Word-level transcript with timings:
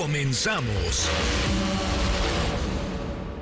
Comenzamos. 0.00 1.10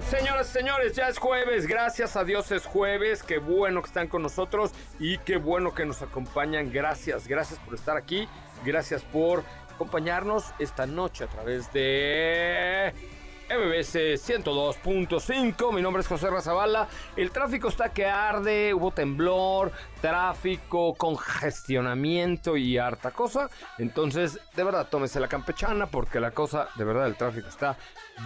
Señoras 0.09 0.49
y 0.49 0.53
señores, 0.53 0.97
ya 0.97 1.09
es 1.09 1.19
jueves, 1.19 1.67
gracias 1.67 2.17
a 2.17 2.25
Dios 2.25 2.51
es 2.51 2.65
jueves, 2.65 3.23
qué 3.23 3.37
bueno 3.37 3.83
que 3.83 3.89
están 3.89 4.09
con 4.09 4.23
nosotros 4.23 4.71
y 4.99 5.19
qué 5.19 5.37
bueno 5.37 5.75
que 5.75 5.85
nos 5.85 6.01
acompañan, 6.01 6.73
gracias, 6.73 7.29
gracias 7.29 7.59
por 7.59 7.75
estar 7.75 7.99
aquí, 7.99 8.27
gracias 8.65 9.03
por 9.03 9.45
acompañarnos 9.75 10.47
esta 10.59 10.87
noche 10.87 11.25
a 11.25 11.27
través 11.27 11.71
de 11.75 12.95
MBS 13.49 14.19
102.5, 14.19 15.73
mi 15.73 15.81
nombre 15.81 16.01
es 16.01 16.09
José 16.09 16.29
Razabala, 16.29 16.89
el 17.17 17.31
tráfico 17.31 17.69
está 17.69 17.93
que 17.93 18.05
arde, 18.05 18.75
hubo 18.75 18.91
temblor, 18.91 19.71
tráfico, 20.01 20.95
congestionamiento 20.95 22.57
y 22.57 22.77
harta 22.77 23.13
cosa, 23.13 23.49
entonces 23.79 24.41
de 24.57 24.65
verdad 24.65 24.89
tómese 24.91 25.21
la 25.21 25.29
campechana 25.29 25.87
porque 25.87 26.19
la 26.19 26.33
cosa, 26.33 26.69
de 26.75 26.85
verdad 26.85 27.07
el 27.07 27.15
tráfico 27.15 27.47
está 27.49 27.77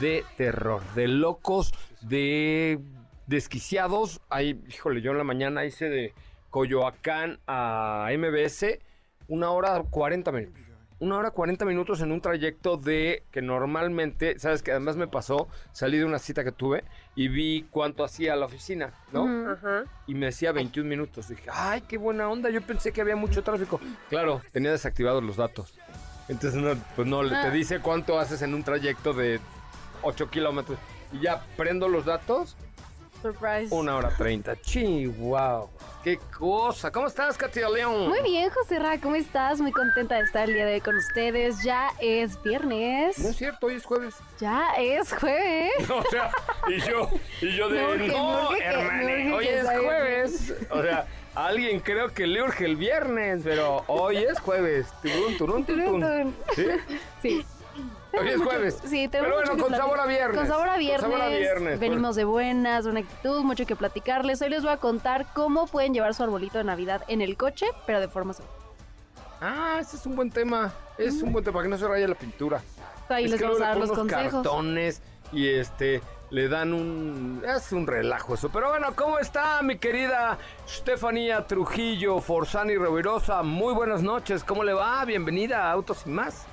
de 0.01 0.24
terror, 0.38 0.83
de 0.95 1.09
locos, 1.09 1.74
de 2.01 2.80
desquiciados, 3.27 4.23
ahí, 4.30 4.59
híjole, 4.68 5.02
yo 5.02 5.10
en 5.10 5.18
la 5.18 5.24
mañana 5.24 5.66
hice 5.66 5.90
de 5.90 6.15
Coyoacán 6.49 7.40
a 7.46 8.09
MBS 8.16 8.79
una 9.29 9.51
hora 9.51 9.82
40 9.90 10.32
minutos 10.32 10.70
una 11.01 11.16
hora 11.16 11.30
40 11.30 11.65
minutos 11.65 12.01
en 12.02 12.12
un 12.12 12.20
trayecto 12.20 12.76
de 12.76 13.24
que 13.32 13.43
normalmente, 13.43 14.38
sabes 14.38 14.62
que 14.62 14.70
además 14.70 14.96
me 14.96 15.09
pasó, 15.09 15.48
salí 15.73 15.98
de 15.98 16.04
una 16.04 16.18
cita 16.18 16.45
que 16.45 16.52
tuve 16.52 16.84
y 17.16 17.29
vi 17.29 17.66
cuánto 17.70 18.04
hacía 18.04 18.37
la 18.37 18.46
oficina, 18.46 18.93
¿no? 19.12 19.51
Ajá. 19.52 19.84
Y 20.06 20.15
me 20.15 20.26
decía 20.26 20.52
21 20.52 20.88
minutos. 20.88 21.28
Dije, 21.28 21.48
ay, 21.52 21.80
qué 21.88 21.96
buena 21.98 22.28
onda, 22.28 22.51
yo 22.51 22.60
pensé 22.62 22.93
que 22.93 23.01
había 23.01 23.16
mucho 23.16 23.43
tráfico. 23.43 23.80
Claro, 24.10 24.43
tenía 24.52 24.71
desactivados 24.71 25.23
los 25.24 25.37
datos. 25.37 25.74
Entonces, 26.28 26.60
no, 26.60 26.74
pues 26.95 27.09
no, 27.09 27.26
te 27.28 27.34
Ah. 27.34 27.51
dice 27.51 27.80
cuánto 27.80 28.18
haces 28.18 28.43
en 28.43 28.54
un 28.54 28.62
trayecto 28.62 29.12
de 29.15 29.40
8 30.02 30.30
kilómetros. 30.30 30.78
Y 31.12 31.21
ya 31.21 31.45
prendo 31.56 31.88
los 31.88 32.04
datos, 32.04 32.56
Surprise. 33.23 33.74
una 33.74 33.96
hora 33.96 34.10
30. 34.16 34.60
Chihuahua, 34.63 35.68
qué 36.02 36.18
cosa. 36.38 36.90
¿Cómo 36.90 37.07
estás, 37.07 37.37
Katia 37.37 37.68
León? 37.68 38.09
Muy 38.09 38.23
bien, 38.23 38.49
José 38.51 38.79
Ra, 38.79 38.99
¿cómo 39.01 39.15
estás? 39.16 39.60
Muy 39.60 39.73
contenta 39.73 40.16
de 40.16 40.23
estar 40.23 40.49
el 40.49 40.54
día 40.54 40.65
de 40.66 40.74
hoy 40.74 40.80
con 40.80 40.96
ustedes. 40.96 41.62
Ya 41.62 41.90
es 42.01 42.40
viernes. 42.43 43.18
No 43.18 43.29
es 43.29 43.37
cierto, 43.37 43.66
hoy 43.66 43.74
es 43.74 43.85
jueves. 43.85 44.15
Ya 44.38 44.71
es 44.79 45.12
jueves. 45.12 45.73
O 45.90 46.02
sea, 46.10 46.30
y 46.68 46.80
yo, 46.80 47.10
y 47.43 47.57
yo 47.57 47.68
de 47.68 48.09
no, 48.09 48.49
que- 48.51 48.62
hermane, 48.65 49.34
hoy 49.34 49.46
es 49.49 49.65
jueves. 49.66 50.55
O 50.71 50.82
sea, 50.82 51.07
a 51.34 51.46
alguien 51.46 51.80
creo 51.80 52.12
que 52.15 52.27
le 52.27 52.43
urge 52.43 52.65
el 52.65 52.77
viernes, 52.77 53.43
pero 53.45 53.84
hoy 53.87 54.16
es 54.18 54.38
jueves. 54.40 54.87
Turun, 55.02 55.37
turun, 55.37 55.65
turun. 55.65 56.01
Turun. 56.01 56.37
¿Sí? 56.55 56.66
Sí. 57.23 57.46
Hoy 58.13 58.29
es 58.29 58.43
jueves. 58.43 58.79
Sí, 58.85 59.09
Pero 59.11 59.25
tenemos 59.25 59.35
bueno, 59.35 59.53
mucho 59.53 59.57
que 59.57 59.63
con 59.71 59.79
sabor 59.80 60.01
a 60.01 60.07
viernes. 60.07 60.37
Con 60.39 60.47
sabor 60.47 60.69
a 60.69 60.77
viernes. 60.77 61.03
Con 61.03 61.11
sabor 61.13 61.25
a 61.27 61.29
viernes. 61.29 61.69
pues. 61.69 61.80
Venimos 61.80 62.17
de 62.17 62.25
buenas, 62.25 62.85
de 62.85 62.91
una 62.91 63.01
actitud, 63.01 63.43
mucho 63.43 63.67
que 63.67 63.77
platicarles. 63.77 64.43
Hoy 64.43 64.50
les 64.50 64.62
voy 64.62 64.72
a 64.72 64.77
contar 64.78 65.27
cómo 65.34 65.67
pueden 65.67 65.95
llevar 65.95 66.15
su 66.15 66.23
arbolito 66.23 66.59
de 66.59 66.65
Navidad 66.65 67.03
en 67.09 67.21
el 67.21 67.37
coche, 67.37 67.67
pero 67.87 68.01
de 68.01 68.09
forma 68.09 68.33
segura. 68.33 68.55
Ah, 69.41 69.79
ese 69.81 69.97
es 69.97 70.07
un 70.07 70.17
buen 70.17 70.31
tema. 70.31 70.73
Es 70.99 71.23
un 71.23 71.33
buen 71.33 71.45
tema 71.45 71.55
para 71.55 71.65
que 71.65 71.71
no 71.71 71.79
se 71.79 71.89
raya 71.89 72.07
la 72.09 72.15
pintura. 72.15 72.61
Ahí 73.09 73.25
es 73.25 73.31
les 73.33 73.41
que 73.41 73.47
vamos 73.47 73.61
a 73.61 73.65
dar 73.69 73.77
los 73.79 73.91
consejos. 73.93 74.33
cartones 74.43 75.03
y 75.33 75.49
este 75.49 76.01
le 76.31 76.49
dan 76.49 76.73
un 76.75 77.43
es 77.45 77.73
un 77.73 77.87
relajo 77.87 78.34
eso. 78.34 78.51
Pero 78.51 78.69
bueno, 78.69 78.89
¿cómo 78.95 79.19
está 79.19 79.61
mi 79.63 79.79
querida 79.79 80.39
Estefanía 80.67 81.47
Trujillo 81.47 82.21
Forzani 82.21 82.77
Rovirosa? 82.77 83.43
Muy 83.43 83.73
buenas 83.75 84.03
noches. 84.03 84.45
¿Cómo 84.45 84.63
le 84.63 84.75
va? 84.75 85.05
Bienvenida 85.05 85.65
a 85.65 85.73
Autos 85.73 86.03
y 86.07 86.11
más. 86.11 86.47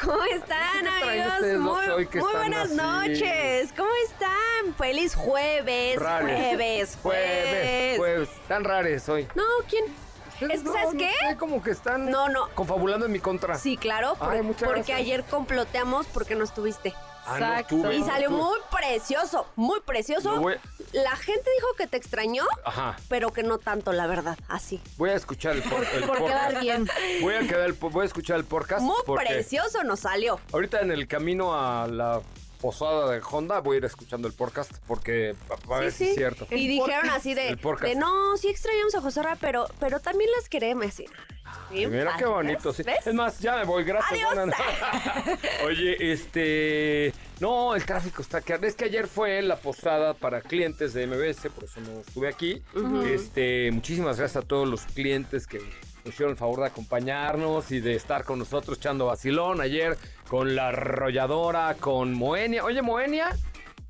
¿Cómo 0.00 0.22
están, 0.24 0.82
¿Qué 0.82 0.88
traen 1.00 1.22
amigos? 1.22 1.60
Muy, 1.60 1.88
muy 1.94 2.02
están 2.04 2.20
buenas 2.32 2.64
así? 2.66 2.76
noches. 2.76 3.72
¿Cómo 3.76 3.90
están? 4.08 4.74
Feliz 4.76 5.14
jueves. 5.14 5.98
Rares. 6.00 6.26
Jueves, 6.54 6.98
Jueves, 7.02 7.96
jueves. 7.98 8.28
Tan 8.48 8.64
rares 8.64 9.08
hoy. 9.08 9.28
No, 9.34 9.44
¿quién? 9.68 9.84
Es 10.40 10.62
que, 10.62 10.64
no, 10.64 10.72
¿sabes 10.72 10.94
no 10.94 10.98
qué? 10.98 11.12
sé, 11.28 11.36
como 11.36 11.62
que 11.62 11.70
están 11.70 12.10
No, 12.10 12.28
no. 12.28 12.48
confabulando 12.54 13.06
en 13.06 13.12
mi 13.12 13.20
contra. 13.20 13.56
Sí, 13.56 13.76
claro, 13.76 14.16
Ay, 14.20 14.40
porque 14.42 14.66
gracias. 14.66 14.98
ayer 14.98 15.24
comploteamos 15.24 16.06
porque 16.06 16.34
no 16.34 16.42
estuviste. 16.44 16.92
Ah, 17.26 17.38
no 17.38 17.46
Exacto. 17.46 17.92
Y 17.92 18.00
no 18.00 18.06
salió 18.06 18.30
muy 18.30 18.58
precioso, 18.70 19.46
muy 19.56 19.80
precioso. 19.80 20.38
Voy- 20.40 20.56
La 20.92 21.16
gente 21.16 21.50
dijo 21.56 21.68
que 21.76 21.86
te 21.86 21.96
extrañó, 21.96 22.44
Ajá. 22.64 22.96
pero 23.08 23.32
que 23.32 23.42
no 23.42 23.58
tanto, 23.58 23.92
la 23.92 24.06
verdad, 24.06 24.38
así. 24.48 24.80
Voy 24.96 25.10
a 25.10 25.14
escuchar 25.14 25.56
el, 25.56 25.62
por- 25.62 25.84
el 25.84 26.04
Por 26.04 26.18
podcast. 26.18 26.48
quedar 26.48 26.60
bien. 26.62 26.88
Voy 27.20 27.34
a, 27.34 27.40
quedar 27.40 27.66
el 27.66 27.72
voy 27.72 28.02
a 28.02 28.06
escuchar 28.06 28.36
el 28.36 28.44
podcast. 28.44 28.82
Muy 28.82 28.96
porque 29.06 29.26
precioso 29.26 29.82
nos 29.84 30.00
salió. 30.00 30.38
Ahorita 30.52 30.80
en 30.80 30.92
el 30.92 31.08
camino 31.08 31.52
a 31.54 31.86
la 31.88 32.20
posada 32.64 33.10
de 33.10 33.20
Honda 33.20 33.60
voy 33.60 33.74
a 33.74 33.78
ir 33.80 33.84
escuchando 33.84 34.26
el 34.26 34.32
podcast 34.32 34.72
porque 34.86 35.34
pa- 35.48 35.58
para 35.58 35.80
ver 35.82 35.92
si 35.92 36.04
es 36.08 36.14
cierto. 36.14 36.46
Y 36.50 36.66
dijeron 36.66 37.10
así 37.10 37.34
de, 37.34 37.48
El 37.50 37.58
podcast. 37.58 37.92
de, 37.92 37.94
no, 37.94 38.38
sí 38.38 38.48
extrañamos 38.48 38.94
a 38.94 39.02
José 39.02 39.22
Ra, 39.22 39.36
pero, 39.38 39.66
pero 39.78 40.00
también 40.00 40.30
las 40.34 40.48
queremos. 40.48 40.86
Así. 40.86 41.04
Bien 41.70 41.90
Mira 41.90 42.16
qué 42.16 42.24
bonito, 42.24 42.72
sí. 42.72 42.82
¿ves? 42.82 43.06
Es 43.06 43.12
más, 43.12 43.38
ya 43.38 43.56
me 43.58 43.64
voy, 43.64 43.84
gracias. 43.84 44.18
Adiós. 44.32 44.54
Oye, 45.66 46.10
este. 46.12 47.12
No, 47.38 47.74
el 47.74 47.84
tráfico 47.84 48.22
está 48.22 48.40
que 48.40 48.58
Es 48.62 48.74
que 48.76 48.86
ayer 48.86 49.08
fue 49.08 49.42
la 49.42 49.56
posada 49.56 50.14
para 50.14 50.40
clientes 50.40 50.94
de 50.94 51.06
MBS, 51.06 51.50
por 51.50 51.64
eso 51.64 51.80
no 51.82 52.00
estuve 52.00 52.28
aquí. 52.28 52.62
Este, 53.06 53.70
muchísimas 53.72 54.16
gracias 54.18 54.42
a 54.42 54.46
todos 54.46 54.66
los 54.66 54.80
clientes 54.86 55.46
que 55.46 55.60
nos 56.04 56.12
hicieron 56.14 56.32
el 56.32 56.36
favor 56.38 56.60
de 56.60 56.66
acompañarnos 56.66 57.70
y 57.72 57.80
de 57.80 57.94
estar 57.94 58.24
con 58.24 58.38
nosotros 58.38 58.78
echando 58.78 59.06
vacilón 59.06 59.60
ayer 59.60 59.96
con 60.28 60.54
la 60.54 60.68
arrolladora, 60.68 61.74
con 61.80 62.12
Moenia. 62.12 62.64
Oye, 62.64 62.82
Moenia, 62.82 63.34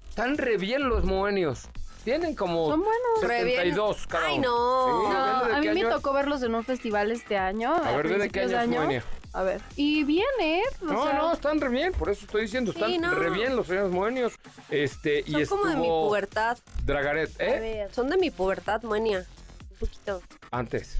están 0.08 0.38
re 0.38 0.56
bien 0.56 0.88
los 0.88 1.04
moenios. 1.04 1.68
Tienen 2.04 2.34
como 2.36 2.68
Son 2.68 2.80
buenos. 2.80 3.22
Re 3.22 3.44
bien. 3.44 3.56
72 3.56 4.06
cada 4.06 4.26
Ay, 4.28 4.38
no. 4.38 5.00
Sí, 5.10 5.16
a 5.16 5.60
mí 5.60 5.82
me 5.82 5.88
tocó 5.88 6.12
verlos 6.12 6.42
en 6.42 6.54
un 6.54 6.62
festival 6.62 7.10
este 7.10 7.36
año. 7.38 7.74
A 7.74 7.96
ver, 7.96 8.18
¿de 8.18 8.28
qué 8.30 8.40
año 8.42 8.60
es 8.60 8.68
Moenia? 8.68 9.04
A 9.32 9.42
ver. 9.42 9.60
Y 9.74 10.04
bien, 10.04 10.26
¿eh? 10.40 10.62
O 10.82 10.84
No, 10.84 11.02
sea, 11.04 11.12
no, 11.14 11.32
están 11.32 11.60
re 11.60 11.68
bien, 11.68 11.92
por 11.92 12.08
eso 12.10 12.24
estoy 12.26 12.42
diciendo, 12.42 12.70
están 12.70 12.90
Sí, 12.90 12.98
no. 12.98 13.12
re 13.14 13.30
bien 13.30 13.56
los 13.56 13.66
señores 13.66 13.90
moenios. 13.90 14.34
Este, 14.70 15.20
y 15.26 15.32
Son 15.32 15.40
estuvo 15.40 15.58
como 15.62 15.70
de 15.72 15.76
mi 15.78 15.88
pubertad. 15.88 16.58
Dragaret, 16.84 17.40
a 17.40 17.44
¿eh? 17.44 17.60
ver. 17.60 17.94
Son 17.94 18.08
de 18.08 18.16
mi 18.18 18.30
pubertad, 18.30 18.82
Moenia. 18.84 19.26
Un 19.72 19.76
poquito. 19.78 20.22
Antes. 20.52 20.96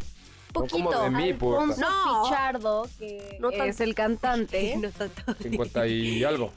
Poquito. 0.55 0.77
como 0.77 0.91
de. 0.91 0.97
Alfonso 1.33 1.81
No. 1.81 2.23
Pichardo, 2.25 2.89
que 2.99 3.37
No 3.41 3.51
tan- 3.51 3.69
es 3.69 3.81
el 3.81 3.95
cantante, 3.95 4.77
No 4.81 4.91
tanto. 4.91 5.35
50 5.43 5.87
y 5.87 6.25
algo. 6.25 6.53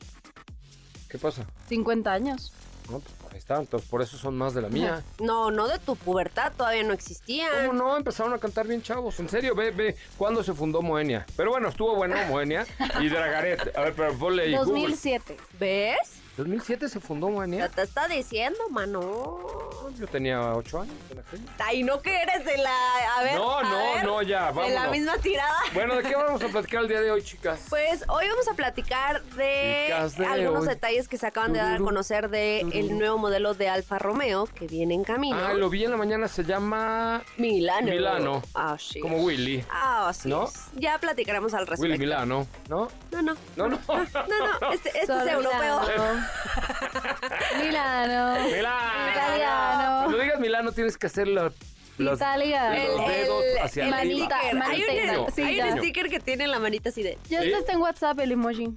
¿Qué 1.09 1.17
pasa? 1.17 1.45
50 1.69 2.11
años. 2.11 2.51
No, 2.89 2.99
pues 2.99 3.13
ahí 3.33 3.37
está, 3.37 3.57
entonces 3.57 3.89
por 3.89 4.01
eso 4.01 4.17
son 4.17 4.37
más 4.37 4.53
de 4.53 4.61
la 4.61 4.69
mía. 4.69 5.03
No, 5.19 5.51
no 5.51 5.67
de 5.67 5.77
tu 5.79 5.95
pubertad, 5.97 6.53
todavía 6.55 6.83
no 6.83 6.93
existían. 6.93 7.49
¿Cómo 7.67 7.73
no? 7.73 7.97
Empezaron 7.97 8.33
a 8.33 8.37
cantar 8.39 8.65
bien 8.67 8.81
chavos. 8.81 9.19
En 9.19 9.27
serio, 9.27 9.55
ve, 9.55 9.71
ve, 9.71 9.95
¿cuándo 10.17 10.41
se 10.43 10.53
fundó 10.53 10.81
Moenia? 10.81 11.25
Pero 11.35 11.51
bueno, 11.51 11.67
estuvo 11.67 11.95
bueno 11.95 12.15
Moenia 12.29 12.65
y 13.01 13.09
Dragaret. 13.09 13.75
A 13.77 13.81
ver, 13.81 13.93
pero 13.93 14.17
ponle 14.17 14.43
ahí 14.43 14.51
Google. 14.55 14.71
2007. 14.71 15.37
¿Ves? 15.59 15.97
¿2007 16.37 16.87
se 16.87 16.99
fundó 16.99 17.29
Moenia? 17.29 17.67
te 17.69 17.81
está 17.81 18.07
diciendo, 18.07 18.59
mano. 18.69 19.39
Yo 19.97 20.07
tenía 20.07 20.53
8 20.53 20.81
años. 20.81 20.95
Ay, 21.57 21.81
no 21.83 22.01
que 22.01 22.15
eres 22.21 22.45
de 22.45 22.57
la. 22.57 23.17
A 23.17 23.23
ver. 23.23 23.35
No, 23.35 23.57
a 23.57 23.63
no, 23.63 23.77
ver, 23.77 24.03
no, 24.05 24.21
ya, 24.21 24.51
De 24.51 24.55
la 24.55 24.67
vámonos. 24.67 24.91
misma 24.91 25.17
tirada. 25.17 25.55
Bueno, 25.73 25.95
¿de 25.95 26.03
qué 26.03 26.15
vamos 26.15 26.41
a 26.43 26.47
platicar 26.49 26.83
el 26.83 26.87
día 26.87 27.01
de 27.01 27.09
hoy, 27.11 27.23
chicas? 27.23 27.61
Pues 27.69 28.03
hoy 28.07 28.27
vamos 28.27 28.47
a 28.47 28.53
platicar 28.53 29.23
de, 29.23 29.91
algunos 30.27 30.63
hoy. 30.63 30.67
detalles 30.69 31.07
que 31.07 31.17
se 31.17 31.25
acaban 31.25 31.53
de 31.53 31.59
dar 31.59 31.75
a 31.75 31.79
conocer 31.79 32.29
de 32.29 32.59
el 32.59 32.97
nuevo 32.99 33.17
modelo 33.17 33.53
de 33.55 33.69
Alfa 33.69 33.97
Romeo 33.97 34.45
que 34.45 34.67
viene 34.67 34.93
en 34.93 35.03
camino. 35.03 35.37
Ah, 35.37 35.53
lo 35.53 35.69
vi 35.69 35.85
en 35.85 35.91
la 35.91 35.97
mañana, 35.97 36.27
se 36.27 36.43
llama 36.43 37.23
Milano. 37.37 37.87
Milano. 37.87 38.41
Ah, 38.53 38.77
sí. 38.79 38.99
como 38.99 39.17
Willy. 39.23 39.65
Ah, 39.71 40.11
¿No? 40.25 40.45
es. 40.45 40.67
Ya 40.75 40.99
platicaremos 40.99 41.53
al 41.53 41.61
respecto. 41.65 41.83
Willy 41.83 41.97
Milano, 41.97 42.45
¿no? 42.69 42.87
No, 43.11 43.21
no. 43.21 43.35
No, 43.55 43.67
no. 43.67 43.79
No, 43.87 44.59
no. 44.61 44.71
Este, 44.73 44.89
este 44.89 45.13
es 45.13 45.27
europeo. 45.27 45.81
Milano. 47.63 48.43
Milano. 48.45 49.09
Italiano. 49.11 49.99
Cuando 50.03 50.17
digas 50.19 50.39
Milano 50.39 50.71
tienes 50.71 50.97
que 50.97 51.07
hacer 51.07 51.27
la- 51.27 51.51
los, 51.97 52.17
Italiano. 52.19 52.75
los 52.75 52.99
El- 53.01 53.07
dedos 53.07 53.43
el- 53.43 53.57
hacia 53.59 53.83
el 53.85 53.89
manita, 53.89 54.39
Hay 54.39 54.53
un. 54.83 55.31
Sí, 55.33 55.41
hay 55.41 55.61
un 55.61 55.77
sticker 55.79 56.09
que 56.09 56.19
tiene 56.19 56.47
la 56.47 56.59
manita 56.59 56.89
así 56.89 57.01
de. 57.01 57.17
Ya 57.29 57.41
¿Sí? 57.41 57.51
está 57.51 57.73
en 57.73 57.79
WhatsApp 57.79 58.19
el 58.19 58.31
emoji. 58.33 58.69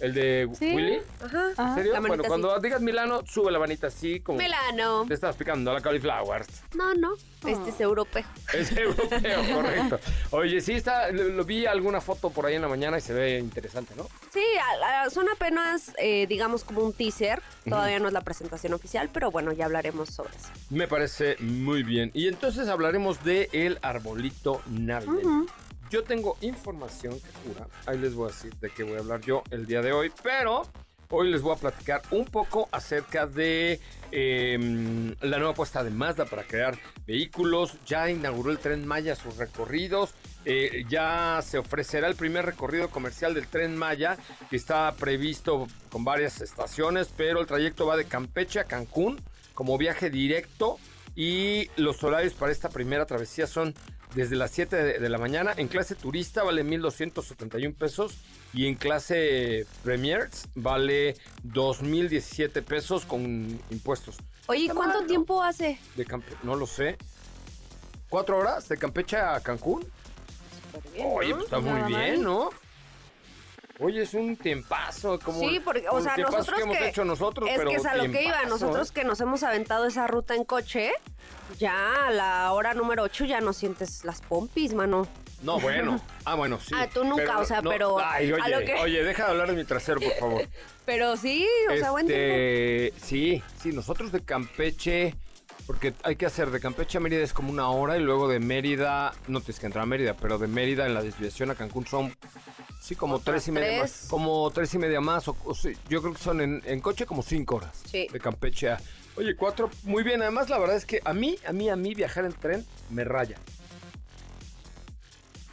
¿El 0.00 0.12
de 0.14 0.48
Sí. 0.58 0.74
Willy? 0.74 0.98
Ajá. 1.24 1.48
¿En 1.68 1.74
serio? 1.74 1.92
La 1.92 2.00
Bueno, 2.00 2.12
manita 2.14 2.28
cuando 2.28 2.52
así. 2.52 2.62
digas 2.62 2.80
Milano, 2.80 3.22
sube 3.26 3.50
la 3.50 3.58
manita 3.58 3.86
así 3.86 4.20
como 4.20 4.38
Milano. 4.38 5.04
te 5.08 5.14
estás 5.14 5.36
picando 5.36 5.72
la 5.72 5.80
cauliflower. 5.80 6.44
No, 6.74 6.94
no. 6.94 7.14
Este 7.46 7.70
es 7.70 7.80
europeo. 7.80 8.24
Es 8.52 8.72
europeo, 8.76 9.40
correcto. 9.54 9.98
Oye, 10.32 10.60
sí 10.60 10.72
está, 10.72 11.10
lo, 11.12 11.24
lo 11.24 11.44
vi 11.44 11.64
alguna 11.66 12.00
foto 12.00 12.30
por 12.30 12.44
ahí 12.46 12.54
en 12.56 12.62
la 12.62 12.68
mañana 12.68 12.98
y 12.98 13.00
se 13.00 13.12
ve 13.14 13.38
interesante, 13.38 13.94
¿no? 13.96 14.06
Sí, 14.32 14.42
a- 14.82 15.02
a- 15.04 15.10
son 15.10 15.28
apenas, 15.28 15.92
eh, 15.98 16.26
digamos, 16.26 16.64
como 16.64 16.80
un 16.82 16.92
teaser. 16.92 17.40
Todavía 17.64 17.98
no 17.98 18.08
es 18.08 18.12
la 18.12 18.20
presentación 18.22 18.72
oficial, 18.74 19.08
pero 19.12 19.30
bueno, 19.30 19.52
ya 19.52 19.64
hablaremos 19.66 20.10
sobre 20.10 20.36
eso. 20.36 20.48
Me 20.70 20.88
parece 20.88 21.36
muy 21.40 21.82
bien. 21.82 22.10
Y 22.14 22.28
entonces 22.28 22.68
hablaremos 22.68 23.22
de 23.24 23.48
el 23.52 23.78
arbolito 23.82 24.60
navideño. 24.66 25.46
Yo 25.90 26.02
tengo 26.02 26.36
información 26.40 27.18
que 27.20 27.48
cura. 27.48 27.66
Ahí 27.86 27.98
les 27.98 28.14
voy 28.14 28.28
a 28.28 28.32
decir 28.32 28.54
de 28.56 28.70
qué 28.70 28.82
voy 28.82 28.96
a 28.96 28.98
hablar 28.98 29.20
yo 29.20 29.42
el 29.50 29.66
día 29.66 29.82
de 29.82 29.92
hoy. 29.92 30.12
Pero 30.22 30.62
hoy 31.10 31.30
les 31.30 31.42
voy 31.42 31.54
a 31.54 31.58
platicar 31.58 32.02
un 32.10 32.24
poco 32.24 32.68
acerca 32.72 33.26
de 33.26 33.80
eh, 34.10 35.14
la 35.20 35.36
nueva 35.38 35.52
apuesta 35.52 35.84
de 35.84 35.90
Mazda 35.90 36.24
para 36.24 36.42
crear 36.42 36.76
vehículos. 37.06 37.78
Ya 37.86 38.10
inauguró 38.10 38.50
el 38.50 38.58
tren 38.58 38.86
Maya 38.86 39.14
sus 39.14 39.36
recorridos. 39.36 40.14
Eh, 40.44 40.84
ya 40.88 41.40
se 41.42 41.58
ofrecerá 41.58 42.08
el 42.08 42.16
primer 42.16 42.46
recorrido 42.46 42.88
comercial 42.88 43.34
del 43.34 43.48
tren 43.48 43.76
Maya, 43.76 44.16
que 44.48 44.56
está 44.56 44.92
previsto 44.92 45.66
con 45.90 46.04
varias 46.04 46.40
estaciones, 46.40 47.10
pero 47.16 47.40
el 47.40 47.46
trayecto 47.46 47.86
va 47.86 47.96
de 47.96 48.04
Campeche 48.04 48.60
a 48.60 48.64
Cancún 48.64 49.20
como 49.54 49.78
viaje 49.78 50.10
directo 50.10 50.78
y 51.16 51.70
los 51.76 52.04
horarios 52.04 52.34
para 52.34 52.52
esta 52.52 52.68
primera 52.68 53.06
travesía 53.06 53.46
son 53.46 53.74
desde 54.16 54.34
las 54.34 54.50
7 54.50 54.98
de, 54.98 55.08
la 55.10 55.18
mañana. 55.18 55.52
En 55.56 55.68
clase 55.68 55.94
turista 55.94 56.42
vale 56.42 56.64
1.271 56.64 57.74
pesos 57.74 58.16
y 58.54 58.66
en 58.66 58.74
clase 58.74 59.66
Premiers 59.84 60.48
vale 60.54 61.16
2.017 61.44 62.64
pesos 62.64 63.04
con 63.04 63.60
impuestos. 63.70 64.16
Oye, 64.46 64.70
¿cuánto 64.74 65.04
tiempo 65.04 65.42
hace? 65.42 65.78
De 65.96 66.06
Campe 66.06 66.32
no 66.42 66.56
lo 66.56 66.66
sé. 66.66 66.96
¿Cuatro 68.08 68.38
horas 68.38 68.68
de 68.68 68.78
Campeche 68.78 69.18
a 69.18 69.38
Cancún? 69.40 69.84
Oye, 71.04 71.34
pues 71.34 71.44
está 71.44 71.60
muy 71.60 71.72
Nada 71.72 71.86
bien. 71.86 72.22
¿no? 72.22 72.48
Oye, 73.78 74.02
es 74.02 74.14
un 74.14 74.36
tiempazo. 74.36 75.18
Como 75.18 75.38
Sí, 75.40 75.60
porque, 75.62 75.86
o 75.90 76.00
sea, 76.00 76.16
nosotros 76.16 76.56
que 76.56 76.62
hemos 76.62 76.76
que- 76.78 76.88
hecho 76.88 77.04
nosotros, 77.04 77.48
Es 77.50 77.58
pero 77.58 77.70
que 77.70 77.76
es 77.76 77.84
a 77.84 77.94
lo 77.94 78.10
que 78.10 78.24
iba. 78.24 78.42
Nosotros 78.44 78.90
que 78.90 79.04
nos 79.04 79.20
hemos 79.20 79.42
aventado 79.42 79.86
esa 79.86 80.06
ruta 80.06 80.34
en 80.34 80.44
coche, 80.44 80.92
ya 81.58 82.06
a 82.06 82.10
la 82.10 82.52
hora 82.52 82.72
número 82.74 83.02
8 83.02 83.24
ya 83.26 83.40
no 83.40 83.52
sientes 83.52 84.04
las 84.04 84.22
pompis, 84.22 84.72
mano. 84.72 85.06
No, 85.42 85.60
bueno. 85.60 86.00
Ah, 86.28 86.34
bueno, 86.34 86.58
sí. 86.58 86.74
Ah, 86.74 86.88
tú 86.92 87.04
nunca, 87.04 87.38
o 87.38 87.44
sea, 87.44 87.62
pero 87.62 87.98
Ay, 88.00 88.32
a 88.32 88.34
oye, 88.34 88.50
lo 88.50 88.58
que- 88.66 88.74
oye, 88.80 89.04
deja 89.04 89.24
de 89.26 89.30
hablar 89.30 89.48
de 89.48 89.54
mi 89.54 89.64
trasero, 89.64 90.00
por 90.00 90.12
favor. 90.14 90.42
Pero 90.86 91.16
sí, 91.16 91.44
o 91.68 91.76
sea, 91.76 91.90
buen 91.90 92.06
tiempo. 92.06 92.24
Este, 92.24 92.92
sí, 93.04 93.42
sí, 93.60 93.72
nosotros 93.72 94.12
de 94.12 94.22
Campeche, 94.22 95.14
porque 95.66 95.94
hay 96.02 96.16
que 96.16 96.26
hacer 96.26 96.50
de 96.50 96.60
Campeche 96.60 96.98
a 96.98 97.00
Mérida 97.00 97.22
es 97.22 97.32
como 97.32 97.50
una 97.50 97.68
hora 97.68 97.96
y 97.96 98.00
luego 98.00 98.28
de 98.28 98.38
Mérida, 98.38 99.12
no 99.28 99.40
tienes 99.40 99.58
que 99.58 99.66
entrar 99.66 99.82
a 99.82 99.86
Mérida, 99.86 100.14
pero 100.14 100.38
de 100.38 100.46
Mérida 100.46 100.86
en 100.86 100.94
la 100.94 101.02
desviación 101.02 101.50
a 101.50 101.54
Cancún 101.54 101.86
son, 101.86 102.14
sí, 102.80 102.94
como 102.94 103.18
tres 103.18 103.48
y 103.48 103.52
media 103.52 103.68
tres. 103.68 103.80
más. 103.80 104.06
Como 104.08 104.50
tres 104.52 104.72
y 104.74 104.78
media 104.78 105.00
más, 105.00 105.28
o, 105.28 105.36
o 105.44 105.54
sí, 105.54 105.72
yo 105.88 106.00
creo 106.00 106.14
que 106.14 106.22
son 106.22 106.40
en, 106.40 106.62
en 106.64 106.80
coche 106.80 107.04
como 107.06 107.22
cinco 107.22 107.56
horas. 107.56 107.82
Sí. 107.84 108.06
De 108.12 108.20
Campeche 108.20 108.70
a... 108.70 108.80
Oye, 109.16 109.34
cuatro, 109.34 109.70
muy 109.84 110.02
bien. 110.02 110.20
Además, 110.20 110.50
la 110.50 110.58
verdad 110.58 110.76
es 110.76 110.84
que 110.84 111.00
a 111.04 111.14
mí, 111.14 111.36
a 111.46 111.52
mí, 111.52 111.70
a 111.70 111.76
mí 111.76 111.94
viajar 111.94 112.26
en 112.26 112.32
tren 112.32 112.66
me 112.90 113.02
raya. 113.02 113.38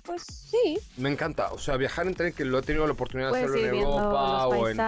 Pues 0.04 0.24
sí. 0.24 0.78
Me 0.98 1.10
encanta, 1.10 1.52
o 1.54 1.58
sea, 1.58 1.78
viajar 1.78 2.06
en 2.08 2.14
tren 2.14 2.34
que 2.34 2.44
lo 2.44 2.60
he 2.60 2.62
tenido 2.62 2.86
la 2.86 2.92
oportunidad 2.94 3.32
de 3.32 3.38
hacerlo 3.40 3.58
en 3.58 3.66
Europa 3.76 4.48
o 4.48 4.68
en, 4.68 4.80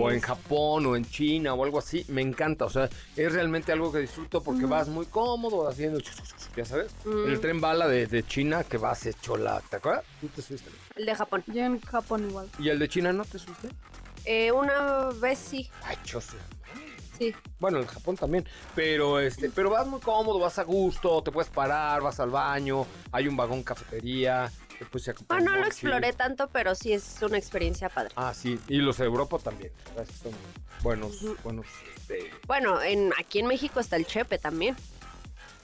o 0.00 0.10
en 0.12 0.20
Japón 0.20 0.86
o 0.86 0.96
en 0.96 1.04
China 1.04 1.54
o 1.54 1.64
algo 1.64 1.78
así, 1.80 2.04
me 2.08 2.22
encanta, 2.22 2.66
o 2.66 2.70
sea, 2.70 2.88
es 3.16 3.32
realmente 3.32 3.72
algo 3.72 3.90
que 3.90 3.98
disfruto 3.98 4.42
porque 4.42 4.66
vas 4.66 4.86
muy 4.88 5.06
cómodo 5.06 5.68
haciendo, 5.68 5.98
ya 6.56 6.64
sabes, 6.64 6.92
Mm. 7.04 7.28
el 7.28 7.40
tren 7.40 7.60
bala 7.60 7.88
de, 7.88 8.06
de 8.06 8.22
China 8.24 8.62
que 8.64 8.76
vas 8.78 9.06
hecho 9.06 9.36
la, 9.36 9.60
¿te 9.60 9.76
acuerdas? 9.76 10.04
¿Tú 10.20 10.28
te 10.28 10.42
subiste? 10.42 10.70
El 10.96 11.06
de 11.06 11.14
Japón. 11.14 11.42
Yo 11.48 11.62
en 11.64 11.80
Japón 11.80 12.28
igual. 12.28 12.48
¿Y 12.58 12.68
el 12.68 12.78
de 12.78 12.88
China 12.88 13.12
no 13.12 13.24
te 13.24 13.38
subiste? 13.38 13.68
Eh, 14.24 14.52
una 14.52 15.08
vez 15.20 15.38
sí. 15.38 15.68
Ay, 15.82 15.96
choso. 16.04 16.34
Sí. 17.20 17.34
Bueno, 17.58 17.76
el 17.76 17.86
Japón 17.86 18.16
también, 18.16 18.46
pero 18.74 19.20
este, 19.20 19.50
pero 19.50 19.68
vas 19.68 19.86
muy 19.86 20.00
cómodo, 20.00 20.38
vas 20.38 20.58
a 20.58 20.62
gusto, 20.62 21.22
te 21.22 21.30
puedes 21.30 21.50
parar, 21.50 22.00
vas 22.00 22.18
al 22.18 22.30
baño, 22.30 22.86
hay 23.12 23.28
un 23.28 23.36
vagón 23.36 23.62
cafetería, 23.62 24.50
después 24.78 25.04
se 25.04 25.12
Bueno, 25.28 25.50
no 25.52 25.58
lo 25.58 25.66
exploré 25.66 26.14
tanto, 26.14 26.48
pero 26.48 26.74
sí 26.74 26.94
es 26.94 27.18
una 27.20 27.36
experiencia 27.36 27.90
padre. 27.90 28.14
Ah, 28.16 28.32
sí, 28.32 28.58
y 28.68 28.78
los 28.78 28.96
de 28.96 29.04
Europa 29.04 29.38
también, 29.38 29.70
son 30.22 30.32
buenos, 30.82 31.22
buenos, 31.44 31.66
este, 31.94 32.30
Bueno, 32.46 32.80
en, 32.80 33.12
aquí 33.18 33.40
en 33.40 33.48
México 33.48 33.80
está 33.80 33.96
el 33.96 34.06
Chepe 34.06 34.38
también. 34.38 34.74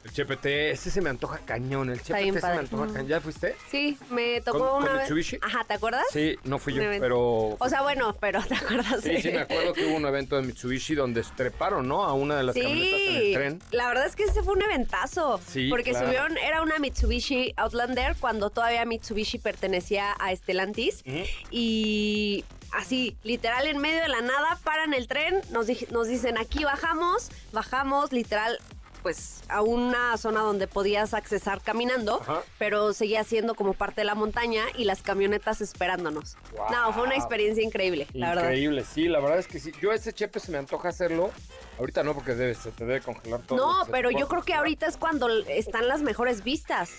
El 0.07 0.13
CHPT, 0.27 0.47
ese 0.47 0.91
se 0.91 1.01
me 1.01 1.11
antoja 1.11 1.39
cañón, 1.39 1.91
el 1.91 1.97
Está 1.99 2.19
bien 2.19 2.29
se 2.29 2.35
me 2.37 2.41
padre. 2.41 2.59
antoja 2.61 2.87
cañón, 2.87 3.07
¿ya 3.09 3.21
fuiste? 3.21 3.57
Sí, 3.71 3.99
me 4.11 4.41
tocó 4.41 4.59
¿Con- 4.59 4.69
con 4.69 4.83
una 4.85 4.93
vez. 4.93 5.03
Mitsubishi? 5.03 5.39
Ajá, 5.43 5.65
¿te 5.65 5.75
acuerdas? 5.75 6.05
Sí, 6.13 6.37
no 6.45 6.59
fui 6.59 6.73
yo, 6.75 6.81
Un 6.81 6.87
evento. 6.87 7.03
pero... 7.05 7.21
O 7.59 7.69
sea, 7.69 7.83
bueno, 7.83 8.15
pero 8.21 8.43
¿te 8.43 8.55
acuerdas? 8.55 9.01
Sí, 9.03 9.21
sí, 9.21 9.31
me 9.31 9.41
acuerdo 9.41 9.73
que 9.73 9.87
hubo 9.87 9.97
un 9.97 10.07
evento 10.07 10.37
de 10.37 10.43
Mitsubishi 10.43 10.95
donde 10.95 11.23
treparon, 11.37 11.87
¿no? 11.89 12.05
A 12.05 12.13
una 12.15 12.37
de 12.37 12.43
las 12.45 12.55
camionetas 12.55 13.01
en 13.01 13.17
el 13.17 13.23
Sí, 13.23 13.33
tren. 13.35 13.63
la 13.73 13.89
verdad 13.89 14.07
es 14.07 14.17
que 14.17 14.25
ese 14.25 14.43
fue 14.43 14.55
un 14.55 14.63
eventazo. 14.63 15.41
Sí, 15.47 15.69
Porque 15.69 15.91
claro. 15.91 16.07
subieron, 16.07 16.37
era 16.39 16.63
una 16.63 16.79
Mitsubishi 16.79 17.53
Outlander 17.57 18.17
cuando 18.21 18.51
todavía 18.51 18.85
Mitsubishi 18.85 19.39
pertenecía 19.39 20.13
a 20.13 20.35
Stellantis. 20.35 21.03
Y 21.51 22.45
así, 22.73 23.17
literal, 23.23 23.67
en 23.67 23.79
medio 23.79 24.03
de 24.03 24.09
la 24.09 24.21
nada, 24.21 24.59
paran 24.65 24.95
el 24.95 25.09
tren, 25.09 25.41
nos, 25.51 25.67
dij- 25.69 25.89
nos 25.91 26.09
dicen 26.09 26.37
aquí 26.39 26.65
bajamos, 26.65 27.31
bajamos, 27.53 28.13
literal, 28.13 28.59
pues 29.07 29.45
a 29.49 29.63
una 29.63 30.17
zona 30.17 30.41
donde 30.41 30.67
podías 30.67 31.15
accesar 31.15 31.61
caminando, 31.61 32.21
Ajá. 32.23 32.43
pero 32.59 32.93
seguía 32.93 33.23
siendo 33.23 33.55
como 33.55 33.73
parte 33.73 34.01
de 34.01 34.05
la 34.05 34.17
montaña 34.17 34.65
y 34.77 34.83
las 34.83 35.01
camionetas 35.01 35.61
esperándonos. 35.61 36.37
No, 36.73 36.93
fue 36.93 37.05
una 37.05 37.15
experiencia 37.15 37.63
increíble, 37.63 38.09
la 38.15 38.31
verdad. 38.31 38.43
Increíble, 38.47 38.85
sí, 38.85 39.07
la 39.07 39.21
verdad 39.21 39.39
es 39.39 39.47
que 39.47 39.61
sí. 39.61 39.71
Yo 39.81 39.93
ese 39.93 40.13
chepe 40.13 40.41
se 40.41 40.51
me 40.51 40.59
antoja 40.59 40.89
hacerlo. 40.89 41.31
Ahorita 41.79 42.03
no, 42.03 42.15
porque 42.15 42.35
debe, 42.35 42.57
se 42.57 42.73
te 42.73 42.85
debe 42.85 43.01
congelar 43.01 43.43
todo. 43.43 43.57
No, 43.57 43.87
pero 43.93 44.11
yo 44.11 44.27
creo 44.27 44.43
que 44.43 44.55
ahorita 44.55 44.87
es 44.87 44.97
cuando 44.97 45.29
están 45.47 45.87
las 45.87 46.03
mejores 46.03 46.43
vistas. 46.43 46.91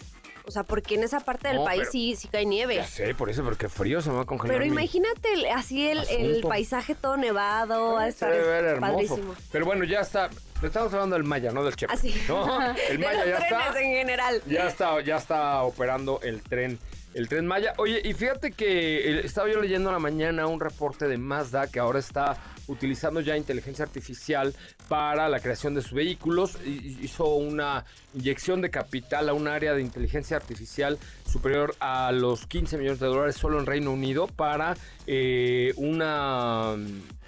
O 0.48 0.52
sea, 0.52 0.64
porque 0.64 0.96
en 0.96 1.04
esa 1.04 1.20
parte 1.20 1.50
del 1.50 1.58
No, 1.58 1.66
país 1.66 1.90
sí, 1.92 2.16
sí 2.16 2.30
cae 2.30 2.46
nieve. 2.46 2.76
Ya 2.76 2.88
sé, 2.88 3.14
por 3.14 3.30
eso, 3.30 3.44
porque 3.44 3.68
frío 3.68 4.02
se 4.02 4.10
me 4.10 4.16
va 4.16 4.22
a 4.22 4.26
congelar. 4.26 4.56
Pero 4.58 4.66
mi- 4.66 4.72
imagínate 4.72 5.34
el- 5.34 5.46
así 5.48 5.90
el, 5.90 6.42
paisaje 6.48 6.96
todo 6.96 7.18
nevado, 7.18 7.96
va 7.96 8.04
a 8.04 8.08
estar 8.08 8.32
hermoso. 8.34 8.94
padrísimo. 8.94 9.36
Pero 9.52 9.66
bueno, 9.66 9.84
ya 9.84 10.00
está. 10.00 10.30
Estamos 10.64 10.94
hablando 10.94 11.16
del 11.18 11.26
Maya, 11.26 11.52
no 11.52 11.66
del 11.66 11.76
Chepe. 11.76 11.94
Así. 11.94 12.16
¿no? 12.30 12.48
El 12.90 12.98
Maya 13.00 13.26
los 13.26 13.28
ya 13.28 13.38
está. 13.40 13.80
en 13.82 13.92
general. 13.94 14.42
Ya 14.48 14.68
está, 14.68 15.02
ya 15.02 15.18
está 15.18 15.62
operando 15.64 16.20
el 16.24 16.42
tren, 16.42 16.80
el 17.14 17.28
tren 17.28 17.46
Maya. 17.46 17.74
Oye, 17.78 18.02
y 18.04 18.14
fíjate 18.14 18.52
que 18.54 19.20
eh, 19.20 19.22
estaba 19.26 19.50
yo 19.50 19.62
leyendo 19.62 19.90
en 19.90 19.94
la 19.94 20.00
mañana 20.00 20.48
un 20.48 20.60
reporte 20.62 21.08
de 21.10 21.18
Mazda 21.18 21.68
que 21.68 21.80
ahora 21.80 22.00
está 22.00 22.38
utilizando 22.68 23.22
ya 23.22 23.38
inteligencia 23.38 23.86
artificial 23.86 24.54
para 24.88 25.30
la 25.30 25.40
creación 25.40 25.74
de 25.74 25.82
sus 25.82 25.94
vehículos. 25.94 26.58
Hizo 26.66 27.36
una 27.36 27.86
inyección 28.14 28.62
de 28.62 28.70
capital 28.70 29.30
a 29.30 29.34
un 29.34 29.48
área 29.48 29.74
de 29.74 29.82
inteligencia 29.82 30.38
artificial 30.38 30.98
superior 31.30 31.76
a 31.80 32.12
los 32.12 32.46
15 32.48 32.78
millones 32.78 33.00
de 33.00 33.08
dólares 33.08 33.36
solo 33.36 33.60
en 33.60 33.66
Reino 33.66 33.92
Unido 33.92 34.28
para 34.28 34.76
eh, 35.06 35.74
una 35.78 36.76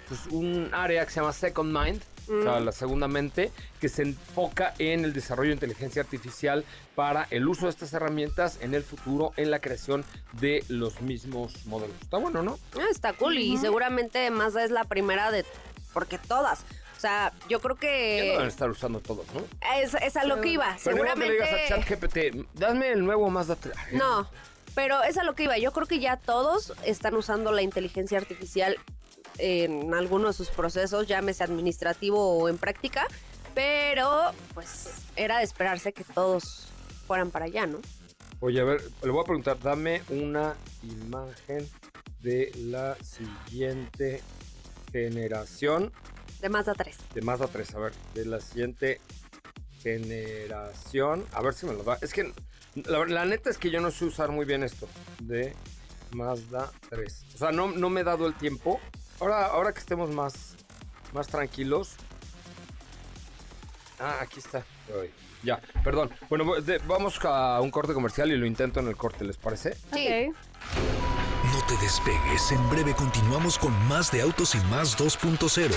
pues, 0.08 0.26
un 0.30 0.70
área 0.72 1.04
que 1.04 1.12
se 1.12 1.20
llama 1.20 1.32
Second 1.32 1.76
Mind. 1.76 2.02
O 2.30 2.42
sea, 2.42 2.60
la 2.60 2.72
segunda 2.72 3.08
mente, 3.08 3.50
que 3.80 3.88
se 3.88 4.02
enfoca 4.02 4.74
en 4.78 5.04
el 5.04 5.12
desarrollo 5.12 5.48
de 5.48 5.54
inteligencia 5.54 6.02
artificial 6.02 6.64
para 6.94 7.26
el 7.30 7.48
uso 7.48 7.66
de 7.66 7.70
estas 7.70 7.92
herramientas 7.92 8.58
en 8.60 8.74
el 8.74 8.82
futuro, 8.82 9.32
en 9.36 9.50
la 9.50 9.58
creación 9.60 10.04
de 10.40 10.64
los 10.68 11.00
mismos 11.00 11.66
modelos. 11.66 11.96
Está 12.00 12.18
bueno, 12.18 12.42
¿no? 12.42 12.58
Ah, 12.78 12.86
está 12.90 13.12
cool 13.14 13.38
y 13.38 13.56
seguramente 13.56 14.30
Mazda 14.30 14.64
es 14.64 14.70
la 14.70 14.84
primera 14.84 15.30
de... 15.30 15.44
Porque 15.92 16.18
todas. 16.18 16.64
O 16.96 17.00
sea, 17.00 17.32
yo 17.48 17.60
creo 17.60 17.76
Ya 17.80 17.88
lo 17.88 18.32
deben 18.32 18.40
que 18.42 18.46
estar 18.46 18.70
usando 18.70 19.00
todos, 19.00 19.26
¿no? 19.32 19.42
es, 19.76 19.94
es 19.94 20.16
a 20.16 20.24
lo 20.24 20.40
que 20.40 20.50
iba. 20.50 20.76
Pero 20.84 20.98
modo 20.98 21.14
que 21.14 21.18
le 21.20 21.30
digas 21.32 21.48
a 21.48 21.56
Seguramente... 21.68 21.98
ChatGPT, 21.98 22.58
dame 22.60 22.92
el 22.92 23.04
nuevo 23.04 23.28
Mazda 23.30 23.56
3. 23.56 23.74
Ay, 23.76 23.96
No, 23.96 24.28
pero 24.74 25.02
es 25.02 25.16
a 25.16 25.24
lo 25.24 25.34
que 25.34 25.44
iba. 25.44 25.58
Yo 25.58 25.72
creo 25.72 25.86
que 25.86 25.98
ya 25.98 26.16
todos 26.16 26.74
están 26.84 27.14
usando 27.14 27.52
la 27.52 27.62
inteligencia 27.62 28.18
artificial 28.18 28.76
en 29.40 29.92
alguno 29.94 30.28
de 30.28 30.32
sus 30.32 30.48
procesos, 30.48 31.06
llámese 31.06 31.42
administrativo 31.44 32.38
o 32.38 32.48
en 32.48 32.58
práctica, 32.58 33.06
pero 33.54 34.32
pues 34.54 34.90
era 35.16 35.38
de 35.38 35.44
esperarse 35.44 35.92
que 35.92 36.04
todos 36.04 36.68
fueran 37.06 37.30
para 37.30 37.46
allá, 37.46 37.66
¿no? 37.66 37.78
Oye, 38.40 38.60
a 38.60 38.64
ver, 38.64 38.82
le 39.02 39.10
voy 39.10 39.20
a 39.22 39.24
preguntar, 39.24 39.58
dame 39.60 40.02
una 40.08 40.54
imagen 40.82 41.68
de 42.22 42.52
la 42.56 42.96
siguiente 43.02 44.22
generación 44.92 45.92
De 46.40 46.48
Mazda 46.48 46.74
3. 46.74 46.96
de 47.14 47.22
Mazda 47.22 47.48
3. 47.48 47.74
A 47.74 47.78
ver, 47.78 47.92
de 48.14 48.24
la 48.24 48.40
siguiente 48.40 49.00
generación. 49.82 51.24
A 51.32 51.42
ver 51.42 51.54
si 51.54 51.66
me 51.66 51.72
lo 51.74 51.82
da. 51.82 51.98
Es 52.00 52.12
que 52.12 52.32
la, 52.74 53.04
la 53.06 53.24
neta 53.24 53.50
es 53.50 53.58
que 53.58 53.70
yo 53.70 53.80
no 53.80 53.90
sé 53.90 54.04
usar 54.04 54.30
muy 54.30 54.46
bien 54.46 54.62
esto 54.62 54.88
de 55.20 55.54
Mazda 56.12 56.70
3. 56.88 57.24
O 57.34 57.38
sea, 57.38 57.52
no, 57.52 57.72
no 57.72 57.90
me 57.90 58.00
he 58.02 58.04
dado 58.04 58.26
el 58.26 58.34
tiempo 58.34 58.80
Ahora, 59.20 59.46
ahora 59.46 59.72
que 59.72 59.80
estemos 59.80 60.10
más, 60.10 60.54
más 61.12 61.26
tranquilos. 61.28 61.90
Ah, 63.98 64.16
aquí 64.20 64.38
está. 64.38 64.64
Ay, 64.88 65.10
Ya, 65.42 65.60
perdón. 65.84 66.10
Bueno, 66.28 66.60
de- 66.60 66.78
vamos 66.86 67.18
a 67.24 67.60
un 67.60 67.70
corte 67.70 67.92
comercial 67.94 68.30
y 68.32 68.36
lo 68.36 68.46
intento 68.46 68.80
en 68.80 68.88
el 68.88 68.96
corte, 68.96 69.24
¿les 69.24 69.36
parece? 69.36 69.76
Sí. 69.92 70.30
No 71.52 71.66
te 71.66 71.76
despegues, 71.82 72.52
en 72.52 72.70
breve 72.70 72.94
continuamos 72.94 73.58
con 73.58 73.72
más 73.88 74.10
de 74.10 74.22
Autos 74.22 74.54
y 74.54 74.58
Más 74.70 74.96
2.0. 74.96 75.74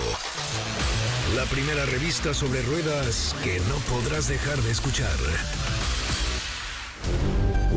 La 1.36 1.44
primera 1.46 1.86
revista 1.86 2.34
sobre 2.34 2.62
ruedas 2.62 3.36
que 3.44 3.60
no 3.62 3.76
podrás 3.94 4.28
dejar 4.28 4.58
de 4.60 4.72
escuchar. 4.72 5.18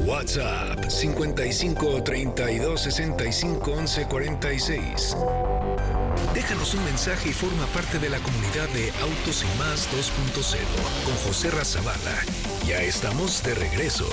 WhatsApp 0.05 0.85
55 0.89 2.03
32 2.05 2.81
65 2.81 3.73
11 3.73 4.07
46. 4.07 5.17
Déjanos 6.37 6.75
un 6.75 6.85
mensaje 6.85 7.31
y 7.31 7.33
forma 7.33 7.65
parte 7.69 7.99
de 7.99 8.11
la 8.11 8.19
comunidad 8.19 8.69
de 8.69 8.91
Autos 9.01 9.43
y 9.43 9.59
Más 9.59 9.89
2.0 9.91 10.59
con 11.07 11.15
José 11.27 11.51
Razabala. 11.51 12.15
Ya 12.67 12.83
estamos 12.83 13.43
de 13.43 13.55
regreso. 13.55 14.07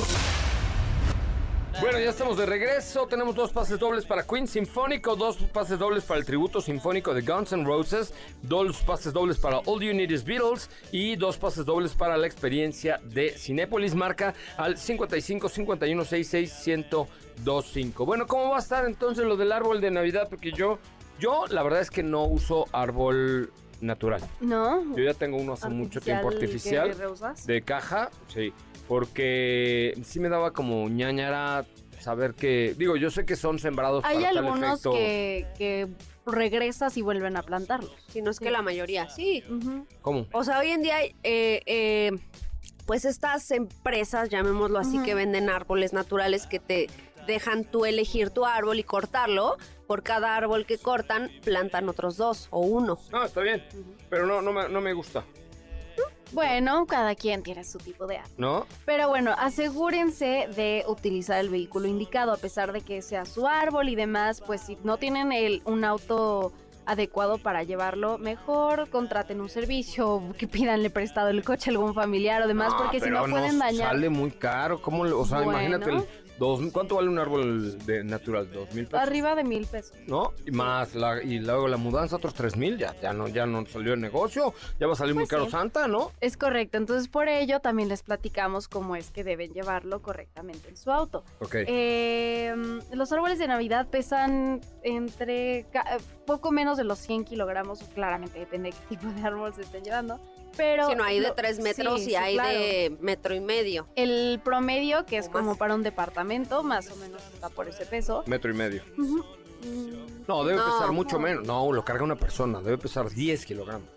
Bueno, 1.81 1.99
ya 1.99 2.11
estamos 2.11 2.37
de 2.37 2.45
regreso. 2.45 3.07
Tenemos 3.07 3.35
dos 3.35 3.51
pases 3.51 3.77
dobles 3.77 4.05
para 4.05 4.23
Queen 4.23 4.47
Sinfónico, 4.47 5.17
dos 5.17 5.35
pases 5.51 5.77
dobles 5.77 6.05
para 6.05 6.17
el 6.21 6.25
tributo 6.25 6.61
sinfónico 6.61 7.13
de 7.13 7.23
Guns 7.23 7.51
N' 7.51 7.65
Roses, 7.65 8.13
dos 8.41 8.77
pases 8.83 9.11
dobles 9.11 9.37
para 9.37 9.57
All 9.57 9.81
You 9.81 9.93
Need 9.93 10.11
Is 10.11 10.23
Beatles 10.23 10.69
y 10.93 11.17
dos 11.17 11.35
pases 11.35 11.65
dobles 11.65 11.93
para 11.93 12.15
la 12.15 12.25
experiencia 12.25 13.01
de 13.03 13.31
Cinépolis. 13.31 13.95
Marca 13.95 14.33
al 14.55 14.77
55 14.77 15.49
51 15.49 16.05
66 16.05 16.67
1025. 16.67 18.05
Bueno, 18.05 18.27
¿cómo 18.27 18.51
va 18.51 18.57
a 18.57 18.61
estar 18.61 18.85
entonces 18.85 19.25
lo 19.25 19.35
del 19.35 19.51
árbol 19.51 19.81
de 19.81 19.91
Navidad? 19.91 20.27
Porque 20.29 20.53
yo, 20.53 20.79
yo 21.19 21.45
la 21.47 21.63
verdad 21.63 21.81
es 21.81 21.89
que 21.89 22.03
no 22.03 22.25
uso 22.25 22.67
árbol 22.71 23.51
natural. 23.81 24.21
¿No? 24.39 24.95
Yo 24.95 25.03
ya 25.03 25.13
tengo 25.13 25.37
uno 25.37 25.53
hace 25.53 25.69
mucho 25.69 26.01
tiempo 26.01 26.29
¿que 26.29 26.35
artificial 26.35 26.95
de 27.45 27.61
caja, 27.61 28.09
sí, 28.27 28.53
porque 28.87 29.93
sí 30.03 30.19
me 30.19 30.29
daba 30.29 30.51
como 30.51 30.87
ñañara 30.89 31.65
saber 31.99 32.33
que, 32.33 32.75
digo, 32.77 32.97
yo 32.97 33.09
sé 33.09 33.25
que 33.25 33.35
son 33.35 33.59
sembrados 33.59 34.03
Hay 34.05 34.15
para 34.15 34.27
tal 34.29 34.37
algunos 34.39 34.71
efecto. 34.71 34.91
que, 34.91 35.47
que 35.57 35.87
regresas 36.25 36.97
y 36.97 37.01
vuelven 37.01 37.37
a 37.37 37.43
plantarlos. 37.43 37.95
Si 38.09 38.21
no 38.21 38.29
es 38.29 38.39
que 38.39 38.51
la 38.51 38.61
mayoría, 38.61 39.09
sí. 39.09 39.43
¿Cómo? 40.01 40.27
O 40.33 40.43
sea, 40.43 40.59
hoy 40.59 40.69
en 40.69 40.81
día, 40.81 41.01
eh, 41.03 41.13
eh, 41.23 42.11
pues 42.85 43.05
estas 43.05 43.49
empresas, 43.51 44.29
llamémoslo 44.29 44.79
así, 44.79 45.01
que 45.03 45.15
venden 45.15 45.49
árboles 45.49 45.93
naturales 45.93 46.45
que 46.45 46.59
te 46.59 46.89
dejan 47.25 47.63
tú 47.63 47.85
elegir 47.85 48.29
tu 48.29 48.45
árbol 48.45 48.79
y 48.79 48.83
cortarlo. 48.83 49.57
Por 49.87 50.03
cada 50.03 50.35
árbol 50.35 50.65
que 50.65 50.77
cortan, 50.77 51.29
plantan 51.43 51.89
otros 51.89 52.17
dos 52.17 52.47
o 52.51 52.59
uno. 52.61 52.97
No, 53.11 53.23
está 53.23 53.41
bien, 53.41 53.63
pero 54.09 54.25
no, 54.25 54.41
no, 54.41 54.53
me, 54.53 54.69
no 54.69 54.81
me 54.81 54.93
gusta, 54.93 55.23
Bueno, 56.31 56.85
cada 56.87 57.13
quien 57.15 57.43
tiene 57.43 57.63
su 57.63 57.77
tipo 57.77 58.07
de 58.07 58.17
árbol. 58.17 58.31
¿no? 58.37 58.67
Pero 58.85 59.07
bueno, 59.09 59.35
asegúrense 59.37 60.47
de 60.55 60.83
utilizar 60.87 61.39
el 61.39 61.49
vehículo 61.49 61.87
indicado, 61.87 62.31
a 62.31 62.37
pesar 62.37 62.71
de 62.73 62.81
que 62.81 63.01
sea 63.01 63.25
su 63.25 63.47
árbol 63.47 63.89
y 63.89 63.95
demás, 63.95 64.41
pues 64.45 64.61
si 64.61 64.77
no 64.83 64.97
tienen 64.97 65.31
el, 65.31 65.61
un 65.65 65.83
auto 65.85 66.51
adecuado 66.85 67.37
para 67.37 67.63
llevarlo, 67.63 68.17
mejor 68.17 68.89
contraten 68.89 69.41
un 69.41 69.49
servicio, 69.49 70.21
que 70.37 70.47
pidanle 70.47 70.89
prestado 70.89 71.29
el 71.29 71.43
coche 71.43 71.69
a 71.69 71.71
algún 71.73 71.93
familiar 71.93 72.41
o 72.41 72.47
demás, 72.47 72.73
No, 72.73 72.79
porque 72.79 72.99
si 72.99 73.09
no 73.09 73.25
pueden 73.25 73.59
dañar. 73.59 73.89
Sale 73.89 74.09
muy 74.09 74.31
caro, 74.31 74.81
¿cómo? 74.81 75.03
O 75.03 75.25
sea, 75.25 75.41
Bueno. 75.41 75.51
imagínate, 75.61 75.91
el 75.91 76.03
dos, 76.39 76.61
¿cuánto 76.71 76.95
vale 76.95 77.09
un 77.09 77.19
árbol 77.19 77.77
de 77.85 78.03
natural? 78.03 78.51
¿Dos 78.51 78.73
mil 78.73 78.85
pesos? 78.85 79.07
Arriba 79.07 79.35
de 79.35 79.43
mil 79.43 79.65
pesos. 79.65 79.95
¿No? 80.07 80.33
Y 80.45 80.51
más, 80.51 80.95
la, 80.95 81.21
y 81.21 81.39
luego 81.39 81.67
la 81.67 81.77
mudanza, 81.77 82.15
otros 82.15 82.33
tres 82.33 82.55
mil, 82.55 82.77
ya, 82.77 82.95
ya, 83.01 83.13
no, 83.13 83.27
ya 83.27 83.45
no 83.45 83.65
salió 83.65 83.93
el 83.93 84.01
negocio, 84.01 84.53
ya 84.79 84.87
va 84.87 84.93
a 84.93 84.95
salir 84.95 85.13
muy 85.13 85.23
Pues 85.23 85.29
caro 85.29 85.45
sí. 85.45 85.51
Santa, 85.51 85.87
¿no? 85.87 86.11
Es 86.21 86.37
correcto, 86.37 86.77
entonces 86.77 87.07
por 87.07 87.27
ello 87.27 87.59
también 87.59 87.89
les 87.89 88.03
platicamos 88.03 88.67
cómo 88.67 88.95
es 88.95 89.11
que 89.11 89.23
deben 89.23 89.53
llevarlo 89.53 90.01
correctamente 90.01 90.69
en 90.69 90.77
su 90.77 90.91
auto. 90.91 91.23
Ok. 91.39 91.55
Eh, 91.67 92.53
los 92.91 93.11
árboles 93.11 93.39
de 93.39 93.47
Navidad 93.47 93.87
pesan 93.87 94.61
entre 94.83 95.65
ca- 95.71 95.97
poco 96.25 96.51
menos 96.51 96.77
de 96.77 96.83
los 96.83 96.99
100 96.99 97.25
kilogramos, 97.25 97.79
claramente 97.95 98.39
depende 98.39 98.69
de 98.71 98.75
qué 98.77 98.95
tipo 98.95 99.07
de 99.11 99.21
árbol 99.21 99.53
se 99.53 99.61
estén 99.61 99.83
llevando. 99.83 100.19
Pero 100.55 100.87
Si 100.87 100.95
no, 100.95 101.03
hay 101.03 101.19
de 101.19 101.29
lo- 101.29 101.33
tres 101.33 101.59
metros 101.59 101.95
sí, 102.01 102.01
y 102.01 102.09
sí, 102.09 102.15
hay 102.15 102.35
claro. 102.35 102.49
de 102.59 102.97
metro 103.01 103.33
y 103.33 103.39
medio. 103.39 103.87
El 103.95 104.39
promedio, 104.43 105.03
que 105.05 105.17
es 105.17 105.27
más. 105.29 105.41
como 105.41 105.57
para 105.57 105.73
un 105.73 105.81
departamento, 105.81 106.61
más 106.61 106.91
o 106.91 106.95
menos 106.97 107.23
está 107.33 107.49
por 107.49 107.67
ese 107.67 107.85
peso. 107.87 108.23
Metro 108.27 108.51
y 108.51 108.53
medio. 108.53 108.83
No, 110.27 110.43
debe 110.43 110.57
No, 110.59 110.65
pesar 110.65 110.91
mucho 110.91 111.17
no. 111.17 111.23
menos. 111.23 111.47
No, 111.47 111.71
lo 111.71 111.83
carga 111.83 112.03
una 112.03 112.15
persona, 112.17 112.61
debe 112.61 112.77
pesar 112.77 113.09
10 113.09 113.45
kilogramos. 113.45 113.87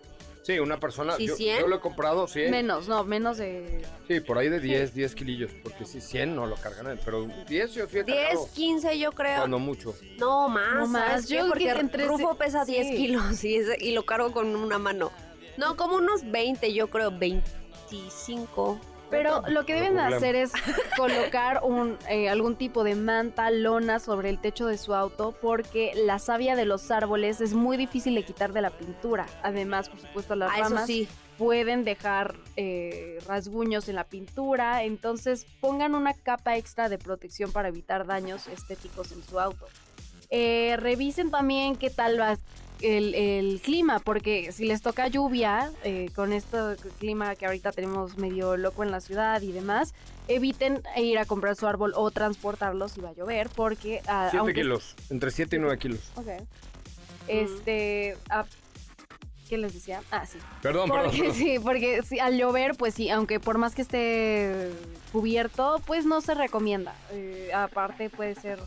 Sí, 0.47 0.61
una 0.61 0.79
persona. 0.79 1.17
¿Sí, 1.17 1.27
yo, 1.27 1.35
100? 1.35 1.59
yo 1.63 1.67
lo 1.67 1.75
he 1.75 1.81
comprado 1.81 2.29
100. 2.29 2.53
Menos, 2.53 2.87
no, 2.87 3.03
menos 3.03 3.37
de... 3.39 3.85
Sí, 4.07 4.21
por 4.21 4.39
ahí 4.39 4.49
de 4.49 4.61
10, 4.61 4.95
10 4.95 5.15
kilillos. 5.17 5.51
Porque 5.65 5.85
sí, 5.85 6.01
100 6.01 6.37
no 6.37 6.47
lo 6.47 6.55
cargan, 6.55 6.87
él, 6.87 7.01
pero 7.05 7.27
10 7.49 7.75
yo 7.75 7.89
sí 7.89 7.99
he 7.99 8.05
10, 8.05 8.17
cargado. 8.17 8.49
15 8.55 8.97
yo 9.01 9.11
creo. 9.11 9.39
Cuando 9.39 9.59
mucho. 9.59 9.93
No, 10.19 10.49
más. 10.49 10.75
No 10.77 10.87
más, 10.87 11.29
yo 11.29 11.39
creo 11.39 11.49
Porque 11.49 11.65
que 11.65 11.71
entre 11.81 12.05
Rufo 12.05 12.37
pesa 12.37 12.65
10 12.65 12.87
sí. 12.87 12.97
kilos 12.97 13.43
y, 13.43 13.57
ese- 13.57 13.77
y 13.81 13.91
lo 13.91 14.07
cargo 14.07 14.31
con 14.31 14.55
una 14.55 14.79
mano. 14.79 15.11
No, 15.57 15.77
como 15.77 15.97
unos 15.97 16.31
20, 16.31 16.73
yo 16.73 16.87
creo, 16.91 17.11
25. 17.11 18.79
Pero 19.11 19.43
lo 19.49 19.65
que 19.65 19.75
deben 19.75 19.99
hacer 19.99 20.35
es 20.35 20.53
colocar 20.97 21.61
un, 21.63 21.97
eh, 22.09 22.29
algún 22.29 22.57
tipo 22.57 22.83
de 22.85 22.95
manta, 22.97 23.51
lona 23.51 23.99
sobre 24.01 24.31
el 24.31 24.41
techo 24.41 24.67
de 24.67 24.79
su 24.79 24.95
auto 24.95 25.33
porque 25.41 25.93
la 25.95 26.19
savia 26.19 26.57
de 26.57 26.65
los 26.65 26.91
árboles 26.91 27.41
es 27.41 27.55
muy 27.55 27.77
difícil 27.77 28.15
de 28.15 28.25
quitar 28.25 28.53
de 28.53 28.63
la 28.63 28.71
pintura. 28.71 29.27
Además, 29.43 29.89
por 29.89 30.01
supuesto, 30.01 30.35
las 30.35 30.51
Ah, 30.53 30.59
ramas 30.63 30.87
sí. 30.87 31.09
pueden 31.39 31.85
dejar 31.85 32.35
eh, 32.57 33.19
rasguños 33.27 33.89
en 33.89 33.95
la 33.95 34.05
pintura. 34.05 34.83
Entonces, 34.83 35.47
pongan 35.61 35.95
una 35.95 36.13
capa 36.15 36.57
extra 36.57 36.89
de 36.89 36.99
protección 36.99 37.53
para 37.53 37.69
evitar 37.69 38.07
daños 38.07 38.47
estéticos 38.49 39.13
en 39.13 39.23
su 39.23 39.39
auto. 39.39 39.67
Eh, 40.31 40.77
revisen 40.79 41.31
también 41.31 41.77
qué 41.77 41.91
tal 41.91 42.19
va 42.21 42.37
el, 42.81 43.15
el 43.15 43.61
clima, 43.63 43.99
porque 44.01 44.53
si 44.53 44.67
les 44.67 44.83
toca 44.83 45.09
lluvia, 45.09 45.71
eh, 45.85 46.11
con 46.15 46.33
este 46.33 46.59
clima 46.99 47.35
que 47.37 47.47
ahorita 47.47 47.73
tenemos 47.73 48.17
medio 48.19 48.57
loco 48.57 48.83
en 48.83 48.91
la 48.91 49.01
ciudad 49.01 49.41
y 49.43 49.53
demás, 49.53 49.95
eviten 50.29 50.83
ir 50.97 51.19
a 51.19 51.25
comprar 51.25 51.57
su 51.57 51.67
árbol 51.67 51.93
o 51.97 52.11
transportarlo 52.11 52.89
si 52.89 53.01
va 53.01 53.11
a 53.11 53.13
llover, 53.15 53.49
porque... 53.49 54.03
ah, 54.07 54.29
7 54.31 54.39
aunque- 54.39 54.55
kilos. 54.55 54.95
Entre 55.11 55.31
7 55.31 55.57
y 55.57 55.59
9 55.59 55.79
kilos. 55.79 56.01
Ok. 56.17 56.29
Este... 57.29 58.17
ah, 58.31 58.45
¿Qué 59.49 59.59
les 59.59 59.75
decía? 59.75 60.03
Ah, 60.11 60.27
sí. 60.27 60.39
Perdón, 60.61 60.91
perdón. 60.91 61.05
Porque 61.07 61.19
perdón. 61.21 61.35
sí, 61.39 61.59
porque 61.63 62.03
sí, 62.03 62.19
al 62.19 62.37
llover, 62.37 62.77
pues 62.77 62.95
sí, 62.95 63.11
aunque 63.11 63.39
por 63.39 63.59
más 63.59 63.77
que 63.77 63.83
esté 63.83 64.73
cubierto, 65.13 65.81
pues 65.87 66.05
no 66.05 66.21
se 66.21 66.35
recomienda. 66.35 66.97
Eh, 67.13 67.51
aparte 67.55 68.11
puede 68.11 68.35
ser, 68.35 68.59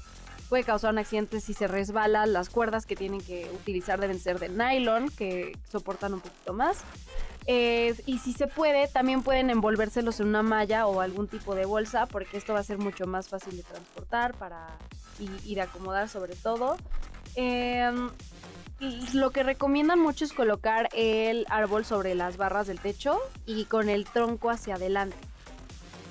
puede 0.50 0.64
causar 0.64 0.92
un 0.92 0.98
accidente 0.98 1.40
si 1.40 1.54
se 1.54 1.68
resbala. 1.68 2.26
Las 2.26 2.50
cuerdas 2.50 2.86
que 2.86 2.96
tienen 2.96 3.22
que 3.22 3.50
utilizar 3.54 4.02
deben 4.02 4.20
ser 4.20 4.40
de 4.40 4.50
nylon, 4.50 5.10
que 5.10 5.58
soportan 5.72 6.16
un 6.16 6.22
poquito 6.22 6.54
más. 6.54 6.80
Eh, 7.46 7.96
y 8.06 8.20
si 8.20 8.34
se 8.34 8.48
puede, 8.48 8.88
también 8.88 9.24
pueden 9.24 9.50
envolvérselos 9.50 10.20
en 10.20 10.28
una 10.28 10.44
malla 10.44 10.88
o 10.88 11.02
algún 11.02 11.28
tipo 11.28 11.56
de 11.56 11.66
bolsa, 11.66 12.06
porque 12.06 12.38
esto 12.38 12.54
va 12.54 12.60
a 12.60 12.64
ser 12.64 12.80
mucho 12.80 13.08
más 13.08 13.30
fácil 13.30 13.56
de 13.56 13.64
transportar 13.64 14.34
para 14.34 14.68
y, 15.20 15.30
y 15.52 15.56
de 15.56 15.62
acomodar 15.62 16.10
sobre 16.10 16.36
todo. 16.36 16.78
Em, 17.36 18.10
lo 19.14 19.32
que 19.32 19.44
recomiendan 19.44 20.00
mucho 20.00 20.26
es 20.26 20.34
colocar 20.34 20.90
el 20.94 21.46
árbol 21.50 21.86
sobre 21.86 22.16
las 22.16 22.38
barras 22.38 22.68
del 22.68 22.80
techo 22.80 23.20
y 23.46 23.66
con 23.66 23.90
el 23.90 24.06
tronco 24.06 24.50
hacia 24.50 24.76
adelante. 24.76 25.18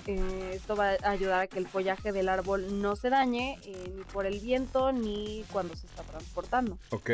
Eh, 0.08 0.52
esto 0.54 0.74
va 0.74 0.96
a 1.02 1.10
ayudar 1.10 1.42
a 1.42 1.46
que 1.48 1.58
el 1.58 1.68
follaje 1.68 2.12
del 2.12 2.30
árbol 2.30 2.80
no 2.80 2.96
se 2.96 3.10
dañe 3.10 3.58
eh, 3.62 3.92
ni 3.94 4.04
por 4.04 4.24
el 4.24 4.40
viento 4.40 4.90
ni 4.90 5.44
cuando 5.52 5.76
se 5.76 5.86
está 5.86 6.02
transportando. 6.02 6.78
Ok. 6.88 7.10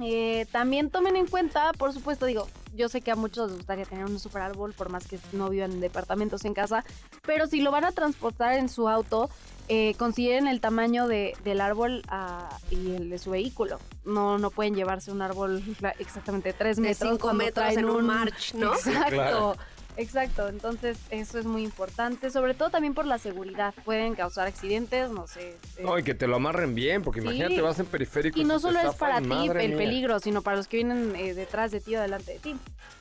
Eh, 0.00 0.44
también 0.50 0.90
tomen 0.90 1.14
en 1.14 1.28
cuenta, 1.28 1.72
por 1.74 1.92
supuesto, 1.92 2.26
digo, 2.26 2.48
yo 2.74 2.88
sé 2.88 3.02
que 3.02 3.12
a 3.12 3.14
muchos 3.14 3.46
les 3.50 3.58
gustaría 3.58 3.84
tener 3.84 4.04
un 4.04 4.18
super 4.18 4.42
árbol, 4.42 4.72
por 4.72 4.88
más 4.88 5.06
que 5.06 5.20
no 5.32 5.48
vivan 5.48 5.70
en 5.70 5.80
departamentos 5.80 6.44
en 6.44 6.54
casa, 6.54 6.84
pero 7.24 7.46
si 7.46 7.60
lo 7.60 7.70
van 7.70 7.84
a 7.84 7.92
transportar 7.92 8.54
en 8.54 8.68
su 8.68 8.88
auto, 8.88 9.30
eh, 9.68 9.94
consideren 9.96 10.48
el 10.48 10.60
tamaño 10.60 11.06
de, 11.06 11.36
del 11.44 11.60
árbol 11.60 12.02
ah, 12.08 12.58
y 12.68 12.96
el 12.96 13.10
de 13.10 13.18
su 13.18 13.30
vehículo. 13.30 13.78
No, 14.04 14.38
no 14.38 14.50
pueden 14.50 14.74
llevarse 14.74 15.12
un 15.12 15.22
árbol 15.22 15.62
exactamente 16.00 16.48
de 16.48 16.54
3 16.54 16.76
De 16.76 16.82
metros. 16.82 17.10
5 17.10 17.18
cuando 17.20 17.44
metros 17.44 17.76
en 17.76 17.84
un 17.84 18.04
march, 18.04 18.54
¿no? 18.54 18.74
Exacto. 18.74 19.10
claro. 19.10 19.56
Exacto, 19.96 20.48
entonces 20.48 20.98
eso 21.10 21.38
es 21.38 21.44
muy 21.46 21.62
importante, 21.62 22.28
sobre 22.30 22.54
todo 22.54 22.70
también 22.70 22.94
por 22.94 23.06
la 23.06 23.18
seguridad. 23.18 23.72
Pueden 23.84 24.14
causar 24.16 24.48
accidentes, 24.48 25.10
no 25.10 25.26
sé. 25.28 25.50
eh, 25.50 25.82
No, 25.82 25.96
y 25.98 26.02
que 26.02 26.14
te 26.14 26.26
lo 26.26 26.36
amarren 26.36 26.74
bien, 26.74 27.02
porque 27.02 27.20
Sí. 27.20 27.26
imagínate, 27.26 27.60
vas 27.60 27.78
en 27.78 27.86
periférico. 27.86 28.38
y 28.40 28.44
no 28.44 28.58
solo 28.58 28.80
es 28.80 28.94
para 28.96 29.18
ti 29.20 29.48
el 29.48 29.68
mía. 29.68 29.76
peligro, 29.78 30.18
sino 30.18 30.42
para 30.42 30.56
los 30.56 30.66
que 30.66 30.78
vienen 30.78 31.14
eh, 31.14 31.34
detrás 31.34 31.70
de 31.70 31.80
ti 31.80 31.94
o 31.94 32.00
delante 32.00 32.32
de 32.32 32.38
ti. 32.40 32.56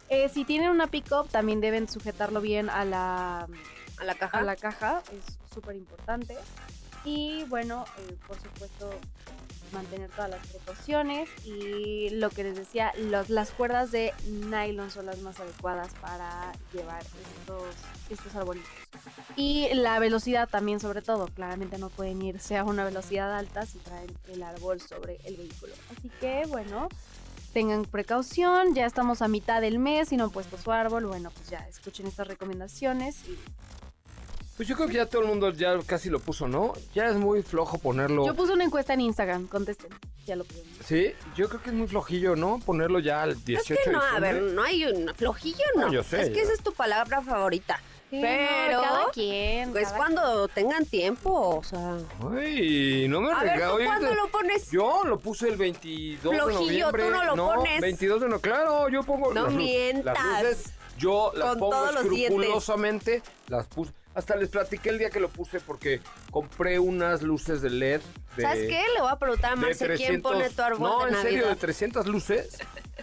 Eh, 0.10 0.30
si 0.30 0.46
tienen 0.46 0.70
una 0.70 0.86
pick-up, 0.88 1.30
también 1.30 1.62
deben 1.62 1.90
sujetarlo 1.90 2.42
bien 2.42 2.70
a 2.70 2.86
la, 2.86 3.48
A 3.98 4.04
la 4.04 4.14
caja. 4.16 4.38
a 4.40 4.44
la 4.44 4.56
caja, 4.56 5.02
es 5.12 5.38
súper 5.52 5.76
importante. 5.76 6.36
Y 7.06 7.44
bueno, 7.46 7.86
eh, 7.98 8.16
por 8.28 8.40
supuesto, 8.40 8.92
mantener 9.74 10.10
todas 10.12 10.30
las 10.30 10.46
precauciones 10.48 11.30
y 11.46 12.10
lo 12.12 12.30
que 12.30 12.44
les 12.44 12.56
decía, 12.56 12.94
los- 12.98 13.30
las 13.30 13.52
cuerdas 13.52 13.92
de 13.92 14.14
nylon 14.28 14.90
son 14.92 15.06
las 15.08 15.20
más 15.20 15.40
adecuadas 15.40 15.92
para 16.02 16.52
llevar 16.74 17.02
estos, 17.02 17.64
estos 18.10 18.36
arbolitos. 18.36 18.70
Y 19.36 19.70
la 19.74 20.00
velocidad 20.00 20.48
también 20.48 20.80
sobre 20.80 21.02
todo, 21.02 21.28
claramente 21.28 21.78
no 21.78 21.90
pueden 21.90 22.22
irse 22.22 22.58
a 22.58 22.64
una 22.64 22.86
velocidad 22.86 23.36
alta 23.36 23.66
si 23.66 23.80
traen 23.80 24.12
el 24.28 24.44
árbol 24.44 24.80
sobre 24.80 25.18
el 25.26 25.36
vehículo. 25.38 25.74
Así 25.98 26.10
que 26.20 26.44
bueno, 26.48 26.88
tengan 27.54 27.84
precaución, 27.86 28.74
ya 28.76 28.86
estamos 28.86 29.22
a 29.22 29.28
mitad 29.28 29.62
del 29.62 29.80
mes 29.80 30.12
y 30.12 30.18
no 30.18 30.26
han 30.26 30.32
puesto 30.32 30.58
su 30.58 30.72
árbol, 30.72 31.06
bueno 31.06 31.32
pues 31.32 31.50
ya 31.50 31.60
escuchen 31.68 32.08
estas 32.08 32.28
recomendaciones 32.28 33.18
y 33.28 33.38
Pues 34.56 34.68
yo 34.70 34.76
creo 34.76 34.88
que 34.88 34.94
ya 34.96 35.08
todo 35.08 35.24
el 35.24 35.28
mundo 35.28 35.50
ya 35.52 35.76
casi 35.86 36.10
lo 36.12 36.20
puso, 36.20 36.48
¿no? 36.48 36.74
Ya 36.94 37.08
es 37.08 37.16
muy 37.16 37.42
flojo 37.42 37.80
ponerlo. 37.80 38.26
Yo 38.26 38.36
puse 38.36 38.54
una 38.54 38.64
encuesta 38.64 38.94
en 38.94 39.02
Instagram, 39.02 39.48
contesten. 39.48 39.90
Ya 40.26 40.36
lo 40.36 40.44
pusieron. 40.46 40.72
Sí, 40.86 41.12
yo 41.36 41.50
creo 41.50 41.62
que 41.62 41.70
es 41.72 41.76
muy 41.76 41.88
flojillo, 41.88 42.36
¿no? 42.36 42.60
Ponerlo 42.64 43.00
ya 43.00 43.24
al 43.24 43.44
18 43.44 43.74
Es 43.74 43.80
que 43.86 43.92
no, 43.92 44.00
de 44.02 44.08
a 44.16 44.20
ver, 44.20 44.42
no 44.44 44.64
hay 44.64 44.86
un 44.86 45.14
flojillo, 45.16 45.64
no. 45.76 45.88
No, 45.88 45.92
yo 45.94 46.04
sé, 46.04 46.22
es 46.22 46.30
que 46.30 46.36
yo- 46.36 46.42
esa 46.44 46.54
es 46.54 46.62
tu 46.62 46.72
palabra 46.74 47.22
favorita. 47.22 47.80
Sí, 48.12 48.20
Pero, 48.22 48.78
no, 48.78 48.84
cada 48.84 49.06
quien. 49.12 49.72
Pues 49.72 49.86
cada 49.86 49.98
cuando 49.98 50.48
tengan 50.50 50.86
tiempo, 50.86 51.58
o 51.58 51.64
sea. 51.64 51.98
Ay, 52.32 53.08
no 53.10 53.22
me 53.22 53.32
A 53.32 53.40
ver, 53.44 53.60
¿tú 53.60 53.70
oye, 53.72 53.86
cuándo 53.86 54.10
te- 54.10 54.16
lo 54.16 54.28
pones? 54.28 54.70
Yo 54.70 55.02
lo 55.04 55.20
puse 55.20 55.50
el 55.50 55.58
22 55.58 56.32
de 56.32 56.40
Flojillo, 56.40 56.92
tú 56.92 56.98
noviembre. 56.98 57.10
no 57.10 57.36
lo 57.36 57.56
pones. 57.56 57.82
22 57.82 58.22
de 58.22 58.28
noviembre. 58.28 58.52
Claro, 58.52 58.88
yo 58.90 59.02
pongo 59.02 59.34
No 59.34 59.46
las, 59.46 59.54
mientas. 59.56 60.16
las 60.16 60.44
luces. 60.44 60.74
Yo 61.00 61.32
las 61.36 61.50
Con 61.50 61.60
pongo 61.60 61.72
todos 61.72 61.94
los 61.96 62.04
dientes. 62.12 62.30
escrupulosamente. 62.30 63.24
Las 63.48 63.66
puse. 63.66 63.92
Hasta 64.16 64.36
les 64.36 64.50
platiqué 64.50 64.90
el 64.90 65.00
día 65.00 65.10
que 65.10 65.20
lo 65.20 65.30
puse 65.30 65.60
porque 65.60 66.00
compré 66.32 66.80
unas 66.80 67.22
luces 67.24 67.62
de 67.62 67.70
LED. 67.70 68.02
De, 68.38 68.44
¿Sabes 68.44 68.68
qué? 68.68 68.84
Le 68.96 69.02
voy 69.02 69.12
a 69.12 69.18
preguntar 69.18 69.54
a 69.54 69.56
Marce 69.56 69.88
quién 69.96 70.22
pone 70.22 70.50
tu 70.50 70.62
árbol 70.62 70.82
no, 70.82 71.00
de 71.00 71.06
en 71.08 71.12
Navidad. 71.14 71.24
serio, 71.32 71.48
de 71.48 71.56
300 71.56 72.08
luces 72.08 72.58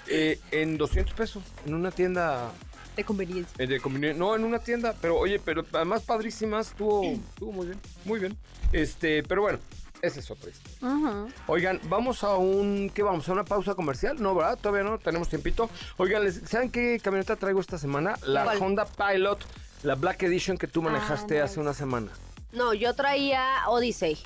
eh, 0.06 0.38
en 0.50 0.78
200 0.78 1.14
pesos. 1.14 1.42
En 1.66 1.74
una 1.74 1.90
tienda 1.90 2.50
De 2.96 3.04
conveniencia. 3.04 3.54
eh, 3.58 3.66
de 3.66 3.80
conveniencia. 3.80 4.18
No, 4.18 4.36
en 4.36 4.44
una 4.44 4.58
tienda. 4.60 4.94
Pero 5.00 5.16
oye, 5.18 5.40
pero 5.44 5.64
además 5.72 6.02
padrísimas. 6.02 6.68
Estuvo, 6.68 7.02
estuvo 7.04 7.52
muy 7.52 7.66
bien. 7.66 7.80
Muy 8.04 8.20
bien. 8.20 8.36
Este, 8.72 9.22
pero 9.24 9.42
bueno, 9.42 9.58
esa 10.02 10.20
es 10.20 10.30
otra 10.30 10.50
historia. 10.50 11.26
Oigan, 11.48 11.80
vamos 11.88 12.22
a 12.22 12.36
un. 12.36 12.90
¿Qué 12.94 13.02
vamos? 13.02 13.28
¿A 13.28 13.32
una 13.32 13.44
pausa 13.44 13.74
comercial? 13.74 14.22
No, 14.22 14.34
¿verdad? 14.34 14.58
Todavía 14.60 14.88
no, 14.88 14.98
tenemos 14.98 15.28
tiempito. 15.28 15.68
Oigan, 15.96 16.22
¿les- 16.24 16.40
¿saben 16.48 16.70
qué 16.70 17.00
camioneta 17.02 17.34
traigo 17.36 17.60
esta 17.60 17.78
semana? 17.78 18.14
La 18.24 18.44
¿Cuál? 18.44 18.62
Honda 18.62 18.84
Pilot, 18.86 19.38
la 19.82 19.94
Black 19.94 20.22
Edition 20.22 20.56
que 20.58 20.66
tú 20.66 20.82
manejaste 20.82 21.34
nice. 21.34 21.42
hace 21.42 21.60
una 21.60 21.75
semana. 21.75 22.10
No, 22.52 22.75
yo 22.75 22.94
traía 22.94 23.68
Odyssey. 23.68 24.18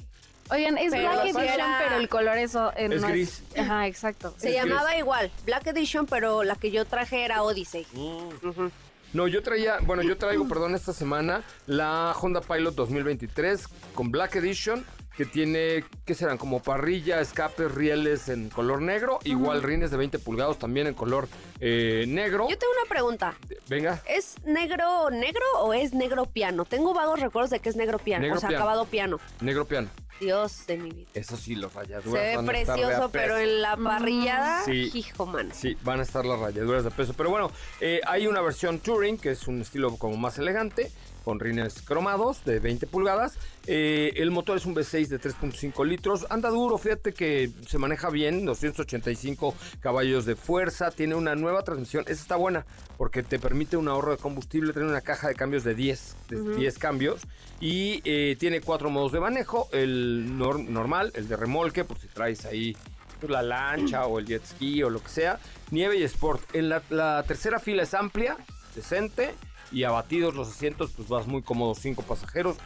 Oigan, 0.50 0.76
es 0.76 0.90
Pero 0.92 1.08
Black 1.10 1.24
Edition, 1.24 1.44
era- 1.44 1.80
pero 1.82 1.96
el 2.00 2.08
color 2.08 2.36
eso 2.38 2.70
eh, 2.76 2.88
Es 2.92 3.00
no 3.00 3.08
gris. 3.08 3.42
Ajá, 3.56 3.86
exacto. 3.86 4.34
Se 4.36 4.50
Es 4.50 4.54
llamaba 4.56 4.96
igual, 4.96 5.30
Black 5.46 5.66
Edition, 5.68 6.06
pero 6.06 6.42
la 6.42 6.56
que 6.56 6.70
yo 6.70 6.84
traje 6.84 7.24
era 7.24 7.42
Odyssey. 7.42 7.86
Ujú. 7.94 8.70
No, 9.14 9.28
yo 9.28 9.42
traía, 9.42 9.78
bueno, 9.82 10.02
yo 10.02 10.16
traigo, 10.18 10.46
perdón, 10.48 10.74
esta 10.74 10.92
semana 10.92 11.44
la 11.66 12.14
Honda 12.20 12.40
Pilot 12.40 12.74
2023 12.74 13.68
con 13.94 14.10
Black 14.10 14.36
Edition 14.36 14.84
que 15.16 15.24
tiene, 15.24 15.84
¿qué 16.04 16.14
serán? 16.14 16.38
Como 16.38 16.62
parrilla, 16.62 17.20
escapes, 17.20 17.72
rieles 17.72 18.28
en 18.28 18.48
color 18.50 18.82
negro, 18.82 19.18
igual 19.24 19.62
rines 19.62 19.90
de 19.90 19.96
20 19.96 20.18
pulgados 20.18 20.58
también 20.58 20.86
en 20.86 20.94
color 20.94 21.28
eh, 21.60 22.04
negro. 22.08 22.48
Yo 22.48 22.58
tengo 22.58 22.72
una 22.80 22.88
pregunta. 22.88 23.34
Venga. 23.68 24.02
¿Es 24.08 24.36
negro 24.44 25.10
negro 25.10 25.44
o 25.60 25.72
es 25.74 25.92
negro 25.94 26.26
piano? 26.26 26.64
Tengo 26.64 26.94
vagos 26.94 27.20
recuerdos 27.20 27.50
de 27.50 27.60
que 27.60 27.68
es 27.68 27.76
negro 27.76 27.98
piano, 27.98 28.22
Negro 28.22 28.36
o 28.38 28.40
sea, 28.40 28.48
piano. 28.48 28.64
acabado 28.64 28.84
piano. 28.86 29.20
Negro 29.40 29.64
piano. 29.66 29.88
Dios 30.20 30.66
de 30.68 30.76
mi 30.78 30.90
vida. 30.90 31.08
Eso 31.14 31.36
sí, 31.36 31.56
los 31.56 31.72
Se 31.72 31.78
rayaduras 31.80 32.12
ve 32.22 32.36
van 32.36 32.48
a 32.48 32.52
estar 32.58 32.76
de 32.76 32.82
a 32.82 32.86
precioso, 32.86 33.10
peso. 33.10 33.10
pero 33.10 33.38
en 33.38 33.62
la 33.62 33.76
parrillada, 33.76 34.64
Sí. 34.64 34.90
hijo, 34.94 35.26
man. 35.26 35.50
Sí, 35.52 35.76
van 35.82 35.98
a 36.00 36.02
estar 36.04 36.24
las 36.24 36.38
rayaduras 36.38 36.84
de 36.84 36.90
peso. 36.92 37.14
Pero 37.16 37.30
bueno, 37.30 37.50
eh, 37.80 38.00
hay 38.06 38.26
una 38.28 38.40
versión 38.40 38.78
Touring, 38.78 39.18
que 39.18 39.30
es 39.32 39.48
un 39.48 39.60
estilo 39.62 39.96
como 39.96 40.16
más 40.16 40.38
elegante, 40.38 40.92
con 41.24 41.40
rines 41.40 41.80
cromados 41.82 42.44
de 42.44 42.60
20 42.60 42.86
pulgadas. 42.86 43.38
Eh, 43.66 44.12
el 44.16 44.30
motor 44.30 44.56
es 44.58 44.66
un 44.66 44.74
V6 44.74 45.08
de 45.08 45.18
3.5 45.20 45.86
litros. 45.86 46.26
Anda 46.30 46.50
duro, 46.50 46.76
fíjate 46.78 47.14
que 47.14 47.50
se 47.66 47.78
maneja 47.78 48.10
bien, 48.10 48.44
285 48.44 49.54
caballos 49.80 50.26
de 50.26 50.36
fuerza. 50.36 50.90
Tiene 50.90 51.14
una 51.14 51.34
nueva 51.34 51.62
transmisión. 51.62 52.04
Esa 52.08 52.22
está 52.22 52.36
buena, 52.36 52.66
porque 52.98 53.22
te 53.22 53.38
permite 53.38 53.76
un 53.76 53.88
ahorro 53.88 54.12
de 54.12 54.18
combustible. 54.18 54.72
Tiene 54.72 54.88
una 54.88 55.00
caja 55.00 55.28
de 55.28 55.34
cambios 55.34 55.64
de 55.64 55.74
10, 55.74 56.16
de 56.28 56.54
10 56.56 56.78
cambios. 56.78 57.22
Y 57.60 58.02
eh, 58.04 58.36
tiene 58.38 58.60
cuatro 58.60 58.90
modos 58.90 59.12
de 59.12 59.20
manejo. 59.20 59.68
El 59.72 60.38
nor- 60.38 60.64
normal, 60.68 61.10
el 61.14 61.26
de 61.28 61.36
remolque, 61.36 61.84
por 61.84 61.98
si 61.98 62.06
traes 62.08 62.44
ahí 62.44 62.76
pues, 63.20 63.30
la 63.32 63.42
lancha 63.42 64.06
o 64.06 64.18
el 64.18 64.26
jet 64.26 64.44
ski 64.44 64.82
o 64.82 64.90
lo 64.90 65.02
que 65.02 65.08
sea. 65.08 65.38
Nieve 65.70 65.96
y 65.96 66.02
sport. 66.02 66.54
En 66.54 66.68
la, 66.68 66.82
la 66.90 67.22
tercera 67.26 67.58
fila 67.58 67.84
es 67.84 67.94
amplia, 67.94 68.36
decente 68.74 69.34
y 69.74 69.84
abatidos 69.84 70.34
los 70.34 70.48
asientos, 70.48 70.92
pues 70.96 71.08
vas 71.08 71.26
muy 71.26 71.42
cómodo, 71.42 71.74
cinco 71.74 72.02
pasajeros. 72.02 72.56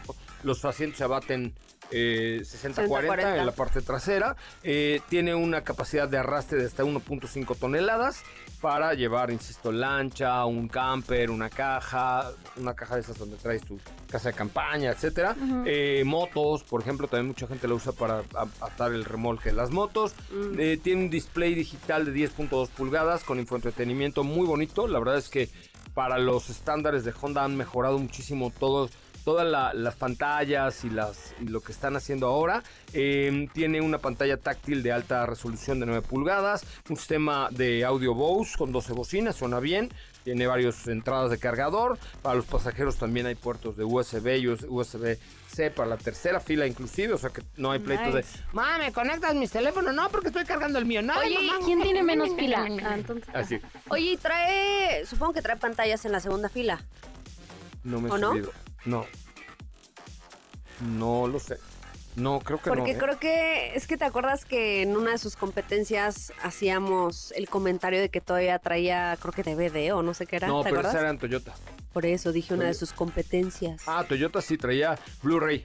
Los 0.42 0.64
asientos 0.64 0.98
se 0.98 1.04
abaten 1.04 1.54
eh, 1.90 2.42
60-40 2.42 2.88
60-40. 2.88 3.38
en 3.38 3.46
la 3.46 3.52
parte 3.52 3.80
trasera. 3.80 4.36
Eh, 4.62 5.00
tiene 5.08 5.34
una 5.34 5.62
capacidad 5.62 6.08
de 6.08 6.18
arrastre 6.18 6.58
de 6.58 6.66
hasta 6.66 6.84
1.5 6.84 7.56
toneladas 7.56 8.22
para 8.60 8.92
llevar, 8.94 9.30
insisto, 9.30 9.70
lancha, 9.70 10.44
un 10.44 10.68
camper, 10.68 11.30
una 11.30 11.48
caja, 11.48 12.30
una 12.56 12.74
caja 12.74 12.96
de 12.96 13.02
esas 13.02 13.16
donde 13.16 13.36
traes 13.36 13.62
tu 13.62 13.78
casa 14.10 14.30
de 14.30 14.34
campaña, 14.34 14.90
etcétera. 14.90 15.36
Eh, 15.64 16.02
motos, 16.04 16.64
por 16.64 16.82
ejemplo, 16.82 17.06
también 17.06 17.28
mucha 17.28 17.46
gente 17.46 17.68
la 17.68 17.74
usa 17.74 17.92
para 17.92 18.22
atar 18.60 18.92
el 18.92 19.04
remolque 19.04 19.50
de 19.50 19.54
las 19.54 19.70
motos. 19.70 20.14
Eh, 20.58 20.78
tiene 20.82 21.04
un 21.04 21.10
display 21.10 21.54
digital 21.54 22.04
de 22.04 22.12
10.2 22.12 22.68
pulgadas 22.68 23.22
con 23.22 23.38
infoentretenimiento 23.38 24.24
muy 24.24 24.46
bonito. 24.46 24.88
La 24.88 24.98
verdad 24.98 25.18
es 25.18 25.28
que 25.28 25.48
para 25.98 26.16
los 26.18 26.48
estándares 26.48 27.04
de 27.04 27.12
Honda 27.20 27.42
han 27.42 27.56
mejorado 27.56 27.98
muchísimo 27.98 28.52
todos 28.56 28.92
todas 29.24 29.44
la- 29.46 29.74
las 29.74 29.96
pantallas 29.96 30.84
y, 30.84 30.90
lo 30.90 31.60
que 31.60 31.72
están 31.72 31.96
haciendo 31.96 32.28
ahora. 32.28 32.62
Eh, 32.92 33.48
tiene 33.52 33.80
una 33.80 33.98
pantalla 33.98 34.36
táctil 34.36 34.82
de 34.84 34.92
alta 34.92 35.26
resolución 35.26 35.80
de 35.80 35.86
9 35.86 36.06
pulgadas, 36.08 36.64
un 36.88 36.96
sistema 36.96 37.48
de 37.50 37.84
audio 37.84 38.14
Bose 38.14 38.56
con 38.56 38.70
12 38.72 38.92
bocinas, 38.92 39.34
suena 39.36 39.58
bien. 39.60 39.90
Tiene 40.28 40.46
varias 40.46 40.86
entradas 40.88 41.30
de 41.30 41.38
cargador. 41.38 41.98
Para 42.20 42.34
los 42.34 42.44
pasajeros 42.44 42.96
también 42.98 43.24
hay 43.24 43.34
puertos 43.34 43.78
de 43.78 43.84
USB 43.84 44.36
y 44.36 44.48
USB-C 44.48 45.70
para 45.70 45.88
la 45.88 45.96
tercera 45.96 46.38
fila 46.38 46.66
inclusive. 46.66 47.14
O 47.14 47.16
sea 47.16 47.30
que 47.30 47.42
no 47.56 47.70
hay 47.70 47.78
pleitos 47.78 48.12
de... 48.12 48.20
Nice. 48.20 48.44
Mamá, 48.52 48.76
¿me 48.76 48.92
conectas 48.92 49.34
mis 49.34 49.50
teléfonos? 49.50 49.94
No, 49.94 50.10
porque 50.10 50.26
estoy 50.28 50.44
cargando 50.44 50.78
el 50.78 50.84
mío. 50.84 51.00
No, 51.00 51.18
Oye, 51.18 51.34
mamá. 51.34 51.64
¿quién 51.64 51.80
tiene 51.80 52.02
menos 52.02 52.28
pila? 52.34 52.58
Ah, 52.84 52.94
entonces. 52.94 53.34
Así. 53.34 53.58
Oye, 53.88 54.12
y 54.12 54.16
trae, 54.18 55.06
supongo 55.06 55.32
que 55.32 55.40
trae 55.40 55.56
pantallas 55.56 56.04
en 56.04 56.12
la 56.12 56.20
segunda 56.20 56.50
fila. 56.50 56.84
No 57.82 57.98
me 58.02 58.10
he 58.10 58.12
¿O. 58.12 58.52
No. 58.84 59.06
No 60.82 61.26
lo 61.26 61.40
sé. 61.40 61.56
No, 62.18 62.40
creo 62.40 62.58
que 62.58 62.68
Porque 62.68 62.92
no. 62.92 62.98
¿eh? 62.98 62.98
creo 62.98 63.18
que 63.18 63.74
es 63.74 63.86
que 63.86 63.96
te 63.96 64.04
acuerdas 64.04 64.44
que 64.44 64.82
en 64.82 64.96
una 64.96 65.12
de 65.12 65.18
sus 65.18 65.36
competencias 65.36 66.32
hacíamos 66.42 67.32
el 67.32 67.48
comentario 67.48 68.00
de 68.00 68.08
que 68.08 68.20
todavía 68.20 68.58
traía, 68.58 69.16
creo 69.20 69.32
que 69.32 69.42
DVD 69.42 69.94
o 69.94 70.02
no 70.02 70.14
sé 70.14 70.26
qué 70.26 70.36
era. 70.36 70.48
No, 70.48 70.62
¿Te 70.62 70.70
pero 70.70 70.80
esa 70.80 71.00
era 71.00 71.10
en 71.10 71.18
Toyota. 71.18 71.54
Por 71.92 72.06
eso 72.06 72.32
dije 72.32 72.54
una 72.54 72.66
de 72.66 72.74
sus 72.74 72.92
competencias. 72.92 73.82
Ah, 73.86 74.04
Toyota 74.06 74.42
sí 74.42 74.58
traía 74.58 74.98
Blu-ray. 75.22 75.64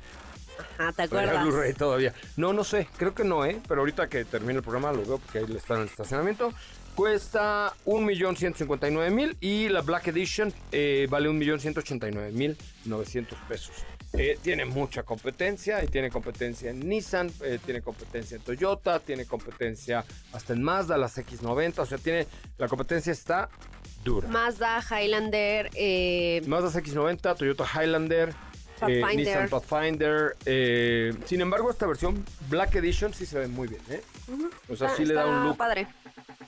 Ajá, 0.77 0.91
¿te 0.93 1.03
acuerdas? 1.03 1.43
Blu-ray 1.43 1.73
todavía. 1.73 2.13
No, 2.37 2.53
no 2.53 2.63
sé. 2.63 2.87
Creo 2.97 3.13
que 3.13 3.23
no, 3.23 3.45
¿eh? 3.45 3.59
Pero 3.67 3.81
ahorita 3.81 4.07
que 4.07 4.23
termine 4.25 4.57
el 4.57 4.63
programa 4.63 4.91
lo 4.91 5.03
veo 5.03 5.17
porque 5.17 5.39
ahí 5.39 5.45
está 5.55 5.75
en 5.75 5.81
el 5.81 5.87
estacionamiento. 5.87 6.53
Cuesta 6.95 7.73
1.159.000 7.85 9.37
y 9.41 9.69
la 9.69 9.81
Black 9.81 10.07
Edition 10.09 10.53
eh, 10.71 11.07
vale 11.09 11.29
1.189.900 11.29 13.25
pesos. 13.47 13.71
Eh, 14.15 14.37
tiene 14.43 14.65
mucha 14.65 15.01
competencia 15.01 15.83
y 15.83 15.87
tiene 15.87 16.11
competencia 16.11 16.69
en 16.69 16.87
Nissan, 16.87 17.31
eh, 17.43 17.57
tiene 17.65 17.81
competencia 17.81 18.37
en 18.37 18.43
Toyota, 18.43 18.99
tiene 18.99 19.25
competencia 19.25 20.05
hasta 20.33 20.53
en 20.53 20.61
Mazda, 20.61 20.97
las 20.97 21.17
X90, 21.17 21.79
o 21.79 21.85
sea, 21.87 21.97
tiene 21.97 22.27
la 22.59 22.67
competencia 22.67 23.11
está 23.11 23.49
dura. 24.03 24.27
Mazda, 24.27 24.83
Highlander, 24.87 25.71
eh, 25.73 26.43
Mazda 26.45 26.79
X90, 26.79 27.35
Toyota 27.35 27.65
Highlander, 27.65 28.29
eh, 28.29 29.01
Pathfinder. 29.01 29.15
Nissan 29.15 29.49
Pathfinder. 29.49 30.35
sin 31.25 31.41
embargo, 31.41 31.71
esta 31.71 31.87
versión 31.87 32.23
Black 32.49 32.75
Edition 32.75 33.15
sí 33.15 33.25
se 33.25 33.39
ve 33.39 33.47
muy 33.47 33.67
bien, 33.67 33.81
¿eh? 33.89 34.03
O 34.69 34.75
sea, 34.75 34.89
está- 34.89 34.97
sí 34.97 35.05
le 35.05 35.15
da 35.15 35.25
un 35.25 35.43
look 35.47 35.57
padre. 35.57 35.87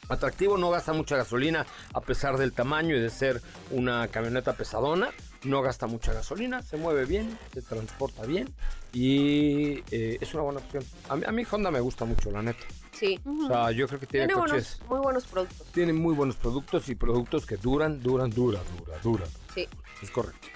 atractivo, 0.08 0.56
no 0.56 0.70
gasta 0.70 0.94
mucha 0.94 1.18
gasolina 1.18 1.66
a 1.96 2.02
pesar 2.02 2.38
del 2.38 2.54
tamaño 2.54 2.96
y 2.96 3.00
de 3.00 3.10
ser 3.10 3.42
una 3.72 4.08
camioneta 4.10 4.54
pesadona. 4.54 5.10
No 5.46 5.62
gasta 5.62 5.86
mucha 5.88 6.12
gasolina, 6.14 6.62
se 6.64 6.76
mueve 6.78 7.06
bien, 7.06 7.38
se 7.54 7.62
transporta 7.62 8.26
bien 8.26 8.54
y 8.92 9.80
eh, 9.92 10.18
es 10.20 10.34
una 10.34 10.44
buena 10.44 10.60
opción. 10.60 10.84
A 11.10 11.16
mí, 11.16 11.24
a 11.28 11.32
mí 11.32 11.44
Honda 11.50 11.70
me 11.72 11.80
gusta 11.80 12.04
mucho, 12.06 12.32
la 12.32 12.42
neta. 12.42 12.66
Sí. 12.92 13.20
O 13.26 13.48
sea, 13.48 13.72
yo 13.72 13.88
creo 13.88 14.00
que 14.00 14.08
tiene, 14.08 14.28
Tiene 14.28 14.42
coches, 14.42 14.78
buenos, 14.80 14.90
muy 14.90 15.00
buenos 15.00 15.24
productos. 15.26 15.68
tiene 15.72 15.94
muy 15.94 16.16
buenos 16.16 16.36
productos 16.38 16.90
y 16.90 16.96
productos 16.96 17.46
que 17.46 17.58
duran, 17.58 18.02
duran, 18.02 18.30
dura, 18.32 18.60
dura, 18.80 18.98
dura. 19.04 19.26
Sí. 19.54 19.68
Es 20.02 20.10
correcto. 20.10 20.48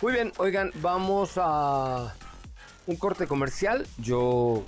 Muy 0.00 0.14
bien, 0.14 0.32
oigan, 0.38 0.72
vamos 0.76 1.32
a 1.36 2.12
un 2.86 2.96
corte 2.96 3.26
comercial. 3.28 3.86
Yo 3.98 4.64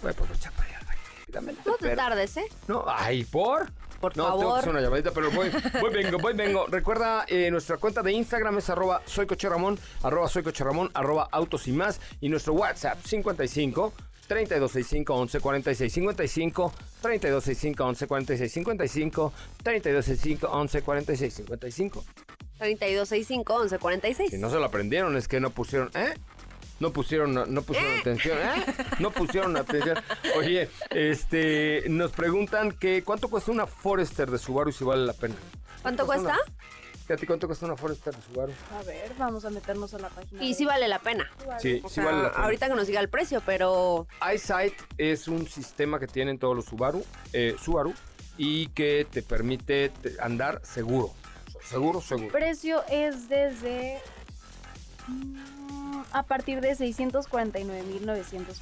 voy 0.00 0.08
a 0.08 0.10
aprovechar 0.12 0.52
para 0.52 0.68
ir 0.70 0.76
al 0.76 0.86
baño. 0.86 1.00
rápidamente. 1.20 1.62
No 1.66 1.76
te 1.76 1.94
tardes, 1.94 2.36
¿eh? 2.38 2.46
No, 2.68 2.84
ay, 2.88 3.24
¿por? 3.24 3.70
Por 4.04 4.16
no, 4.18 4.24
tengo 4.24 4.36
que 4.36 4.42
favor. 4.44 4.58
hacer 4.58 4.70
una 4.70 4.80
llamadita, 4.82 5.12
pero 5.12 5.30
voy, 5.30 5.50
voy 5.80 5.90
vengo, 5.94 6.18
voy 6.18 6.34
vengo. 6.34 6.66
Recuerda, 6.66 7.24
eh, 7.26 7.50
nuestra 7.50 7.78
cuenta 7.78 8.02
de 8.02 8.12
Instagram 8.12 8.58
es 8.58 8.68
arroba 8.68 9.00
soy 9.06 9.26
Coche 9.26 9.48
Ramón, 9.48 9.78
arroba 10.02 10.28
soy 10.28 10.42
Coche 10.42 10.62
Ramón, 10.62 10.90
arroba 10.92 11.26
autos 11.32 11.66
y 11.68 11.72
más. 11.72 12.00
Y 12.20 12.28
nuestro 12.28 12.52
WhatsApp 12.52 12.98
55 13.02 13.94
3265 14.28 15.14
1146 15.14 15.92
55 15.92 16.72
3265 17.00 17.84
1146 17.84 18.52
55 18.52 19.32
3265 19.62 20.48
1146 20.48 21.34
55 21.34 22.04
3265 22.58 23.54
1146. 23.54 24.30
Si 24.30 24.38
no 24.38 24.50
se 24.50 24.56
lo 24.56 24.64
aprendieron, 24.66 25.16
es 25.16 25.28
que 25.28 25.40
no 25.40 25.48
pusieron, 25.50 25.90
¿eh? 25.94 26.14
No 26.84 26.92
pusieron, 26.92 27.32
no, 27.32 27.62
pusieron 27.62 27.98
atención, 27.98 28.36
¿eh? 28.36 28.74
No 28.98 29.10
pusieron 29.10 29.56
atención. 29.56 29.96
Oye, 30.36 30.68
este, 30.90 31.84
nos 31.88 32.12
preguntan 32.12 32.72
que 32.72 33.02
cuánto 33.02 33.28
cuesta 33.30 33.50
una 33.52 33.66
Forester 33.66 34.30
de 34.30 34.36
Subaru 34.36 34.68
y 34.68 34.74
si 34.74 34.84
vale 34.84 35.06
la 35.06 35.14
pena. 35.14 35.34
¿Cuánto 35.80 36.04
cuesta 36.04 36.34
cuesta? 36.34 36.52
Fíjate, 37.06 37.26
¿cuánto 37.26 37.46
cuesta 37.46 37.64
una 37.64 37.74
Forester 37.78 38.14
de 38.14 38.20
Subaru? 38.20 38.52
A 38.78 38.82
ver, 38.82 39.12
vamos 39.16 39.46
a 39.46 39.50
meternos 39.50 39.94
a 39.94 39.98
la 39.98 40.10
página. 40.10 40.44
Y 40.44 40.50
de- 40.50 40.54
sí 40.54 40.66
vale 40.66 40.86
la 40.86 40.98
pena. 40.98 41.26
Sí, 41.58 41.80
sí 41.88 41.88
sea, 41.94 42.04
vale 42.04 42.22
la 42.24 42.32
pena. 42.32 42.44
ahorita 42.44 42.68
que 42.68 42.74
nos 42.74 42.86
diga 42.86 43.00
el 43.00 43.08
precio, 43.08 43.40
pero 43.46 44.06
iSight 44.34 44.74
es 44.98 45.26
un 45.26 45.48
sistema 45.48 45.98
que 45.98 46.06
tienen 46.06 46.38
todos 46.38 46.54
los 46.54 46.66
Subaru, 46.66 47.02
eh, 47.32 47.56
Subaru 47.58 47.94
y 48.36 48.66
que 48.68 49.06
te 49.10 49.22
permite 49.22 49.88
te- 49.88 50.16
andar 50.20 50.60
seguro. 50.62 51.14
Seguro, 51.66 52.02
seguro. 52.02 52.28
precio 52.30 52.82
es 52.90 53.26
desde. 53.30 54.02
A 56.14 56.22
partir 56.22 56.60
de 56.62 56.74
649.900 56.76 58.44
pesos. 58.46 58.60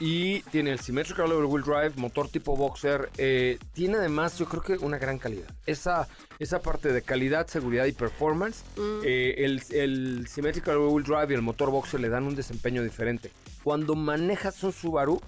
Y 0.00 0.42
tiene 0.52 0.70
el 0.70 0.78
Symmetrical 0.78 1.28
Level 1.28 1.46
Wheel 1.46 1.64
Drive, 1.64 1.92
motor 1.96 2.28
tipo 2.28 2.56
boxer. 2.56 3.10
eh, 3.18 3.58
tiene 3.72 3.96
además, 3.98 4.38
yo 4.38 4.46
creo 4.46 4.62
que 4.62 4.74
una 4.74 4.96
gran 4.98 5.18
calidad. 5.18 5.48
Esa, 5.66 6.06
esa 6.38 6.60
parte 6.60 6.92
de 6.92 7.02
calidad, 7.02 7.48
seguridad 7.48 7.84
y 7.86 7.92
performance, 7.92 8.62
Mm. 8.76 9.00
eh, 9.04 9.34
el, 9.38 9.62
el 9.72 10.28
Symmetrical 10.28 10.74
Level 10.76 10.90
Wheel 10.92 11.04
Drive 11.04 11.32
y 11.32 11.34
el 11.34 11.42
motor 11.42 11.70
boxer 11.72 11.98
le 12.00 12.08
dan 12.10 12.24
un 12.24 12.36
desempeño 12.36 12.84
diferente. 12.84 13.32
Cuando 13.64 13.96
manejas 13.96 14.62
un 14.62 14.72
Subaru, 14.72 15.20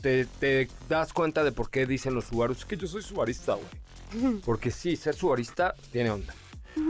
te, 0.00 0.24
te 0.24 0.68
das 0.88 1.12
cuenta 1.12 1.44
de 1.44 1.52
por 1.52 1.68
qué 1.68 1.84
dicen 1.84 2.14
los 2.14 2.24
Subarus. 2.26 2.58
Es 2.60 2.64
que 2.64 2.76
yo 2.78 2.86
soy 2.86 3.02
subarista, 3.02 3.54
güey. 3.54 4.40
Porque 4.46 4.70
sí, 4.70 4.96
ser 4.96 5.14
subarista 5.14 5.74
tiene 5.92 6.10
onda. 6.10 6.34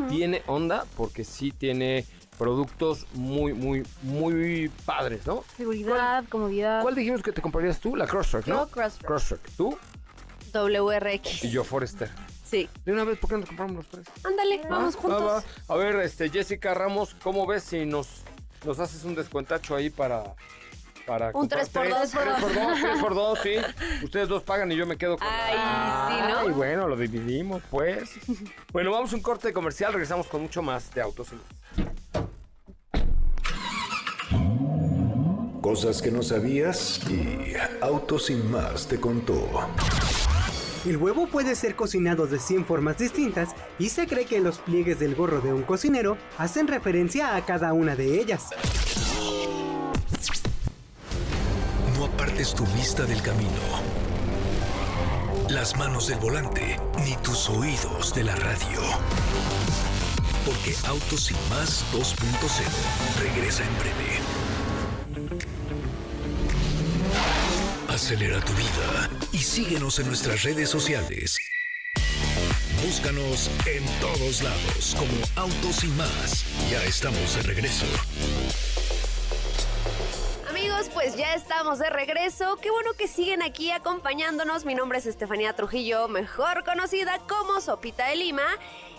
Tiene 0.08 0.42
onda 0.48 0.84
porque 0.96 1.22
sí 1.22 1.52
tiene 1.52 2.04
productos 2.38 3.06
muy, 3.14 3.52
muy, 3.52 3.82
muy 4.02 4.70
padres, 4.84 5.26
¿no? 5.26 5.44
Seguridad, 5.56 6.24
comodidad. 6.28 6.82
¿Cuál 6.82 6.94
dijimos 6.94 7.22
que 7.22 7.32
te 7.32 7.40
comprarías 7.42 7.80
tú? 7.80 7.96
La 7.96 8.06
Crosstrek, 8.06 8.46
¿no? 8.46 8.64
Yo, 8.66 8.68
Crosstrek. 8.70 9.06
Crosstrek. 9.06 9.40
¿Tú? 9.56 9.78
WRX. 10.52 11.44
Y 11.44 11.50
yo 11.50 11.64
Forester. 11.64 12.10
Sí. 12.48 12.68
De 12.84 12.92
una 12.92 13.04
vez, 13.04 13.18
¿por 13.18 13.30
qué 13.30 13.36
no 13.38 13.46
compramos 13.46 13.76
los 13.76 13.86
tres? 13.88 14.06
Ándale, 14.24 14.60
vamos 14.70 14.94
Ah, 14.96 14.98
juntos. 15.00 15.22
va, 15.22 15.34
va. 15.34 15.42
A 15.68 15.76
ver, 15.76 15.96
este, 15.96 16.30
Jessica 16.30 16.74
Ramos, 16.74 17.14
¿cómo 17.22 17.46
ves 17.46 17.64
si 17.64 17.84
nos, 17.84 18.22
nos 18.64 18.78
haces 18.78 19.02
un 19.04 19.14
descuentacho 19.16 19.74
ahí 19.74 19.90
para... 19.90 20.22
para 21.06 21.26
Un 21.28 21.32
comprar 21.32 21.66
tres 21.66 21.70
por 21.72 21.82
tres? 21.82 21.94
dos. 21.98 22.10
Tres 22.12 22.34
por 22.40 22.54
dos, 22.54 22.80
tres 22.80 23.00
por 23.00 23.14
dos, 23.14 23.38
sí. 23.42 23.54
Ustedes 24.04 24.28
dos 24.28 24.42
pagan 24.44 24.70
y 24.70 24.76
yo 24.76 24.86
me 24.86 24.96
quedo 24.96 25.18
con... 25.18 25.26
Ay, 25.28 25.54
sí, 25.54 26.32
¿no? 26.32 26.38
Ay, 26.38 26.50
bueno, 26.50 26.86
lo 26.86 26.96
dividimos, 26.96 27.62
pues. 27.70 28.10
bueno, 28.72 28.92
vamos 28.92 29.12
a 29.12 29.16
un 29.16 29.22
corte 29.22 29.52
comercial, 29.52 29.92
regresamos 29.92 30.28
con 30.28 30.40
mucho 30.42 30.62
más 30.62 30.94
de 30.94 31.00
Autos 31.02 31.28
y 31.32 31.34
Más. 31.34 31.86
Cosas 35.66 36.00
que 36.00 36.12
no 36.12 36.22
sabías 36.22 37.00
y 37.10 37.54
Autos 37.80 38.26
sin 38.26 38.48
más 38.52 38.86
te 38.86 39.00
contó. 39.00 39.68
El 40.86 40.96
huevo 40.96 41.26
puede 41.26 41.56
ser 41.56 41.74
cocinado 41.74 42.28
de 42.28 42.38
100 42.38 42.66
formas 42.66 42.98
distintas 42.98 43.48
y 43.76 43.88
se 43.88 44.06
cree 44.06 44.26
que 44.26 44.38
los 44.38 44.58
pliegues 44.58 45.00
del 45.00 45.16
gorro 45.16 45.40
de 45.40 45.52
un 45.52 45.62
cocinero 45.62 46.18
hacen 46.38 46.68
referencia 46.68 47.34
a 47.34 47.44
cada 47.44 47.72
una 47.72 47.96
de 47.96 48.20
ellas. 48.20 48.50
No 51.98 52.04
apartes 52.04 52.54
tu 52.54 52.64
vista 52.66 53.04
del 53.04 53.20
camino, 53.20 53.50
las 55.50 55.76
manos 55.76 56.06
del 56.06 56.20
volante, 56.20 56.78
ni 57.04 57.16
tus 57.24 57.50
oídos 57.50 58.14
de 58.14 58.22
la 58.22 58.36
radio. 58.36 58.82
Porque 60.46 60.76
Autos 60.86 61.24
sin 61.24 61.36
más 61.50 61.84
2.0 61.92 63.20
regresa 63.20 63.64
en 63.64 63.78
breve. 63.80 64.35
Acelera 67.96 68.38
tu 68.42 68.52
vida 68.52 69.08
y 69.32 69.38
síguenos 69.38 69.98
en 69.98 70.08
nuestras 70.08 70.42
redes 70.42 70.68
sociales. 70.68 71.38
Búscanos 72.84 73.50
en 73.64 73.82
todos 74.02 74.42
lados 74.42 74.94
como 74.98 75.46
Autos 75.46 75.82
y 75.82 75.86
más. 75.86 76.44
Ya 76.70 76.84
estamos 76.84 77.36
de 77.36 77.42
regreso. 77.44 77.86
Amigos, 80.46 80.90
pues 80.92 81.16
ya 81.16 81.32
estamos 81.32 81.78
de 81.78 81.88
regreso. 81.88 82.58
Qué 82.60 82.70
bueno 82.70 82.92
que 82.98 83.08
siguen 83.08 83.40
aquí 83.40 83.70
acompañándonos. 83.70 84.66
Mi 84.66 84.74
nombre 84.74 84.98
es 84.98 85.06
Estefanía 85.06 85.54
Trujillo, 85.54 86.06
mejor 86.08 86.64
conocida 86.64 87.18
como 87.26 87.62
Sopita 87.62 88.08
de 88.08 88.16
Lima. 88.16 88.44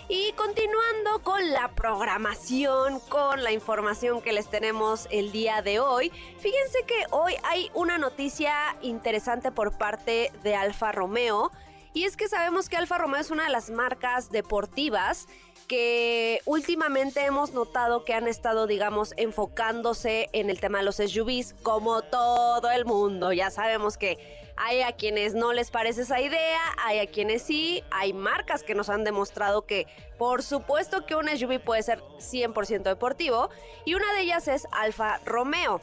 Y 0.09 0.31
continuando 0.37 1.21
con 1.21 1.51
la 1.51 1.67
programación, 1.67 3.01
con 3.09 3.43
la 3.43 3.51
información 3.51 4.21
que 4.21 4.31
les 4.31 4.49
tenemos 4.49 5.05
el 5.11 5.33
día 5.33 5.61
de 5.61 5.81
hoy, 5.81 6.13
fíjense 6.39 6.85
que 6.87 7.03
hoy 7.11 7.33
hay 7.43 7.69
una 7.73 7.97
noticia 7.97 8.55
interesante 8.81 9.51
por 9.51 9.77
parte 9.77 10.31
de 10.43 10.55
Alfa 10.55 10.93
Romeo. 10.93 11.51
Y 11.93 12.05
es 12.05 12.15
que 12.15 12.29
sabemos 12.29 12.69
que 12.69 12.77
Alfa 12.77 12.97
Romeo 12.97 13.19
es 13.19 13.31
una 13.31 13.43
de 13.43 13.49
las 13.49 13.69
marcas 13.69 14.31
deportivas 14.31 15.27
que 15.67 16.41
últimamente 16.45 17.25
hemos 17.25 17.53
notado 17.53 18.05
que 18.05 18.13
han 18.13 18.27
estado, 18.27 18.67
digamos, 18.67 19.13
enfocándose 19.17 20.29
en 20.31 20.49
el 20.49 20.59
tema 20.59 20.79
de 20.79 20.85
los 20.85 20.95
SUVs, 20.95 21.55
como 21.61 22.01
todo 22.03 22.71
el 22.71 22.85
mundo. 22.85 23.33
Ya 23.33 23.51
sabemos 23.51 23.97
que 23.97 24.17
hay 24.55 24.81
a 24.81 24.93
quienes 24.93 25.33
no 25.33 25.53
les 25.53 25.69
parece 25.69 26.01
esa 26.01 26.19
idea, 26.19 26.59
hay 26.79 26.99
a 26.99 27.07
quienes 27.07 27.43
sí, 27.43 27.83
hay 27.91 28.13
marcas 28.13 28.63
que 28.63 28.75
nos 28.75 28.89
han 28.89 29.03
demostrado 29.03 29.65
que 29.65 29.87
por 30.17 30.41
supuesto 30.41 31.05
que 31.05 31.15
un 31.15 31.27
SUV 31.29 31.59
puede 31.59 31.83
ser 31.83 32.01
100% 32.17 32.83
deportivo 32.83 33.49
y 33.85 33.93
una 33.93 34.11
de 34.13 34.21
ellas 34.21 34.47
es 34.47 34.67
Alfa 34.71 35.19
Romeo. 35.25 35.81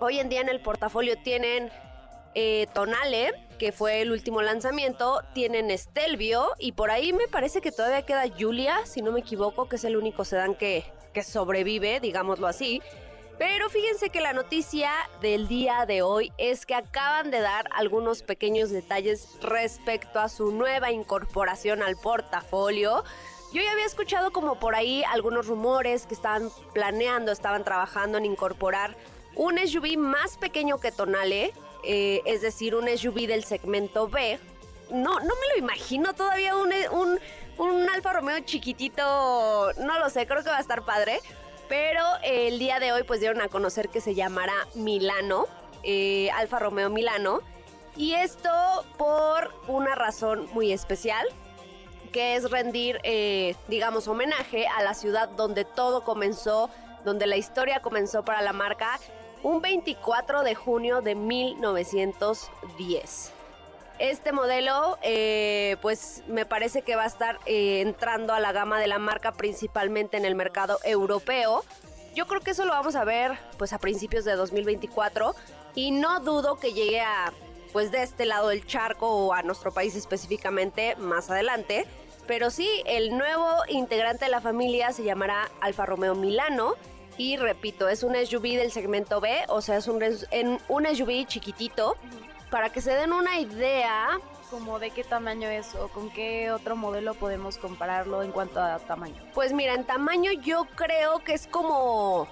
Hoy 0.00 0.18
en 0.18 0.28
día 0.28 0.40
en 0.40 0.48
el 0.48 0.60
portafolio 0.60 1.16
tienen 1.22 1.70
eh, 2.34 2.66
Tonale, 2.72 3.32
que 3.60 3.72
fue 3.72 4.00
el 4.00 4.10
último 4.10 4.40
lanzamiento, 4.40 5.20
tienen 5.34 5.70
Stelvio 5.76 6.48
y 6.58 6.72
por 6.72 6.90
ahí 6.90 7.12
me 7.12 7.28
parece 7.28 7.60
que 7.60 7.70
todavía 7.70 8.06
queda 8.06 8.24
Julia, 8.26 8.86
si 8.86 9.02
no 9.02 9.12
me 9.12 9.20
equivoco, 9.20 9.68
que 9.68 9.76
es 9.76 9.84
el 9.84 9.98
único 9.98 10.24
sedán 10.24 10.54
que, 10.54 10.82
que 11.12 11.22
sobrevive, 11.22 12.00
digámoslo 12.00 12.46
así. 12.46 12.80
Pero 13.38 13.68
fíjense 13.68 14.08
que 14.08 14.22
la 14.22 14.32
noticia 14.32 14.90
del 15.20 15.46
día 15.46 15.84
de 15.84 16.00
hoy 16.00 16.32
es 16.38 16.64
que 16.64 16.74
acaban 16.74 17.30
de 17.30 17.40
dar 17.40 17.68
algunos 17.72 18.22
pequeños 18.22 18.70
detalles 18.70 19.28
respecto 19.42 20.20
a 20.20 20.30
su 20.30 20.52
nueva 20.52 20.90
incorporación 20.90 21.82
al 21.82 21.96
portafolio. 21.96 23.04
Yo 23.52 23.60
ya 23.60 23.72
había 23.72 23.84
escuchado 23.84 24.32
como 24.32 24.58
por 24.58 24.74
ahí 24.74 25.04
algunos 25.04 25.48
rumores 25.48 26.06
que 26.06 26.14
estaban 26.14 26.48
planeando, 26.72 27.30
estaban 27.30 27.62
trabajando 27.62 28.16
en 28.16 28.24
incorporar 28.24 28.96
un 29.36 29.58
SUV 29.58 29.98
más 29.98 30.38
pequeño 30.38 30.80
que 30.80 30.92
Tonale, 30.92 31.52
eh, 31.84 32.22
es 32.24 32.42
decir, 32.42 32.74
un 32.74 32.88
SUV 32.88 33.26
del 33.26 33.44
segmento 33.44 34.08
B. 34.08 34.38
No, 34.90 35.20
no 35.20 35.34
me 35.34 35.48
lo 35.52 35.58
imagino 35.58 36.14
todavía 36.14 36.56
un, 36.56 36.72
un, 36.92 37.18
un 37.58 37.88
Alfa 37.88 38.12
Romeo 38.12 38.40
chiquitito, 38.40 39.72
no 39.78 39.98
lo 39.98 40.10
sé, 40.10 40.26
creo 40.26 40.42
que 40.42 40.50
va 40.50 40.58
a 40.58 40.60
estar 40.60 40.84
padre. 40.84 41.20
Pero 41.68 42.02
eh, 42.24 42.48
el 42.48 42.58
día 42.58 42.80
de 42.80 42.90
hoy 42.90 43.04
pues 43.04 43.20
dieron 43.20 43.40
a 43.40 43.48
conocer 43.48 43.90
que 43.90 44.00
se 44.00 44.16
llamará 44.16 44.54
Milano, 44.74 45.46
eh, 45.84 46.28
Alfa 46.32 46.58
Romeo 46.58 46.90
Milano. 46.90 47.40
Y 47.96 48.14
esto 48.14 48.50
por 48.98 49.54
una 49.68 49.94
razón 49.94 50.48
muy 50.52 50.72
especial, 50.72 51.24
que 52.12 52.34
es 52.34 52.50
rendir, 52.50 52.98
eh, 53.04 53.54
digamos, 53.68 54.08
homenaje 54.08 54.66
a 54.66 54.82
la 54.82 54.94
ciudad 54.94 55.28
donde 55.28 55.64
todo 55.64 56.02
comenzó, 56.02 56.70
donde 57.04 57.28
la 57.28 57.36
historia 57.36 57.80
comenzó 57.82 58.24
para 58.24 58.42
la 58.42 58.52
marca, 58.52 58.98
un 59.42 59.62
24 59.62 60.42
de 60.42 60.54
junio 60.54 61.00
de 61.02 61.14
1910. 61.14 63.32
Este 63.98 64.32
modelo, 64.32 64.98
eh, 65.02 65.76
pues 65.82 66.22
me 66.26 66.46
parece 66.46 66.80
que 66.82 66.96
va 66.96 67.04
a 67.04 67.06
estar 67.06 67.38
eh, 67.44 67.82
entrando 67.82 68.32
a 68.32 68.40
la 68.40 68.52
gama 68.52 68.80
de 68.80 68.86
la 68.86 68.98
marca 68.98 69.32
principalmente 69.32 70.16
en 70.16 70.24
el 70.24 70.34
mercado 70.34 70.78
europeo. 70.84 71.62
Yo 72.14 72.26
creo 72.26 72.40
que 72.40 72.52
eso 72.52 72.64
lo 72.64 72.72
vamos 72.72 72.96
a 72.96 73.04
ver 73.04 73.38
pues 73.58 73.74
a 73.74 73.78
principios 73.78 74.24
de 74.24 74.36
2024 74.36 75.34
y 75.74 75.90
no 75.90 76.20
dudo 76.20 76.58
que 76.58 76.72
llegue 76.72 77.00
a 77.00 77.34
pues 77.72 77.92
de 77.92 78.02
este 78.02 78.24
lado 78.24 78.48
del 78.48 78.66
charco 78.66 79.08
o 79.08 79.32
a 79.32 79.42
nuestro 79.42 79.72
país 79.72 79.94
específicamente 79.94 80.96
más 80.96 81.30
adelante. 81.30 81.86
Pero 82.26 82.50
sí, 82.50 82.68
el 82.86 83.16
nuevo 83.16 83.48
integrante 83.68 84.24
de 84.24 84.30
la 84.30 84.40
familia 84.40 84.92
se 84.92 85.02
llamará 85.02 85.50
Alfa 85.60 85.84
Romeo 85.84 86.14
Milano. 86.14 86.74
Y 87.20 87.36
repito, 87.36 87.86
es 87.90 88.02
un 88.02 88.14
SUV 88.16 88.56
del 88.56 88.72
segmento 88.72 89.20
B, 89.20 89.44
o 89.48 89.60
sea, 89.60 89.76
es 89.76 89.88
un, 89.88 90.02
en- 90.30 90.58
un 90.68 90.86
SUV 90.86 91.26
chiquitito. 91.26 91.96
para 92.50 92.70
que 92.70 92.80
se 92.80 92.92
den 92.92 93.12
una 93.12 93.38
idea, 93.38 94.18
como 94.50 94.78
de 94.80 94.90
qué 94.90 95.04
tamaño 95.04 95.48
es 95.50 95.74
o 95.76 95.86
con 95.88 96.10
qué 96.10 96.50
otro 96.50 96.74
modelo 96.76 97.12
podemos 97.14 97.58
compararlo 97.58 98.22
en 98.24 98.32
cuanto 98.32 98.60
a 98.60 98.78
tamaño. 98.80 99.14
pues 99.34 99.52
mira, 99.52 99.74
en 99.74 99.84
tamaño 99.84 100.32
yo 100.32 100.64
creo 100.74 101.18
que 101.20 101.34
es 101.34 101.46
como 101.46 102.26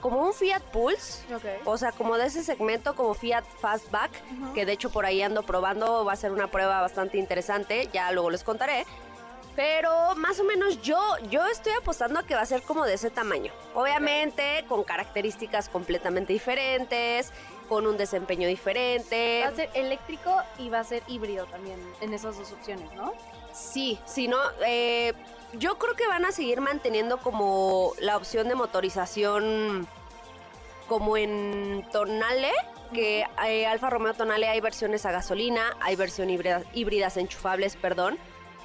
como 0.00 0.22
un 0.24 0.32
Fiat 0.32 0.62
Pulse, 0.72 1.24
o 1.66 1.76
sea, 1.76 1.92
como 1.92 2.16
de 2.16 2.26
ese 2.26 2.42
segmento 2.44 2.94
como 2.96 3.12
Fiat 3.14 3.44
Fastback, 3.60 4.10
que 4.54 4.64
de 4.64 4.72
hecho 4.72 4.88
por 4.90 5.04
ahí 5.04 5.20
ando 5.20 5.42
probando, 5.42 6.04
va 6.04 6.12
a 6.14 6.16
ser 6.16 6.30
una 6.32 6.46
prueba 6.46 6.80
bastante 6.80 7.18
interesante, 7.18 7.88
ya 7.92 8.10
luego 8.12 8.30
les 8.30 8.42
contaré. 8.44 8.86
Pero 9.54 10.14
más 10.16 10.40
o 10.40 10.44
menos 10.44 10.80
yo, 10.80 10.98
yo 11.28 11.46
estoy 11.46 11.72
apostando 11.72 12.20
a 12.20 12.22
que 12.22 12.34
va 12.34 12.40
a 12.40 12.46
ser 12.46 12.62
como 12.62 12.84
de 12.84 12.94
ese 12.94 13.10
tamaño. 13.10 13.52
Obviamente 13.74 14.64
con 14.68 14.82
características 14.82 15.68
completamente 15.68 16.32
diferentes, 16.32 17.32
con 17.68 17.86
un 17.86 17.96
desempeño 17.96 18.48
diferente. 18.48 19.42
Va 19.44 19.48
a 19.48 19.54
ser 19.56 19.70
eléctrico 19.74 20.34
y 20.58 20.70
va 20.70 20.80
a 20.80 20.84
ser 20.84 21.02
híbrido 21.06 21.46
también 21.46 21.78
en 22.00 22.14
esas 22.14 22.38
dos 22.38 22.50
opciones, 22.52 22.90
¿no? 22.94 23.12
Sí, 23.52 23.98
sí, 24.06 24.28
no. 24.28 24.38
eh, 24.64 25.12
yo 25.54 25.78
creo 25.78 25.94
que 25.94 26.06
van 26.06 26.24
a 26.24 26.32
seguir 26.32 26.60
manteniendo 26.62 27.18
como 27.18 27.92
la 27.98 28.16
opción 28.16 28.48
de 28.48 28.54
motorización 28.54 29.86
como 30.88 31.16
en 31.16 31.86
Tonale, 31.92 32.52
que 32.92 33.24
eh, 33.46 33.66
Alfa 33.66 33.90
Romeo 33.90 34.14
Tonale 34.14 34.48
hay 34.48 34.60
versiones 34.60 35.06
a 35.06 35.12
gasolina, 35.12 35.76
hay 35.80 35.96
versiones 35.96 36.34
híbridas, 36.34 36.64
híbridas 36.72 37.16
enchufables, 37.16 37.76
perdón. 37.76 38.18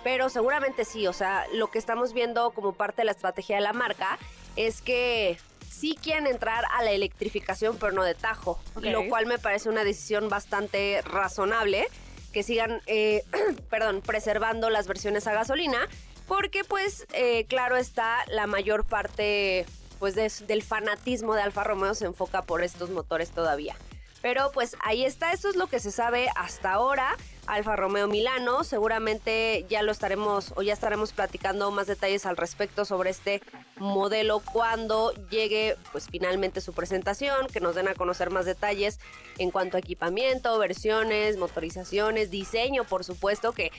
Pero 0.08 0.30
seguramente 0.30 0.86
sí, 0.86 1.06
o 1.06 1.12
sea, 1.12 1.46
lo 1.52 1.67
que 1.67 1.78
estamos 1.78 2.13
viendo 2.13 2.52
como 2.52 2.72
parte 2.72 3.02
de 3.02 3.06
la 3.08 3.12
estrategia 3.12 3.58
de 3.58 3.62
la 3.62 3.74
marca 3.74 4.17
es 4.56 4.82
que 4.82 5.38
sí 5.70 6.00
quieren 6.02 6.28
entrar 6.28 6.63
a 6.72 6.82
la 6.82 6.91
electrificación, 6.91 7.76
pero 7.78 7.91
no 7.91 8.04
de 8.04 8.15
tajo, 8.15 8.58
lo 8.76 9.10
cual 9.10 9.26
me 9.26 9.38
parece 9.38 9.67
una 9.67 9.84
decisión 9.84 10.30
bastante 10.30 11.02
razonable 11.02 11.89
que 12.32 12.41
sigan, 12.41 12.82
eh, 12.86 13.26
perdón, 13.70 14.02
preservando 14.02 14.70
las 14.70 14.88
versiones 14.88 15.28
a 15.28 15.34
gasolina, 15.34 15.89
porque 16.26 16.63
pues 16.63 17.06
eh, 17.12 17.43
claro 17.50 17.76
está 17.76 18.20
la 18.28 18.48
mayor 18.48 18.86
parte 18.86 19.65
pues 20.00 20.15
de- 20.15 20.32
del 20.48 20.63
fanatismo 20.63 21.34
de 21.36 21.41
Alfa 21.41 21.65
Romeo 21.65 21.93
se 21.96 22.06
enfoca 22.06 22.43
por 22.43 22.63
estos 22.63 22.91
motores 22.91 23.32
todavía. 23.32 23.76
Pero 24.22 24.52
pues 24.54 24.78
ahí 24.86 25.04
está, 25.04 25.34
eso 25.34 25.50
es 25.50 25.58
lo 25.58 25.67
que 25.67 25.82
se 25.82 25.91
sabe 25.91 26.30
hasta 26.38 26.72
ahora. 26.72 27.17
Alfa 27.47 27.75
Romeo 27.75 28.07
Milano, 28.07 28.63
seguramente 28.63 29.65
ya 29.69 29.81
lo 29.81 29.91
estaremos 29.91 30.53
o 30.55 30.62
ya 30.62 30.73
estaremos 30.73 31.13
platicando 31.13 31.71
más 31.71 31.88
detalles 31.88 32.25
al 32.25 32.38
respecto 32.38 32.86
sobre 32.86 33.10
este 33.10 33.41
modelo 33.77 34.39
cuando 34.39 35.13
llegue 35.29 35.77
pues 35.91 36.07
finalmente 36.12 36.62
su 36.62 36.73
presentación, 36.73 37.47
que 37.47 37.62
nos 37.62 37.75
den 37.75 37.88
a 37.88 37.93
conocer 37.93 38.29
más 38.29 38.45
detalles 38.45 38.99
en 39.38 39.49
cuanto 39.51 39.77
a 39.77 39.79
equipamiento, 39.79 40.60
versiones, 40.60 41.38
motorizaciones, 41.38 42.29
diseño, 42.29 42.83
por 42.83 43.03
supuesto 43.03 43.53
que 43.53 43.71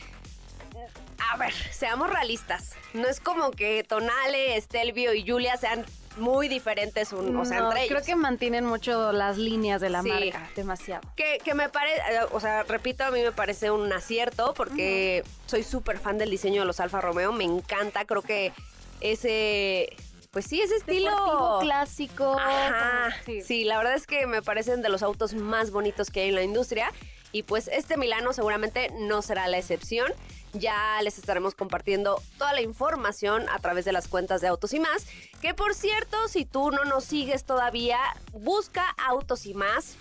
a 1.30 1.36
ver, 1.36 1.52
seamos 1.52 2.08
realistas. 2.08 2.74
No 2.94 3.06
es 3.06 3.20
como 3.20 3.50
que 3.50 3.84
Tonale, 3.84 4.58
Stelvio 4.60 5.12
y 5.12 5.28
Julia 5.28 5.56
sean 5.58 5.84
muy 6.18 6.48
diferentes, 6.48 7.12
un- 7.12 7.36
o 7.36 7.44
sea, 7.44 7.58
entre 7.58 7.84
ellos. 7.84 7.90
creo 7.90 8.04
que 8.04 8.16
mantienen 8.16 8.64
mucho 8.64 9.12
las 9.12 9.38
líneas 9.38 9.80
de 9.80 9.90
la 9.90 10.02
Sí. 10.02 10.08
marca, 10.10 10.50
demasiado. 10.56 11.02
Que, 11.16 11.38
que 11.44 11.54
me 11.54 11.68
parece, 11.68 12.00
o 12.32 12.40
sea, 12.40 12.62
repito, 12.64 13.04
a 13.04 13.10
mí 13.10 13.22
me 13.22 13.32
parece 13.32 13.70
un 13.70 13.92
acierto 13.92 14.54
porque 14.54 15.24
soy 15.46 15.62
súper 15.62 15.98
fan 15.98 16.18
del 16.18 16.30
diseño 16.30 16.62
de 16.62 16.66
los 16.66 16.80
Alfa 16.80 17.00
Romeo, 17.00 17.32
me 17.32 17.44
encanta, 17.44 18.04
creo 18.04 18.22
que 18.22 18.52
ese, 19.00 19.88
pues 20.30 20.44
sí, 20.46 20.60
ese 20.60 20.76
estilo... 20.76 21.10
Deportivo 21.10 21.58
clásico. 21.60 22.36
Ajá, 22.38 23.14
sí, 23.44 23.64
la 23.64 23.78
verdad 23.78 23.94
es 23.94 24.06
que 24.06 24.26
me 24.26 24.42
parecen 24.42 24.82
de 24.82 24.88
los 24.88 25.02
autos 25.02 25.34
más 25.34 25.70
bonitos 25.70 26.10
que 26.10 26.20
hay 26.22 26.28
en 26.28 26.34
la 26.34 26.42
industria 26.42 26.92
y 27.32 27.42
pues 27.42 27.68
este 27.68 27.96
Milano 27.96 28.32
seguramente 28.32 28.90
no 28.98 29.22
será 29.22 29.46
la 29.48 29.58
excepción. 29.58 30.12
Ya 30.54 31.00
les 31.02 31.18
estaremos 31.18 31.54
compartiendo 31.54 32.22
toda 32.38 32.52
la 32.52 32.62
información 32.62 33.48
a 33.50 33.58
través 33.58 33.84
de 33.84 33.92
las 33.92 34.08
cuentas 34.08 34.40
de 34.40 34.48
Autos 34.48 34.72
y 34.72 34.80
más. 34.80 35.06
Que 35.40 35.54
por 35.54 35.74
cierto, 35.74 36.28
si 36.28 36.44
tú 36.44 36.70
no 36.70 36.84
nos 36.84 37.04
sigues 37.04 37.44
todavía, 37.44 37.98
busca 38.32 38.84
Autos 39.06 39.46
y 39.46 39.54
más 39.54 39.96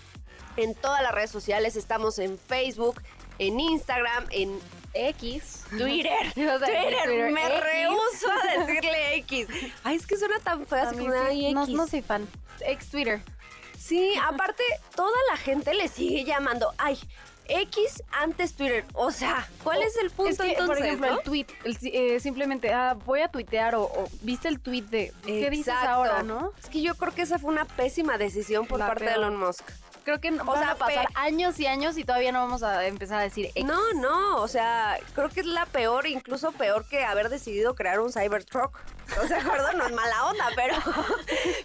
en 0.56 0.74
todas 0.74 1.02
las 1.02 1.12
redes 1.12 1.30
sociales. 1.30 1.76
Estamos 1.76 2.18
en 2.18 2.38
Facebook, 2.38 3.02
en 3.38 3.60
Instagram, 3.60 4.26
en 4.30 4.58
X. 4.94 5.64
Twitter. 5.70 6.32
Twitter, 6.34 6.58
Twitter, 6.58 7.30
me 7.30 7.46
X. 7.46 7.60
rehuso 7.60 8.30
a 8.30 8.58
decirle 8.66 9.16
X. 9.16 9.48
Ay, 9.84 9.96
es 9.96 10.06
que 10.06 10.16
suena 10.16 10.38
tan 10.40 10.66
feo 10.66 10.82
así 10.82 10.96
como, 10.96 11.12
ay, 11.12 11.52
no, 11.52 11.64
X. 11.64 11.74
no 11.74 11.86
soy 11.86 12.02
fan. 12.02 12.26
Ex 12.60 12.88
Twitter. 12.90 13.20
Sí, 13.78 14.14
aparte, 14.22 14.62
toda 14.96 15.16
la 15.30 15.36
gente 15.36 15.72
le 15.72 15.88
sigue 15.88 16.24
llamando, 16.24 16.74
ay, 16.78 16.98
X 17.48 18.02
antes 18.12 18.54
Twitter. 18.54 18.84
O 18.94 19.10
sea, 19.10 19.48
¿cuál 19.64 19.82
es 19.82 19.96
el 19.96 20.10
punto 20.10 20.30
Es 20.30 20.38
que, 20.38 20.50
entonces? 20.52 20.76
por 20.76 20.84
ejemplo, 20.84 21.10
no? 21.10 21.18
el 21.18 21.24
tweet, 21.24 21.46
el 21.64 21.78
eh, 21.82 22.20
simplemente, 22.20 22.72
ah, 22.72 22.96
voy 23.06 23.20
a 23.20 23.28
tuitear 23.28 23.74
o, 23.74 23.82
o, 23.82 24.08
viste 24.22 24.48
el 24.48 24.60
tweet 24.60 24.82
de, 24.82 25.12
¿qué 25.24 25.50
dices 25.50 25.74
ahora, 25.74 26.22
no? 26.22 26.52
Es 26.62 26.68
que 26.68 26.82
yo 26.82 26.94
creo 26.94 27.14
que 27.14 27.22
esa 27.22 27.38
fue 27.38 27.50
una 27.50 27.64
pésima 27.64 28.18
decisión 28.18 28.66
por 28.66 28.78
La 28.78 28.88
parte 28.88 29.04
de. 29.04 29.12
Elon 29.12 29.36
Musk. 29.36 29.64
Creo 30.08 30.22
que 30.22 30.30
van 30.30 30.58
sea, 30.58 30.70
a 30.70 30.74
pasar 30.76 31.06
años 31.16 31.60
y 31.60 31.66
años 31.66 31.98
y 31.98 32.04
todavía 32.04 32.32
no 32.32 32.38
vamos 32.38 32.62
a 32.62 32.86
empezar 32.86 33.20
a 33.20 33.24
decir 33.24 33.50
X. 33.54 33.62
No, 33.66 33.78
no, 33.92 34.36
o 34.38 34.48
sea, 34.48 34.98
creo 35.14 35.28
que 35.28 35.40
es 35.40 35.46
la 35.46 35.66
peor, 35.66 36.06
incluso 36.06 36.50
peor 36.52 36.88
que 36.88 37.04
haber 37.04 37.28
decidido 37.28 37.74
crear 37.74 38.00
un 38.00 38.10
Cybertruck. 38.10 38.74
O 39.22 39.26
sea, 39.28 39.40
acuerdo, 39.40 39.70
no 39.74 39.86
es 39.86 39.92
mala 39.92 40.24
onda, 40.24 40.46
pero, 40.56 40.76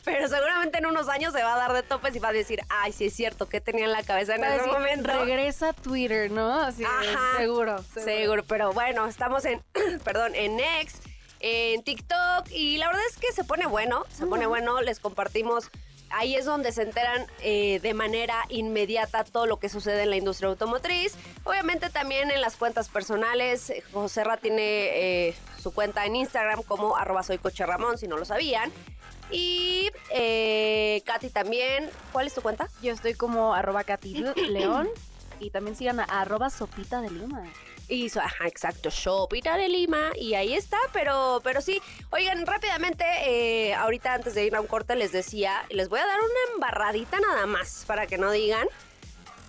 pero 0.04 0.28
seguramente 0.28 0.80
en 0.80 0.88
unos 0.88 1.08
años 1.08 1.32
se 1.32 1.42
va 1.42 1.54
a 1.54 1.58
dar 1.58 1.72
de 1.72 1.84
topes 1.84 2.14
y 2.18 2.20
va 2.20 2.30
a 2.30 2.34
decir, 2.34 2.60
ay, 2.68 2.92
sí 2.92 3.06
es 3.06 3.14
cierto, 3.14 3.48
¿qué 3.48 3.62
tenía 3.62 3.86
en 3.86 3.94
la 3.94 4.04
cabeza 4.04 4.36
en 4.36 4.44
a 4.44 4.48
ese 4.48 4.58
decir, 4.58 4.74
momento? 4.74 5.08
Regresa 5.08 5.70
a 5.70 5.74
Twitter, 5.74 6.30
¿no? 6.30 6.60
Así, 6.60 6.84
Ajá. 6.84 7.38
seguro, 7.38 7.82
Seguro, 7.94 8.44
pero 8.44 8.74
bueno, 8.74 9.08
estamos 9.08 9.46
en, 9.46 9.64
perdón, 10.04 10.36
en 10.36 10.60
X, 10.60 11.00
en 11.40 11.82
TikTok 11.82 12.52
y 12.52 12.76
la 12.76 12.88
verdad 12.88 13.04
es 13.10 13.16
que 13.16 13.32
se 13.32 13.46
pone 13.46 13.68
bueno, 13.68 14.04
se 14.14 14.26
pone 14.26 14.48
bueno, 14.48 14.82
les 14.82 15.00
compartimos. 15.00 15.72
Ahí 16.14 16.36
es 16.36 16.46
donde 16.46 16.72
se 16.72 16.84
enteran 16.84 17.26
eh, 17.42 17.80
de 17.82 17.94
manera 17.96 18.46
inmediata 18.50 19.24
todo 19.24 19.48
lo 19.48 19.58
que 19.58 19.68
sucede 19.68 20.04
en 20.04 20.12
la 20.12 20.16
industria 20.16 20.50
automotriz. 20.50 21.16
Obviamente 21.44 21.90
también 21.90 22.30
en 22.30 22.40
las 22.40 22.56
cuentas 22.56 22.88
personales. 22.88 23.74
José 23.92 24.24
Ra 24.24 24.38
tiene 24.38 25.30
eh, 25.30 25.36
su 25.62 25.74
cuenta 25.74 26.06
en 26.06 26.16
Instagram 26.16 26.62
como 26.64 26.98
arroba 26.98 27.24
soy 27.24 27.40
coche 27.40 27.66
Ramón, 27.66 27.98
si 27.98 28.08
no 28.08 28.18
lo 28.18 28.26
sabían. 28.26 28.72
Y 29.32 29.90
eh, 30.12 31.02
Katy 31.04 31.30
también. 31.30 31.90
¿Cuál 32.12 32.28
es 32.28 32.36
tu 32.36 32.42
cuenta? 32.42 32.70
Yo 32.84 32.94
estoy 32.94 33.16
como 33.16 33.56
arroba 33.56 33.84
Katy 33.84 34.24
León 34.50 34.90
y 35.40 35.50
también 35.50 35.76
sigan 35.76 36.00
a 36.00 36.04
arroba 36.04 36.50
de 36.50 37.10
Lima. 37.10 37.44
Ajá, 38.22 38.48
exacto, 38.48 38.90
Shopita 38.90 39.58
de 39.58 39.68
Lima. 39.70 40.12
Y 40.16 40.34
ahí 40.36 40.54
está, 40.54 40.78
pero, 40.94 41.42
pero 41.44 41.62
sí. 41.62 41.82
Oigan, 42.12 42.46
rápidamente, 42.46 43.04
eh, 43.26 43.74
ahorita 43.76 44.14
antes 44.14 44.34
de 44.36 44.46
ir 44.46 44.56
a 44.56 44.62
un 44.62 44.68
corte 44.68 44.96
les 44.96 45.12
decía, 45.12 45.64
les 45.70 45.90
voy 45.90 46.00
a 46.00 46.06
dar 46.06 46.20
una 46.20 46.54
embarradita 46.54 47.20
nada 47.20 47.46
más 47.46 47.84
para 47.86 48.08
que 48.08 48.18
no 48.18 48.32
digan. 48.32 48.68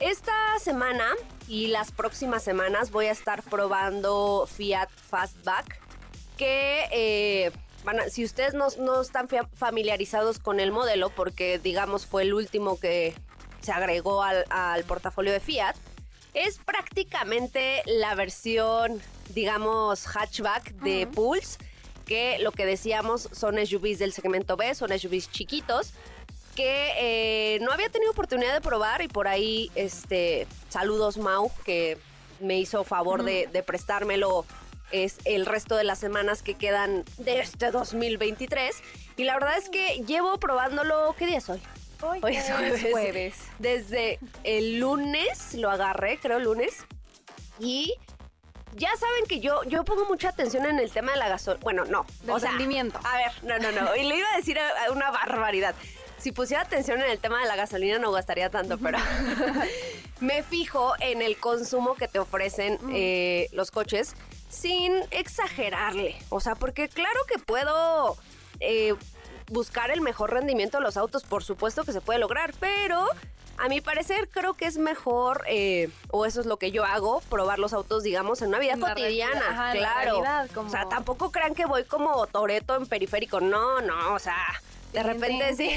Esta 0.01 0.33
semana 0.59 1.07
y 1.47 1.69
las 1.69 1.93
próximas 1.93 2.43
semanas 2.43 2.91
voy 2.91 3.07
a 3.07 3.13
estar 3.13 3.43
probando 3.45 4.49
Fiat 4.53 4.91
Fastback. 4.91 5.81
Que 6.37 6.87
eh, 6.91 7.53
a- 7.87 8.11
si 8.11 8.25
ustedes 8.25 8.55
no, 8.55 8.67
no 8.79 9.01
están 9.01 9.29
fa- 9.29 9.49
familiarizados 9.55 10.41
con 10.41 10.59
el 10.59 10.73
modelo, 10.73 11.11
porque 11.11 11.59
digamos 11.61 12.07
fue 12.07 12.23
el 12.23 12.35
último 12.35 12.79
que 12.81 13.15
se 13.61 13.71
agregó 13.73 14.23
al 14.23 14.85
portafolio 14.85 15.33
de 15.33 15.41
Fiat, 15.41 15.77
es 16.35 16.59
prácticamente 16.59 17.83
la 17.87 18.15
versión, 18.15 19.01
digamos, 19.31 20.07
hatchback 20.07 20.73
de 20.83 21.07
Pulse, 21.07 21.59
que 22.05 22.39
lo 22.41 22.53
que 22.53 22.67
decíamos 22.67 23.29
son 23.33 23.65
SUVs 23.65 23.99
del 23.99 24.13
segmento 24.13 24.57
B, 24.57 24.75
son 24.75 24.97
SUVs 24.99 25.31
chiquitos, 25.31 25.95
que 26.55 26.93
eh, 26.99 27.59
no 27.61 27.73
había 27.73 27.89
tenido 27.89 28.13
oportunidad 28.13 28.53
de 28.53 28.61
probar 28.61 29.03
y 29.03 29.09
por 29.09 29.27
ahí, 29.27 29.71
este, 29.75 30.47
saludos 30.69 31.17
Mau, 31.17 31.51
que 31.65 31.99
me 32.41 32.59
hizo 32.59 32.85
favor 32.85 33.23
de, 33.25 33.49
de 33.53 33.63
prestármelo 33.63 34.45
es 34.91 35.19
el 35.25 35.47
resto 35.47 35.77
de 35.77 35.85
las 35.85 35.99
semanas 35.99 36.43
que 36.43 36.55
quedan 36.55 37.05
de 37.19 37.41
este 37.41 37.71
2023. 37.71 38.77
Y 39.17 39.25
la 39.25 39.35
verdad 39.35 39.59
es 39.59 39.69
que 39.69 40.05
llevo 40.07 40.39
probándolo, 40.39 41.15
¿qué 41.19 41.27
día 41.27 41.39
es 41.39 41.49
hoy? 41.49 41.61
Hoy, 42.05 42.21
Hoy 42.23 42.37
es 42.37 42.47
jueves. 42.47 42.87
jueves. 42.91 43.35
Desde 43.59 44.19
el 44.43 44.79
lunes 44.79 45.55
lo 45.55 45.71
agarré, 45.71 46.19
creo 46.19 46.39
lunes. 46.39 46.85
Y 47.59 47.95
ya 48.77 48.91
saben 48.97 49.25
que 49.27 49.41
yo, 49.41 49.63
yo 49.65 49.85
pongo 49.85 50.05
mucha 50.07 50.29
atención 50.29 50.67
en 50.67 50.79
el 50.79 50.91
tema 50.91 51.13
de 51.13 51.19
la 51.19 51.29
gasolina. 51.29 51.63
Bueno, 51.63 51.85
no. 51.87 52.05
Del 52.23 52.41
rendimiento. 52.41 52.99
A 53.05 53.17
ver, 53.17 53.33
no, 53.43 53.59
no, 53.59 53.73
no. 53.73 53.97
Y 53.97 54.05
le 54.05 54.17
iba 54.17 54.29
a 54.35 54.37
decir 54.37 54.59
una 54.93 55.11
barbaridad. 55.11 55.75
Si 56.19 56.33
pusiera 56.33 56.63
atención 56.63 57.01
en 57.01 57.11
el 57.11 57.19
tema 57.19 57.41
de 57.41 57.47
la 57.47 57.57
gasolina 57.57 57.99
no 57.99 58.11
gastaría 58.11 58.51
tanto, 58.51 58.79
pero 58.79 58.99
me 60.21 60.43
fijo 60.43 60.95
en 61.01 61.23
el 61.23 61.39
consumo 61.39 61.95
que 61.95 62.09
te 62.09 62.19
ofrecen 62.19 62.79
eh, 62.93 63.49
los 63.53 63.71
coches 63.71 64.15
sin 64.49 64.93
exagerarle. 65.11 66.17
O 66.31 66.41
sea, 66.41 66.55
porque 66.55 66.89
claro 66.89 67.21
que 67.29 67.39
puedo 67.39 68.17
eh, 68.61 68.95
buscar 69.49 69.91
el 69.91 70.01
mejor 70.01 70.33
rendimiento 70.33 70.79
de 70.79 70.85
los 70.85 70.97
autos, 70.97 71.23
por 71.25 71.45
supuesto 71.45 71.85
que 71.85 71.93
se 71.93 72.01
puede 72.01 72.19
lograr, 72.19 72.53
pero 72.61 73.07
A 73.57 73.69
mi 73.69 73.81
parecer 73.81 74.29
creo 74.33 74.55
que 74.55 74.67
es 74.67 74.79
mejor, 74.79 75.45
eh, 75.49 75.89
o 76.11 76.27
eso 76.27 76.41
es 76.41 76.47
lo 76.47 76.57
que 76.57 76.73
yo 76.73 76.85
hago, 76.85 77.21
probar 77.31 77.61
los 77.61 77.73
autos, 77.73 78.03
digamos, 78.03 78.43
en 78.43 78.49
una 78.49 78.59
vida 78.59 78.77
cotidiana. 78.77 79.49
ajá, 79.49 79.71
claro. 79.71 80.01
realidad, 80.23 80.51
como- 80.53 80.67
O 80.67 80.71
sea, 80.73 80.89
tampoco 80.89 81.31
crean 81.31 81.55
que 81.55 81.65
voy 81.65 81.85
como 81.85 82.27
Toreto 82.27 82.75
en 82.75 82.87
periférico. 82.87 83.39
No, 83.41 83.81
no, 83.81 84.13
o 84.15 84.19
sea, 84.19 84.35
de 84.95 85.03
repente 85.03 85.57
sí. 85.57 85.71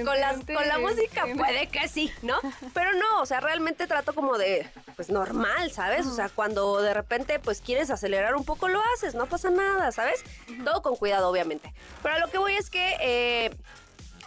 con, 0.04 0.20
las, 0.20 0.36
con 0.36 0.68
la 0.68 0.78
música 0.78 1.26
puede 1.36 1.66
que 1.66 1.88
sí, 1.88 2.12
¿no? 2.22 2.36
Pero 2.72 2.92
no, 2.92 3.20
o 3.20 3.26
sea, 3.26 3.40
realmente 3.40 3.86
trato 3.86 4.14
como 4.14 4.38
de, 4.38 4.66
pues 4.94 5.10
normal, 5.10 5.72
¿sabes? 5.72 6.06
O 6.06 6.14
sea, 6.14 6.28
cuando 6.28 6.80
de 6.80 6.94
repente 6.94 7.38
pues 7.40 7.60
quieres 7.60 7.90
acelerar 7.90 8.36
un 8.36 8.44
poco, 8.44 8.68
lo 8.68 8.80
haces, 8.94 9.14
no 9.14 9.26
pasa 9.26 9.50
nada, 9.50 9.90
¿sabes? 9.90 10.22
Todo 10.64 10.82
con 10.82 10.96
cuidado, 10.96 11.28
obviamente. 11.28 11.74
Pero 12.02 12.14
a 12.14 12.18
lo 12.18 12.28
que 12.28 12.38
voy 12.38 12.54
es 12.54 12.70
que... 12.70 12.94
eh, 13.00 13.50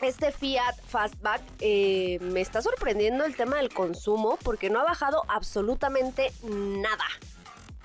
este 0.02 0.32
Fiat 0.32 0.78
Fastback 0.88 1.42
eh, 1.60 2.20
me 2.22 2.40
está 2.40 2.62
sorprendiendo 2.62 3.26
el 3.26 3.36
tema 3.36 3.58
del 3.58 3.68
consumo 3.68 4.40
porque 4.44 4.70
no 4.70 4.80
ha 4.80 4.86
bajado 4.86 5.24
absolutamente 5.28 6.32
nada. 6.42 7.04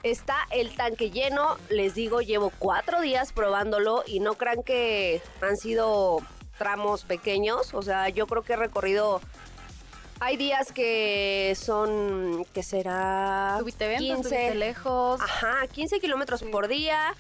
Está 0.05 0.37
el 0.51 0.77
tanque 0.77 1.11
lleno, 1.11 1.57
les 1.71 1.95
digo, 1.95 2.21
llevo 2.21 2.53
cuatro 2.59 3.01
días 3.01 3.33
probándolo 3.33 4.05
y 4.07 4.21
no 4.21 4.35
crean 4.35 4.63
que 4.63 5.23
han 5.41 5.57
sido 5.57 6.19
tramos 6.59 7.05
pequeños, 7.05 7.73
o 7.73 7.81
sea, 7.81 8.11
yo 8.11 8.27
creo 8.27 8.43
que 8.43 8.53
he 8.53 8.57
recorrido... 8.57 9.23
Hay 10.21 10.37
días 10.37 10.73
que 10.73 11.57
son, 11.59 12.47
que 12.53 12.63
será? 12.63 13.57
Ventas, 13.89 14.19
subiste 14.19 14.55
lejos. 14.55 15.21
Ajá, 15.23 15.67
15 15.69 15.99
kilómetros 16.01 16.43
por 16.43 16.69
día. 16.69 17.15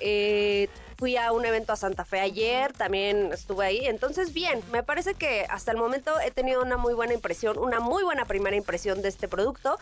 Eh, 0.00 0.68
fui 0.96 1.16
a 1.16 1.30
un 1.32 1.44
evento 1.44 1.72
a 1.72 1.76
Santa 1.76 2.04
Fe 2.04 2.20
ayer, 2.20 2.72
también 2.72 3.30
estuve 3.32 3.64
ahí. 3.66 3.86
Entonces, 3.86 4.32
bien, 4.32 4.62
me 4.72 4.82
parece 4.82 5.14
que 5.14 5.46
hasta 5.48 5.70
el 5.70 5.76
momento 5.76 6.18
he 6.20 6.30
tenido 6.30 6.60
una 6.62 6.76
muy 6.76 6.94
buena 6.94 7.14
impresión, 7.14 7.58
una 7.58 7.78
muy 7.80 8.02
buena 8.02 8.24
primera 8.24 8.56
impresión 8.56 9.00
de 9.02 9.08
este 9.08 9.28
producto. 9.28 9.78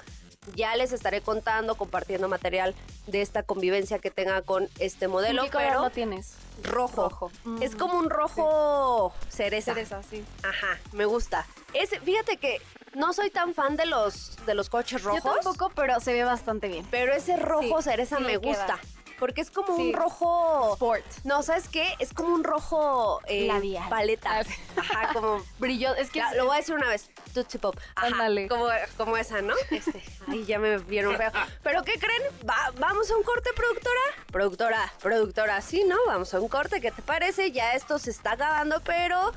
Ya 0.54 0.76
les 0.76 0.92
estaré 0.92 1.22
contando, 1.22 1.74
compartiendo 1.74 2.28
material 2.28 2.74
de 3.08 3.20
esta 3.20 3.42
convivencia 3.42 3.98
que 3.98 4.10
tenga 4.12 4.42
con 4.42 4.68
este 4.78 5.08
modelo, 5.08 5.42
¿En 5.42 5.46
qué 5.46 5.52
color 5.52 5.68
pero 5.68 5.80
lo 5.82 5.90
tienes? 5.90 6.34
rojo. 6.62 7.08
Rojo. 7.08 7.30
Es 7.60 7.74
Mm, 7.74 7.78
como 7.78 7.98
un 7.98 8.08
rojo 8.10 9.12
cereza. 9.28 9.74
Cereza, 9.74 10.02
sí. 10.08 10.24
Ajá, 10.44 10.78
me 10.92 11.04
gusta. 11.04 11.46
Es, 11.74 11.90
fíjate 12.04 12.36
que 12.36 12.60
no 12.94 13.12
soy 13.12 13.30
tan 13.30 13.54
fan 13.54 13.76
de 13.76 13.86
los, 13.86 14.36
de 14.46 14.54
los 14.54 14.70
coches 14.70 15.02
rojos. 15.02 15.22
Yo 15.24 15.32
tampoco, 15.32 15.70
pero 15.74 15.98
se 16.00 16.12
ve 16.12 16.22
bastante 16.24 16.68
bien. 16.68 16.86
Pero 16.90 17.12
ese 17.12 17.36
rojo 17.36 17.78
Sí, 17.78 17.84
cereza 17.90 18.18
sí 18.18 18.22
me 18.22 18.40
queda. 18.40 18.78
Porque 19.18 19.40
es 19.40 19.50
como 19.50 19.76
Sí. 19.76 19.82
un 19.82 19.92
rojo. 19.94 20.74
Sport. 20.74 21.04
No, 21.24 21.42
¿sabes 21.42 21.68
qué? 21.68 21.94
Es 21.98 22.12
como 22.12 22.34
un 22.34 22.44
rojo. 22.44 23.20
Eh, 23.26 23.46
Labial. 23.46 23.88
Paleta. 23.88 24.40
Ah. 24.40 24.44
Ajá, 24.76 25.12
como. 25.14 25.42
Brillo, 25.58 25.94
es 25.94 26.10
que 26.10 26.20
es- 26.20 26.36
lo 26.36 26.44
voy 26.46 26.54
a 26.56 26.58
decir 26.58 26.74
una 26.74 26.88
vez. 26.88 27.08
Tootsie 27.32 27.58
Pop. 27.60 27.76
Ándale. 27.94 28.48
Como, 28.48 28.66
como 28.96 29.16
esa, 29.16 29.40
¿no? 29.42 29.54
Este. 29.70 30.02
Ay, 30.28 30.44
ya 30.44 30.58
me 30.58 30.78
vieron 30.78 31.16
feo. 31.16 31.30
¿Pero 31.62 31.82
qué 31.82 31.98
creen? 31.98 32.22
Va- 32.48 32.72
¿Vamos 32.78 33.10
a 33.10 33.16
un 33.16 33.22
corte, 33.22 33.50
productora? 33.54 34.00
Productora, 34.32 34.92
productora, 35.02 35.60
sí, 35.60 35.84
¿no? 35.84 35.96
Vamos 36.06 36.32
a 36.34 36.40
un 36.40 36.48
corte. 36.48 36.80
¿Qué 36.80 36.90
te 36.90 37.02
parece? 37.02 37.52
Ya 37.52 37.72
esto 37.74 37.98
se 37.98 38.10
está 38.10 38.32
acabando, 38.32 38.80
pero. 38.80 39.32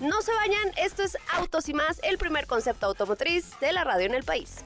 No 0.00 0.22
se 0.22 0.34
vayan, 0.34 0.72
esto 0.76 1.04
es 1.04 1.16
Autos 1.34 1.68
y 1.68 1.74
más, 1.74 2.00
el 2.02 2.18
primer 2.18 2.48
concepto 2.48 2.86
automotriz 2.86 3.58
de 3.60 3.72
la 3.72 3.84
radio 3.84 4.06
en 4.06 4.14
el 4.14 4.24
país. 4.24 4.64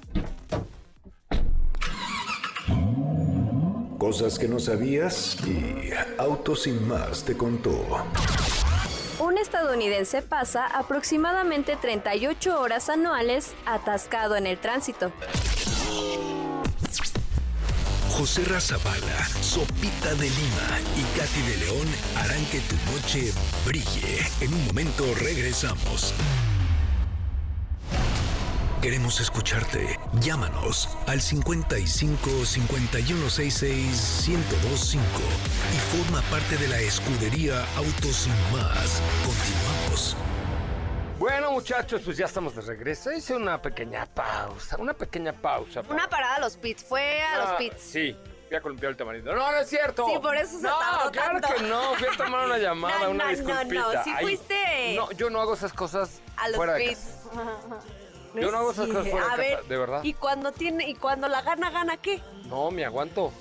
Cosas 3.99 4.39
que 4.39 4.47
no 4.47 4.61
sabías 4.61 5.37
y 5.45 5.91
Autos 6.19 6.63
sin 6.63 6.87
más 6.87 7.25
te 7.25 7.37
contó. 7.37 8.07
Un 9.19 9.39
estadounidense 9.39 10.23
pasa 10.23 10.67
aproximadamente 10.67 11.77
38 11.77 12.61
horas 12.61 12.89
anuales 12.89 13.55
atascado 13.67 14.37
en 14.37 14.47
el 14.47 14.59
tránsito. 14.59 15.11
José 18.11 18.45
Razabala, 18.45 19.27
Sopita 19.41 20.15
de 20.15 20.31
Lima 20.31 20.79
y 20.97 21.19
Katy 21.19 21.43
de 21.43 21.57
León 21.67 21.89
harán 22.17 22.45
que 22.47 22.61
tu 22.61 22.77
noche 22.93 23.33
brille. 23.67 24.27
En 24.41 24.55
un 24.55 24.65
momento 24.67 25.05
regresamos. 25.21 26.15
Queremos 28.83 29.21
escucharte. 29.21 29.99
Llámanos 30.21 30.89
al 31.09 31.21
55 31.21 32.45
5166 32.45 34.29
1025 34.29 35.03
y 35.75 35.97
forma 35.97 36.23
parte 36.31 36.57
de 36.59 36.69
la 36.69 36.79
escudería 36.79 37.65
Autos 37.77 38.15
sin 38.17 38.33
más. 38.53 39.03
Continuamos. 39.27 40.17
Bueno, 41.19 41.51
muchachos, 41.51 42.03
pues 42.05 42.17
ya 42.17 42.27
estamos 42.27 42.55
de 42.55 42.61
regreso. 42.63 43.11
Hice 43.13 43.35
una 43.35 43.61
pequeña 43.61 44.07
pausa, 44.07 44.77
una 44.79 44.95
pequeña 44.95 45.33
pausa. 45.33 45.83
Una 45.89 46.09
parada 46.09 46.37
a 46.37 46.41
los 46.41 46.57
pits, 46.57 46.85
fue 46.85 47.21
a 47.21 47.39
los 47.39 47.49
Ah, 47.49 47.57
pits. 47.59 47.83
Sí, 47.83 48.17
fui 48.47 48.57
a 48.57 48.61
columpiar 48.61 48.93
el 48.93 48.97
tamarindo. 48.97 49.35
No, 49.35 49.51
no 49.51 49.59
es 49.59 49.69
cierto. 49.69 50.07
Sí, 50.07 50.19
por 50.23 50.37
eso 50.37 50.57
se 50.61 50.69
no, 50.69 50.79
tardó 50.79 51.11
claro 51.11 51.41
tanto. 51.41 51.57
que 51.57 51.63
no. 51.65 51.95
Fui 51.97 52.07
a 52.07 52.17
tomar 52.17 52.47
una 52.47 52.59
llamada, 52.59 53.01
No, 53.01 53.11
una 53.11 53.25
no, 53.25 53.31
no, 53.33 53.37
disculpita. 53.37 53.81
no, 53.83 54.05
sí 54.05 54.13
Ay, 54.15 54.25
fuiste. 54.25 54.95
No, 54.95 55.11
yo 55.11 55.29
no 55.31 55.41
hago 55.41 55.55
esas 55.55 55.73
cosas 55.73 56.21
A 56.37 56.47
los 56.47 56.57
fuera 56.57 56.75
de 56.75 56.85
pits. 56.91 57.01
Yo 58.35 58.51
no 58.51 58.59
hago 58.59 58.71
esas 58.73 58.87
cosas 58.89 59.09
fuera 59.09 59.33
A 59.33 59.37
de 59.37 59.43
ver, 59.43 59.57
casa, 59.59 59.69
de 59.69 59.79
verdad. 59.79 60.01
¿y 60.05 60.15
cuando 60.15 60.53
tiene 60.53 60.89
y 60.89 60.95
cuando 60.95 61.29
la 61.29 61.43
gana 61.43 61.71
gana 61.71 61.97
qué? 61.97 62.21
No, 62.47 62.71
me 62.71 62.85
aguanto. 62.85 63.33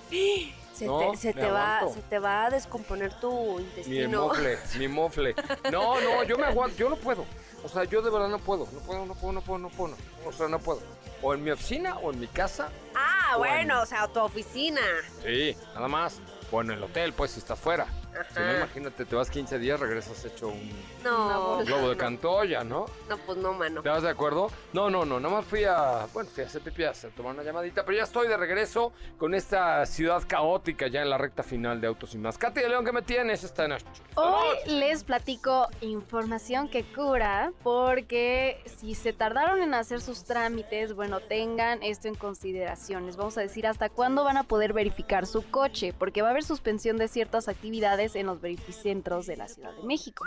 Se, 0.73 0.86
No, 0.86 1.00
te, 1.12 1.17
se 1.17 1.34
te 1.34 1.50
va 1.50 1.82
se 1.91 2.02
te 2.04 2.19
va 2.19 2.45
a 2.45 2.50
descomponer 2.52 3.12
tu 3.19 3.32
Mi 3.58 3.63
intestino. 3.63 4.21
mofle, 4.28 4.58
mi 4.78 4.88
mofle. 4.88 5.36
No, 5.71 6.00
no, 6.00 6.23
yo 6.23 6.38
me 6.38 6.45
aguanto, 6.45 6.78
yo 6.78 6.89
no 6.89 6.95
puedo. 6.97 7.26
O 7.63 7.67
sea, 7.69 7.84
yo 7.86 8.02
de 8.04 8.12
verdad 8.12 8.28
no 8.30 8.38
puedo, 8.38 8.67
no 8.71 8.80
puedo, 8.82 9.06
no 9.06 9.15
puedo, 9.15 9.34
no 9.34 9.41
puedo, 9.41 9.58
no 9.60 9.69
puedo. 9.69 9.95
O 10.26 10.32
sea, 10.32 10.47
no 10.47 10.60
puedo. 10.60 10.82
O 11.23 11.34
en 11.34 11.43
mi 11.43 11.50
oficina 11.50 11.97
o 11.97 12.13
en 12.13 12.19
mi 12.19 12.28
casa. 12.28 12.69
Ah, 12.95 13.38
Bueno. 13.38 13.56
bueno, 13.56 13.82
o 13.82 13.86
sea, 13.88 14.08
tu 14.08 14.19
oficina. 14.19 14.82
Sí, 15.26 15.58
nada 15.73 15.88
más. 15.88 16.19
O 16.52 16.62
en 16.62 16.69
el 16.71 16.84
hotel, 16.84 17.12
pues, 17.13 17.32
si 17.32 17.39
estás 17.39 17.58
fuera. 17.60 17.88
Si 18.34 18.39
no, 18.39 18.45
Ajá. 18.45 18.58
imagínate, 18.58 19.06
te 19.06 19.15
vas 19.15 19.30
15 19.30 19.60
días, 19.60 19.80
regresas 19.80 20.23
hecho 20.25 20.47
un 20.49 20.69
No, 21.03 21.58
globo 21.65 21.89
de 21.89 21.95
no, 21.95 21.97
Cantoya, 21.97 22.63
¿no? 22.63 22.86
No, 23.10 23.17
pues 23.17 23.38
no, 23.38 23.53
mano. 23.53 23.82
¿Te 23.82 23.89
vas 23.89 24.03
de 24.03 24.10
acuerdo? 24.10 24.49
No, 24.73 24.89
no, 24.89 25.06
no, 25.06 25.19
nada 25.19 25.36
más 25.36 25.45
fui 25.45 25.63
a, 25.63 26.08
bueno, 26.13 26.30
fui 26.34 26.43
a 26.43 26.47
hacer 26.47 26.62
pipí, 26.62 26.84
a 26.84 26.93
tomar 27.15 27.34
una 27.34 27.43
llamadita, 27.43 27.86
pero 27.86 27.97
ya 27.97 28.03
estoy 28.03 28.27
de 28.27 28.38
regreso 28.38 28.91
con 29.17 29.34
esta 29.34 29.86
ciudad 29.86 30.23
caótica 30.27 30.88
ya 30.88 31.01
en 31.01 31.10
la 31.10 31.17
recta 31.17 31.43
final 31.43 31.80
de 31.82 31.88
Autos 31.88 32.13
y 32.13 32.17
Más. 32.17 32.38
Katy 32.38 32.62
de 32.62 32.69
León, 32.69 32.86
¿qué 32.86 32.91
me 32.91 33.01
tienes 33.01 33.43
esta 33.43 33.67
noche? 33.67 33.86
Hoy 34.15 34.47
les 34.67 35.03
platico 35.03 35.67
información 35.82 36.69
que 36.69 36.84
cura 36.84 37.51
porque 37.63 38.62
si 38.65 38.95
se 38.95 39.13
tardaron 39.13 39.62
en 39.62 39.73
hacer 39.73 40.01
sus 40.01 40.23
trámites, 40.23 40.93
bueno, 40.93 41.19
tengan 41.19 41.84
esto 41.84 42.08
en 42.08 42.15
consideración. 42.15 43.06
Les 43.06 43.15
vamos 43.17 43.38
a 43.38 43.41
decir 43.41 43.67
hasta 43.67 43.89
cuándo 43.89 44.23
van 44.23 44.38
a 44.38 44.43
poder 44.43 44.73
verificar 44.73 45.25
su 45.25 45.49
coche, 45.49 45.93
porque 45.97 46.21
va 46.21 46.30
a 46.30 46.32
haber 46.32 46.43
suspensión 46.43 46.97
de 46.97 47.08
ciertas 47.08 47.47
actividades 47.47 48.07
en 48.15 48.28
los 48.28 48.41
verificentros 48.41 49.26
de 49.26 49.38
la 49.38 49.48
Ciudad 49.48 49.74
de 49.74 49.84
México. 49.84 50.26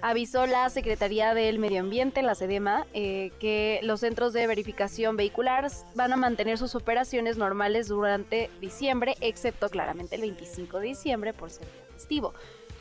Avisó 0.00 0.46
la 0.46 0.70
Secretaría 0.70 1.34
del 1.34 1.58
Medio 1.58 1.80
Ambiente, 1.80 2.22
la 2.22 2.34
SEDEMA, 2.34 2.86
eh, 2.94 3.32
que 3.40 3.80
los 3.82 4.00
centros 4.00 4.32
de 4.32 4.46
verificación 4.46 5.16
vehicular 5.16 5.68
van 5.94 6.12
a 6.12 6.16
mantener 6.16 6.58
sus 6.58 6.74
operaciones 6.74 7.36
normales 7.36 7.88
durante 7.88 8.50
diciembre, 8.60 9.16
excepto 9.20 9.68
claramente 9.68 10.16
el 10.16 10.22
25 10.22 10.78
de 10.78 10.86
diciembre 10.86 11.32
por 11.32 11.50
ser 11.50 11.66
festivo. 11.94 12.32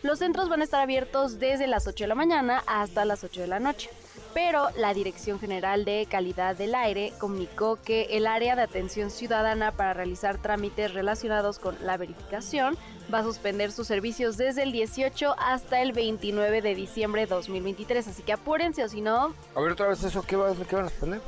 Los 0.03 0.19
centros 0.19 0.47
van 0.47 0.61
a 0.61 0.63
estar 0.63 0.81
abiertos 0.81 1.39
desde 1.39 1.65
las 1.67 1.87
8 1.87 2.03
de 2.03 2.07
la 2.07 2.15
mañana 2.15 2.63
hasta 2.67 3.03
las 3.03 3.23
8 3.23 3.41
de 3.41 3.47
la 3.47 3.59
noche. 3.59 3.89
Pero 4.37 4.67
la 4.77 4.93
Dirección 4.93 5.39
General 5.39 5.83
de 5.83 6.05
Calidad 6.07 6.55
del 6.55 6.75
Aire 6.75 7.11
comunicó 7.17 7.79
que 7.83 8.03
el 8.11 8.27
área 8.27 8.55
de 8.55 8.61
atención 8.61 9.09
ciudadana 9.09 9.71
para 9.71 9.95
realizar 9.95 10.37
trámites 10.39 10.93
relacionados 10.93 11.57
con 11.57 11.75
la 11.83 11.97
verificación 11.97 12.77
va 13.11 13.19
a 13.19 13.23
suspender 13.23 13.71
sus 13.71 13.87
servicios 13.87 14.37
desde 14.37 14.61
el 14.61 14.71
18 14.71 15.33
hasta 15.39 15.81
el 15.81 15.91
29 15.91 16.61
de 16.61 16.75
diciembre 16.75 17.21
de 17.21 17.27
2023. 17.33 18.09
Así 18.09 18.21
que 18.21 18.31
apúrense 18.31 18.83
o 18.83 18.89
si 18.89 19.01
no, 19.01 19.33
A 19.55 19.59
ver 19.59 19.71
otra 19.71 19.87
vez 19.87 20.03
eso, 20.03 20.21
¿qué, 20.21 20.35
va- 20.35 20.53
qué 20.69 20.75
van 20.75 20.85
a 20.85 20.89
poner? 20.91 21.19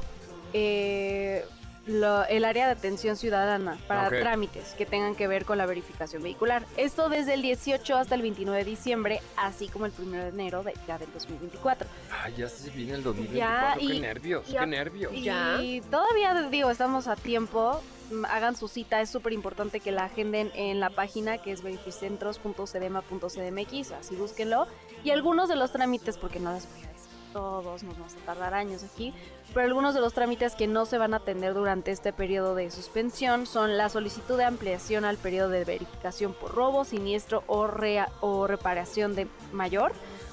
eh, 0.54 1.44
lo- 1.88 2.26
el 2.26 2.46
área 2.46 2.68
de 2.68 2.74
atención 2.74 3.16
ciudadana 3.16 3.78
para 3.88 4.08
Ok. 4.08 4.20
trámites 4.20 4.74
que 4.78 4.86
tengan 4.86 5.16
que 5.16 5.28
ver 5.28 5.46
con 5.46 5.58
la 5.58 5.66
verificación 5.66 6.22
vehicular. 6.22 6.64
Esto 6.78 7.10
desde 7.10 7.34
el 7.34 7.42
18 7.42 7.96
hasta 7.98 8.16
el 8.16 8.22
29 8.22 8.64
de 8.64 8.70
diciembre, 8.70 9.22
así 9.38 9.68
como 9.70 9.86
el 9.88 9.94
1 9.98 10.18
de 10.24 10.30
enero 10.30 10.64
de, 10.64 10.74
ya 10.88 10.98
del 10.98 11.12
2024. 11.14 11.88
Ay, 12.24 12.34
ya 12.38 12.48
se 12.50 12.70
viene 12.70 12.94
el 12.94 13.04
2024, 13.04 13.40
Ya, 13.40 13.76
qué 13.78 13.84
y- 13.96 14.00
nervios, 14.00 14.50
y 14.50 14.54
qué 14.56 14.68
nervios. 14.68 15.14
Y 15.14 15.24
Ya. 15.24 15.60
todavía 15.90 16.50
digo, 16.50 16.70
estamos 16.70 17.08
a 17.08 17.16
tiempo. 17.16 17.82
Mm, 18.12 18.26
Hagan 18.26 18.56
su 18.56 18.68
cita, 18.68 19.02
es 19.02 19.10
súper 19.12 19.34
importante 19.34 19.80
que 19.80 19.92
la 19.92 20.06
agenden 20.06 20.52
en 20.56 20.80
la 20.80 20.90
página 20.90 21.38
que 21.38 21.52
es 21.52 21.62
verificentros.cedema.cdmx, 21.62 23.92
así 23.92 24.16
búsquenlo. 24.16 24.66
Y 25.04 25.12
algunos 25.12 25.48
de 25.50 25.56
los 25.56 25.72
trámites, 25.72 26.18
porque 26.18 26.40
no 26.40 26.52
les 26.54 26.68
voy 26.74 26.84
a 26.86 26.89
todos, 27.34 27.84
nos 27.84 27.98
vamos 27.98 28.14
a 28.16 28.26
tardar 28.26 28.54
años 28.54 28.84
aquí, 28.84 29.14
pero 29.54 29.66
algunos 29.66 29.94
de 29.96 30.02
los 30.02 30.14
trámites 30.14 30.56
que 30.56 30.68
no 30.68 30.86
se 30.86 30.98
van 30.98 31.14
a 31.14 31.18
atender 31.18 31.54
durante 31.54 31.92
este 31.92 32.14
periodo 32.14 32.56
de 32.56 32.70
suspensión 32.72 33.46
son 33.46 33.78
la 33.78 33.90
solicitud 33.90 34.38
de 34.38 34.46
ampliación 34.46 35.06
al 35.06 35.18
periodo 35.18 35.50
de 35.50 35.64
verificación 35.66 36.34
por 36.34 36.54
robo, 36.54 36.86
siniestro 36.86 37.44
o, 37.48 37.68
rea- 37.68 38.10
o 38.22 38.48
reparación 38.48 39.16
de 39.16 39.28
mayor 39.52 39.92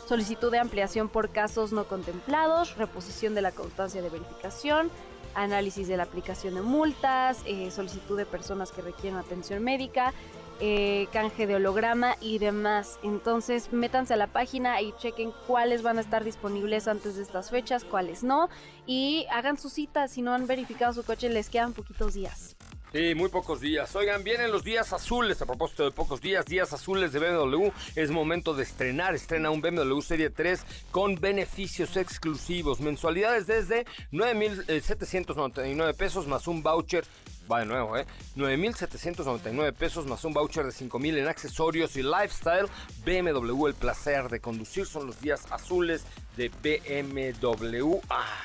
solicitud 0.09 0.53
de 0.53 0.59
ampliación 0.61 1.09
por 1.09 1.31
casos 1.31 1.73
no 1.73 1.85
contemplados, 1.89 2.77
reposición 2.77 3.35
de 3.35 3.43
la 3.43 3.51
constancia 3.51 4.01
de 4.03 4.09
verificación, 4.09 4.89
análisis 5.35 5.89
de 5.89 5.97
la 5.97 6.05
aplicación 6.05 6.55
de 6.55 6.63
multas, 6.63 7.41
eh, 7.45 7.71
solicitud 7.73 8.17
de 8.17 8.25
personas 8.25 8.71
que 8.71 8.83
requieren 8.83 9.19
atención 9.19 9.65
médica, 9.65 10.15
eh, 10.61 11.09
canje 11.13 11.47
de 11.47 11.57
holograma 11.57 12.17
y 12.21 12.39
demás. 12.39 12.99
Entonces, 13.03 13.73
métanse 13.73 14.15
a 14.15 14.17
la 14.17 14.29
página 14.29 14.81
y 14.81 14.93
chequen 14.99 15.33
cuáles 15.47 15.83
van 15.83 15.99
a 15.99 16.01
estar 16.01 16.25
disponibles 16.25 16.89
antes 16.89 17.17
de 17.17 17.23
estas 17.23 17.51
fechas, 17.51 17.85
cuáles 17.85 18.23
no. 18.23 18.49
Y 18.87 19.27
hagan 19.31 19.59
su 19.59 19.69
cita. 19.69 20.09
Si 20.09 20.23
no 20.23 20.33
han 20.33 20.47
verificado 20.47 20.93
su 20.93 21.05
coche, 21.05 21.29
les 21.29 21.51
quedan 21.51 21.73
poquitos 21.73 22.15
días. 22.15 22.57
Sí, 22.93 23.15
muy 23.15 23.29
pocos 23.29 23.61
días. 23.61 23.95
Oigan, 23.97 24.25
vienen 24.25 24.51
los 24.51 24.65
días 24.65 24.93
azules. 24.93 25.43
A 25.43 25.47
propósito 25.47 25.85
de 25.85 25.91
pocos 25.91 26.21
días, 26.21 26.47
días 26.47 26.73
azules 26.73 27.13
de 27.13 27.19
BMW. 27.19 27.71
Es 27.95 28.11
momento 28.11 28.55
de 28.55 28.63
estrenar. 28.63 29.15
Estrena 29.15 29.51
un 29.51 29.61
BMW 29.61 30.01
Serie 30.01 30.31
3 30.31 30.65
con 30.93 31.17
beneficios 31.17 31.97
exclusivos. 31.97 32.81
Mensualidades 32.81 33.47
desde 33.47 33.85
9,799 34.13 35.93
pesos 35.95 36.27
más 36.27 36.47
un 36.47 36.63
voucher 36.63 37.05
va 37.51 37.61
de 37.61 37.67
nuevo, 37.67 37.97
¿eh? 37.97 38.07
9,799 38.35 39.73
pesos 39.73 40.07
más 40.07 40.25
un 40.25 40.33
voucher 40.33 40.65
de 40.65 40.73
5,000 40.73 41.19
en 41.19 41.29
accesorios 41.29 41.97
y 41.97 42.03
lifestyle. 42.03 42.69
BMW, 43.05 43.67
el 43.67 43.75
placer 43.75 44.29
de 44.29 44.41
conducir 44.41 44.87
son 44.87 45.07
los 45.07 45.21
días 45.21 45.47
azules 45.51 46.05
de 46.37 46.49
BMW. 46.49 47.99
Ah, 48.11 48.43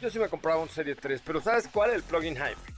yo 0.00 0.10
sí 0.10 0.18
me 0.18 0.28
compraba 0.28 0.60
un 0.60 0.68
Serie 0.68 0.94
3, 0.94 1.22
pero 1.24 1.40
¿sabes 1.40 1.68
cuál? 1.72 1.90
El 1.90 2.02
plug-in 2.02 2.34
hybrid. 2.34 2.74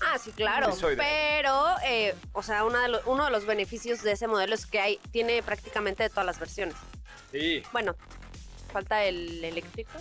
Ah, 0.00 0.18
sí, 0.18 0.32
claro. 0.32 0.72
Sí, 0.72 0.86
Pero, 0.96 1.66
eh, 1.84 2.14
o 2.32 2.42
sea, 2.42 2.62
de 2.62 3.00
uno 3.06 3.24
de 3.24 3.30
los 3.30 3.44
beneficios 3.44 4.02
de 4.02 4.12
ese 4.12 4.26
modelo 4.26 4.54
es 4.54 4.64
que 4.64 4.80
hay, 4.80 4.98
tiene 5.10 5.42
prácticamente 5.42 6.04
de 6.04 6.08
todas 6.08 6.24
las 6.24 6.38
versiones. 6.38 6.74
Sí. 7.30 7.62
Bueno, 7.72 7.94
falta 8.72 9.04
el 9.04 9.44
eléctrico, 9.44 9.92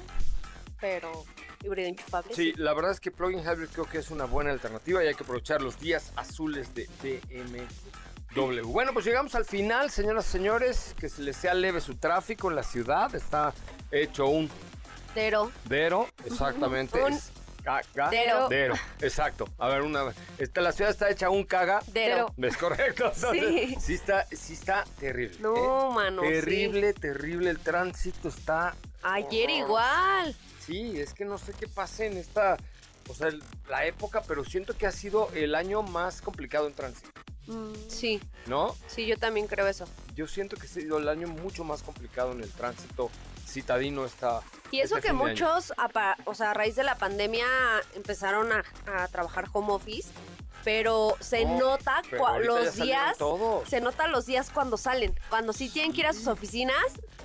pero 0.79 1.25
híbrido 1.63 1.87
enchufable. 1.89 2.33
Sí, 2.33 2.53
la 2.55 2.73
verdad 2.73 2.91
es 2.91 2.99
que 2.99 3.11
plug-in 3.11 3.39
hybrid 3.41 3.67
creo 3.71 3.85
que 3.85 3.97
es 3.99 4.09
una 4.11 4.25
buena 4.25 4.51
alternativa 4.51 5.03
y 5.03 5.07
hay 5.07 5.15
que 5.15 5.23
aprovechar 5.23 5.61
los 5.61 5.79
días 5.79 6.11
azules 6.15 6.73
de 6.73 6.89
BMW. 8.33 8.61
Bueno, 8.67 8.93
pues 8.93 9.05
llegamos 9.05 9.33
al 9.35 9.45
final, 9.45 9.89
señoras 9.89 10.27
y 10.27 10.31
señores. 10.31 10.95
Que 10.99 11.09
se 11.09 11.21
les 11.23 11.35
sea 11.35 11.53
leve 11.53 11.81
su 11.81 11.95
tráfico 11.95 12.49
en 12.49 12.55
la 12.55 12.63
ciudad. 12.63 13.13
Está 13.15 13.53
hecho 13.91 14.27
un 14.27 14.49
Pero, 15.15 15.51
dero, 15.65 16.07
exactamente. 16.25 17.01
Un 17.03 17.13
es 17.13 17.31
caga- 17.63 18.09
dero. 18.11 18.47
Dero, 18.47 18.75
exacto. 19.01 19.49
A 19.57 19.67
ver, 19.67 19.81
una 19.81 20.13
esta, 20.37 20.61
la 20.61 20.71
ciudad 20.71 20.91
está 20.91 21.09
hecha 21.09 21.29
un 21.31 21.43
caga. 21.43 21.81
Dero. 21.87 22.33
¿Es 22.37 22.55
correcto? 22.55 23.11
Sí. 23.31 23.75
sí 23.81 23.95
está, 23.95 24.25
sí 24.27 24.53
está 24.53 24.85
terrible. 24.99 25.35
¿eh? 25.35 25.41
No, 25.41 25.91
mano, 25.91 26.21
sí. 26.21 26.27
Terrible, 26.29 26.93
terrible. 26.93 27.49
El 27.49 27.59
tránsito 27.59 28.29
está 28.29 28.75
ayer 29.01 29.49
igual. 29.49 30.35
Sí, 30.69 30.99
es 30.99 31.15
que 31.15 31.25
no 31.25 31.39
sé 31.39 31.53
qué 31.53 31.67
pasa 31.67 32.05
en 32.05 32.15
esta, 32.17 32.55
o 33.09 33.15
sea, 33.15 33.27
el- 33.29 33.41
la 33.67 33.85
época, 33.87 34.21
pero 34.27 34.45
siento 34.45 34.77
que 34.77 34.85
ha 34.85 34.91
sido 34.91 35.29
el 35.33 35.55
año 35.55 35.81
más 35.81 36.21
complicado 36.21 36.67
en 36.67 36.73
tránsito, 36.73 37.09
Sí, 37.87 38.21
¿no? 38.45 38.75
sí, 38.87 39.07
yo 39.07 39.17
también 39.17 39.47
creo 39.47 39.65
eso. 39.67 39.85
Yo 40.15 40.27
siento 40.27 40.55
que 40.57 40.67
ha 40.67 40.69
sido 40.69 40.99
el 40.99 41.09
año 41.09 41.27
mucho 41.27 41.63
más 41.63 41.81
complicado 41.81 42.33
en 42.33 42.41
el 42.43 42.51
tránsito 42.51 43.09
citadino 43.47 44.05
esta. 44.05 44.41
Y 44.71 44.81
eso 44.81 44.97
este 44.97 45.07
que 45.07 45.13
muchos, 45.13 45.73
a 45.77 46.15
o 46.25 46.35
sea, 46.35 46.51
a 46.51 46.53
raíz 46.53 46.75
de 46.75 46.83
la 46.83 46.95
pandemia 46.95 47.45
empezaron 47.95 48.51
a, 48.51 48.63
a 48.85 49.07
trabajar 49.07 49.45
home 49.51 49.73
office, 49.73 50.09
pero 50.63 51.15
se 51.19 51.45
No, 51.45 51.57
nota 51.57 52.01
pero 52.09 52.39
los 52.39 52.75
días, 52.75 53.17
se 53.67 53.81
nota 53.81 54.07
los 54.07 54.25
días 54.25 54.49
cuando 54.53 54.77
salen. 54.77 55.17
Cuando 55.29 55.53
sí 55.53 55.69
tienen 55.69 55.93
que 55.93 56.01
ir 56.01 56.07
a 56.07 56.13
sus 56.13 56.27
oficinas, 56.27 56.75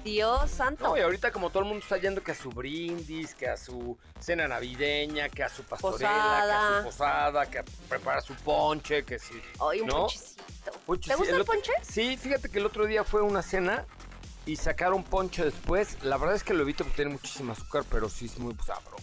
Dios 0.05 0.51
santo. 0.51 0.85
No, 0.87 0.97
y 0.97 1.01
ahorita 1.01 1.33
como 1.33 1.51
todo 1.51 1.61
el 1.61 1.69
mundo 1.69 1.83
está 1.83 1.97
yendo 1.97 2.23
que 2.23 2.33
a 2.33 2.35
su 2.35 2.51
brindis, 2.51 3.35
que 3.35 3.49
a 3.49 3.57
su 3.57 3.99
cena 4.21 4.47
navideña, 4.47 5.29
que 5.29 5.43
a 5.43 5.49
su 5.49 5.65
pastorela, 5.65 5.99
que 5.99 6.07
a 6.07 6.41
Posada. 6.41 6.79
su 6.79 6.85
posada, 6.85 7.51
que 7.51 7.59
a 7.59 7.65
preparar 7.89 8.23
su 8.23 8.35
ponche, 8.37 9.05
que 9.05 9.19
sí. 9.19 9.41
Ay, 9.61 9.81
un 9.81 9.89
¿no? 9.89 9.95
ponchecito. 10.03 10.43
Ponche, 10.87 11.11
¿Te 11.11 11.17
gusta 11.17 11.37
el 11.37 11.45
ponche? 11.45 11.73
Sí, 11.83 12.17
fíjate 12.17 12.49
que 12.49 12.59
el 12.59 12.67
otro 12.67 12.87
día 12.87 13.05
fue 13.05 13.21
una 13.21 13.43
cena 13.43 13.85
y 14.47 14.57
sacaron 14.57 15.03
ponche 15.03 15.45
después. 15.45 15.97
La 16.03 16.17
verdad 16.19 16.37
es 16.37 16.45
que 16.45 16.55
lo 16.55 16.63
evito 16.63 16.85
porque 16.85 16.97
tiene 16.97 17.13
muchísimo 17.13 17.53
azúcar, 17.53 17.85
pero 17.91 18.09
sí 18.09 18.27
es 18.27 18.39
muy 18.39 18.55
sabroso. 18.65 19.03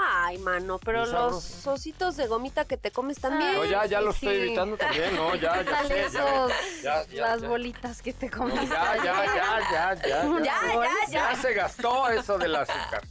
Ay, 0.00 0.38
mano, 0.38 0.78
pero 0.78 1.00
Muy 1.00 1.10
los 1.10 1.66
ositos 1.66 2.16
de 2.16 2.28
gomita 2.28 2.64
que 2.64 2.76
te 2.76 2.92
comes 2.92 3.18
también. 3.18 3.52
No, 3.54 3.64
ya, 3.64 3.84
ya 3.86 3.98
sí, 3.98 4.04
lo 4.04 4.10
estoy 4.12 4.36
evitando 4.36 4.76
también, 4.76 5.16
¿no? 5.16 5.34
Ya, 5.34 5.60
ya 5.62 5.84
sé, 5.84 6.00
esos, 6.04 6.52
ya, 6.82 7.04
ya, 7.06 7.20
las 7.22 7.40
ya. 7.40 7.48
bolitas 7.48 8.00
que 8.02 8.12
te 8.12 8.28
No, 8.30 8.38
comes. 8.38 8.68
ya, 8.68 8.96
ya, 8.96 9.02
ya, 9.02 9.24
ya, 9.24 9.70
ya, 9.72 9.94
ya. 9.94 10.22
Ya, 10.44 10.60
ya, 10.72 10.90
Ya 11.10 11.32
ya. 11.32 11.42
se 11.42 11.52
gastó 11.52 12.08
eso 12.10 12.38
del 12.38 12.54
azúcar. 12.54 13.02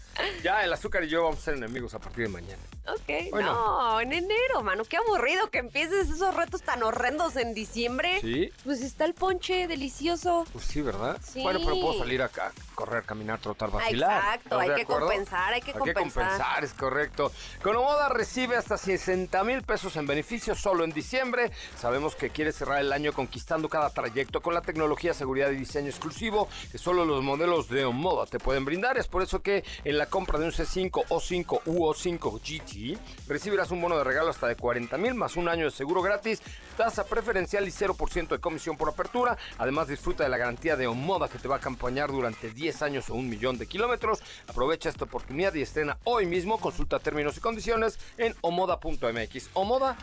Ya, 0.44 0.64
el 0.64 0.74
azúcar 0.74 1.04
y 1.04 1.10
yo 1.10 1.24
vamos 1.24 1.40
a 1.40 1.42
ser 1.42 1.56
enemigos 1.56 1.94
a 1.94 2.00
partir 2.00 2.26
de 2.28 2.30
mañana. 2.30 2.62
Ok, 2.88 3.30
Bueno. 3.32 3.54
no, 3.54 4.00
en 4.02 4.14
enero, 4.14 4.64
mano. 4.64 4.84
Qué 4.86 4.96
aburrido 4.98 5.50
que 5.50 5.58
empieces 5.58 6.10
esos 6.10 6.34
retos 6.34 6.62
tan 6.62 6.84
horrendos 6.84 7.36
en 7.36 7.54
diciembre. 7.54 8.22
¿Sí? 8.22 8.50
Pues 8.64 8.82
está 8.82 9.04
el 9.06 9.14
ponche 9.14 9.68
delicioso. 9.68 10.46
Pues 10.54 10.66
sí, 10.66 10.82
¿verdad? 10.82 11.20
Sí. 11.22 11.42
Bueno, 11.44 11.60
pero 11.66 11.80
puedo 11.82 12.00
salir 12.00 12.22
acá, 12.22 12.54
correr, 12.76 13.04
caminar, 13.04 13.40
trotar, 13.40 13.70
Ah, 13.74 13.76
vacilar. 13.78 14.18
exacto, 14.18 14.44
¿Estás 14.56 14.60
hay 14.70 14.76
que 14.76 14.82
acuerdo? 14.84 15.08
compensar, 15.08 15.54
hay 15.54 15.62
que 15.62 15.72
Hay 15.72 15.74
que 15.74 15.80
compensar. 15.80 16.24
compensar, 16.30 16.64
es 16.64 16.74
correcto. 16.74 17.32
Conomoda 17.62 18.08
recibe 18.10 18.56
hasta 18.56 18.78
60 18.78 19.44
mil 19.44 19.64
pesos 19.64 19.98
en 19.98 20.08
beneficios 20.08 20.60
solo 20.62 20.86
en 20.86 20.92
diciembre. 20.92 21.52
Sabemos 21.78 22.16
que 22.16 22.30
quiere 22.30 22.54
cerrar 22.54 22.80
el 22.80 22.94
año 22.94 23.12
conquistando 23.12 23.68
cada 23.68 23.90
trayecto 23.90 24.42
con 24.42 24.54
la 24.54 24.62
tecnología, 24.62 25.14
seguridad 25.14 25.52
y 25.52 25.58
diseño 25.58 25.90
exclusivo 25.90 26.48
que 26.72 26.78
solo 26.78 27.04
los 27.04 27.22
modelos 27.22 27.68
de 27.68 27.84
Omoda 27.84 28.26
te 28.28 28.40
pueden 28.40 28.64
brindar. 28.64 28.98
Es 28.98 29.08
por 29.10 29.22
eso 29.24 29.42
que 29.42 29.66
en 29.84 29.98
la 29.98 30.06
compra 30.08 30.40
de 30.40 30.46
un 30.46 30.52
C5, 30.52 31.06
O5 31.08 31.62
u 31.66 31.86
O5 31.86 32.40
GT 32.42 33.00
recibirás 33.28 33.72
un 33.72 33.82
bono 33.82 33.98
de 33.98 34.04
regalo 34.04 34.30
hasta 34.30 34.48
de 34.48 34.56
40 34.56 34.98
mil 34.98 35.14
más 35.14 35.36
un 35.36 35.48
año 35.50 35.66
de 35.66 35.72
seguro 35.72 36.02
gratis, 36.02 36.42
tasa 36.76 37.06
preferencial 37.06 37.68
y 37.68 37.72
0% 37.72 38.30
de 38.30 38.40
comisión 38.40 38.78
por 38.78 38.90
apertura. 38.90 39.38
Además 39.58 39.88
disfruta 39.88 40.24
de 40.24 40.30
la 40.30 40.38
garantía 40.38 40.76
de 40.76 40.88
Omoda 40.88 41.28
que 41.28 41.40
te 41.40 41.48
va 41.48 41.56
a 41.56 41.60
acompañar 41.60 42.12
durante 42.12 42.50
10 42.50 42.82
años 42.82 43.10
o 43.10 43.16
un 43.16 43.30
millón 43.30 43.58
de 43.58 43.68
kilómetros. 43.68 44.22
Aprovecha 44.48 44.90
esta 44.90 45.06
oportunidad 45.06 45.54
y 45.54 45.62
estrena 45.62 45.98
hoy 46.04 46.26
mismo. 46.26 46.60
Consulta 46.60 47.00
términos 47.00 47.38
y 47.38 47.40
condiciones 47.40 48.00
en 48.18 48.36
omoda.mx. 48.42 49.50
Omoda.mx. 49.54 50.00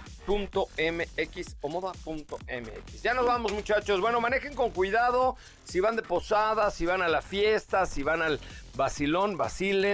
Omoda.mx. 1.61 3.02
Ya 3.02 3.14
nos 3.14 3.26
vamos 3.26 3.52
muchachos. 3.52 4.00
Bueno, 4.00 4.20
manejen 4.20 4.55
con 4.55 4.70
cuidado. 4.70 5.36
Si 5.64 5.80
van 5.80 5.96
de 5.96 6.02
posada, 6.02 6.70
si 6.70 6.86
van 6.86 7.02
a 7.02 7.09
la 7.09 7.22
fiesta, 7.22 7.86
si 7.86 8.02
van 8.02 8.22
al 8.22 8.40
vacilón, 8.74 9.36
vacilen. 9.36 9.93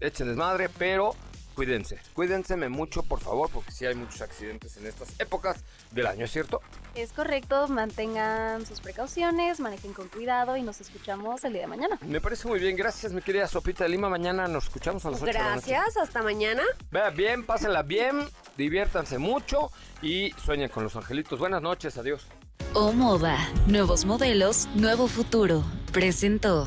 Echen 0.00 0.28
desmadre, 0.28 0.68
pero 0.68 1.14
cuídense. 1.54 1.98
Cuídense 2.14 2.56
mucho, 2.56 3.02
por 3.02 3.20
favor, 3.20 3.50
porque 3.50 3.70
sí 3.70 3.86
hay 3.86 3.94
muchos 3.94 4.20
accidentes 4.20 4.76
en 4.76 4.86
estas 4.86 5.08
épocas 5.20 5.62
del 5.90 6.06
año, 6.06 6.24
¿es 6.24 6.32
cierto? 6.32 6.60
Es 6.94 7.12
correcto, 7.12 7.68
mantengan 7.68 8.66
sus 8.66 8.80
precauciones, 8.80 9.60
manejen 9.60 9.92
con 9.92 10.08
cuidado 10.08 10.56
y 10.56 10.62
nos 10.62 10.80
escuchamos 10.80 11.44
el 11.44 11.52
día 11.52 11.62
de 11.62 11.68
mañana. 11.68 11.98
Me 12.02 12.20
parece 12.20 12.48
muy 12.48 12.58
bien. 12.58 12.76
Gracias, 12.76 13.12
mi 13.12 13.22
querida 13.22 13.46
Sopita 13.46 13.84
de 13.84 13.90
Lima. 13.90 14.08
Mañana 14.08 14.48
nos 14.48 14.64
escuchamos 14.64 15.04
a 15.06 15.10
las 15.10 15.22
8 15.22 15.26
de 15.26 15.32
la 15.32 15.54
noche. 15.54 15.70
Gracias, 15.70 15.96
hasta 15.96 16.22
mañana. 16.22 16.62
Vea 16.90 17.10
bien, 17.10 17.44
pásenla 17.44 17.82
bien, 17.82 18.26
diviértanse 18.56 19.18
mucho 19.18 19.70
y 20.00 20.32
sueñen 20.44 20.68
con 20.68 20.84
los 20.84 20.96
angelitos. 20.96 21.38
Buenas 21.38 21.62
noches, 21.62 21.96
adiós. 21.96 22.26
O 22.74 22.92
Moda. 22.92 23.36
Nuevos 23.66 24.04
modelos, 24.04 24.66
nuevo 24.74 25.06
futuro. 25.06 25.62
Presentó. 25.92 26.66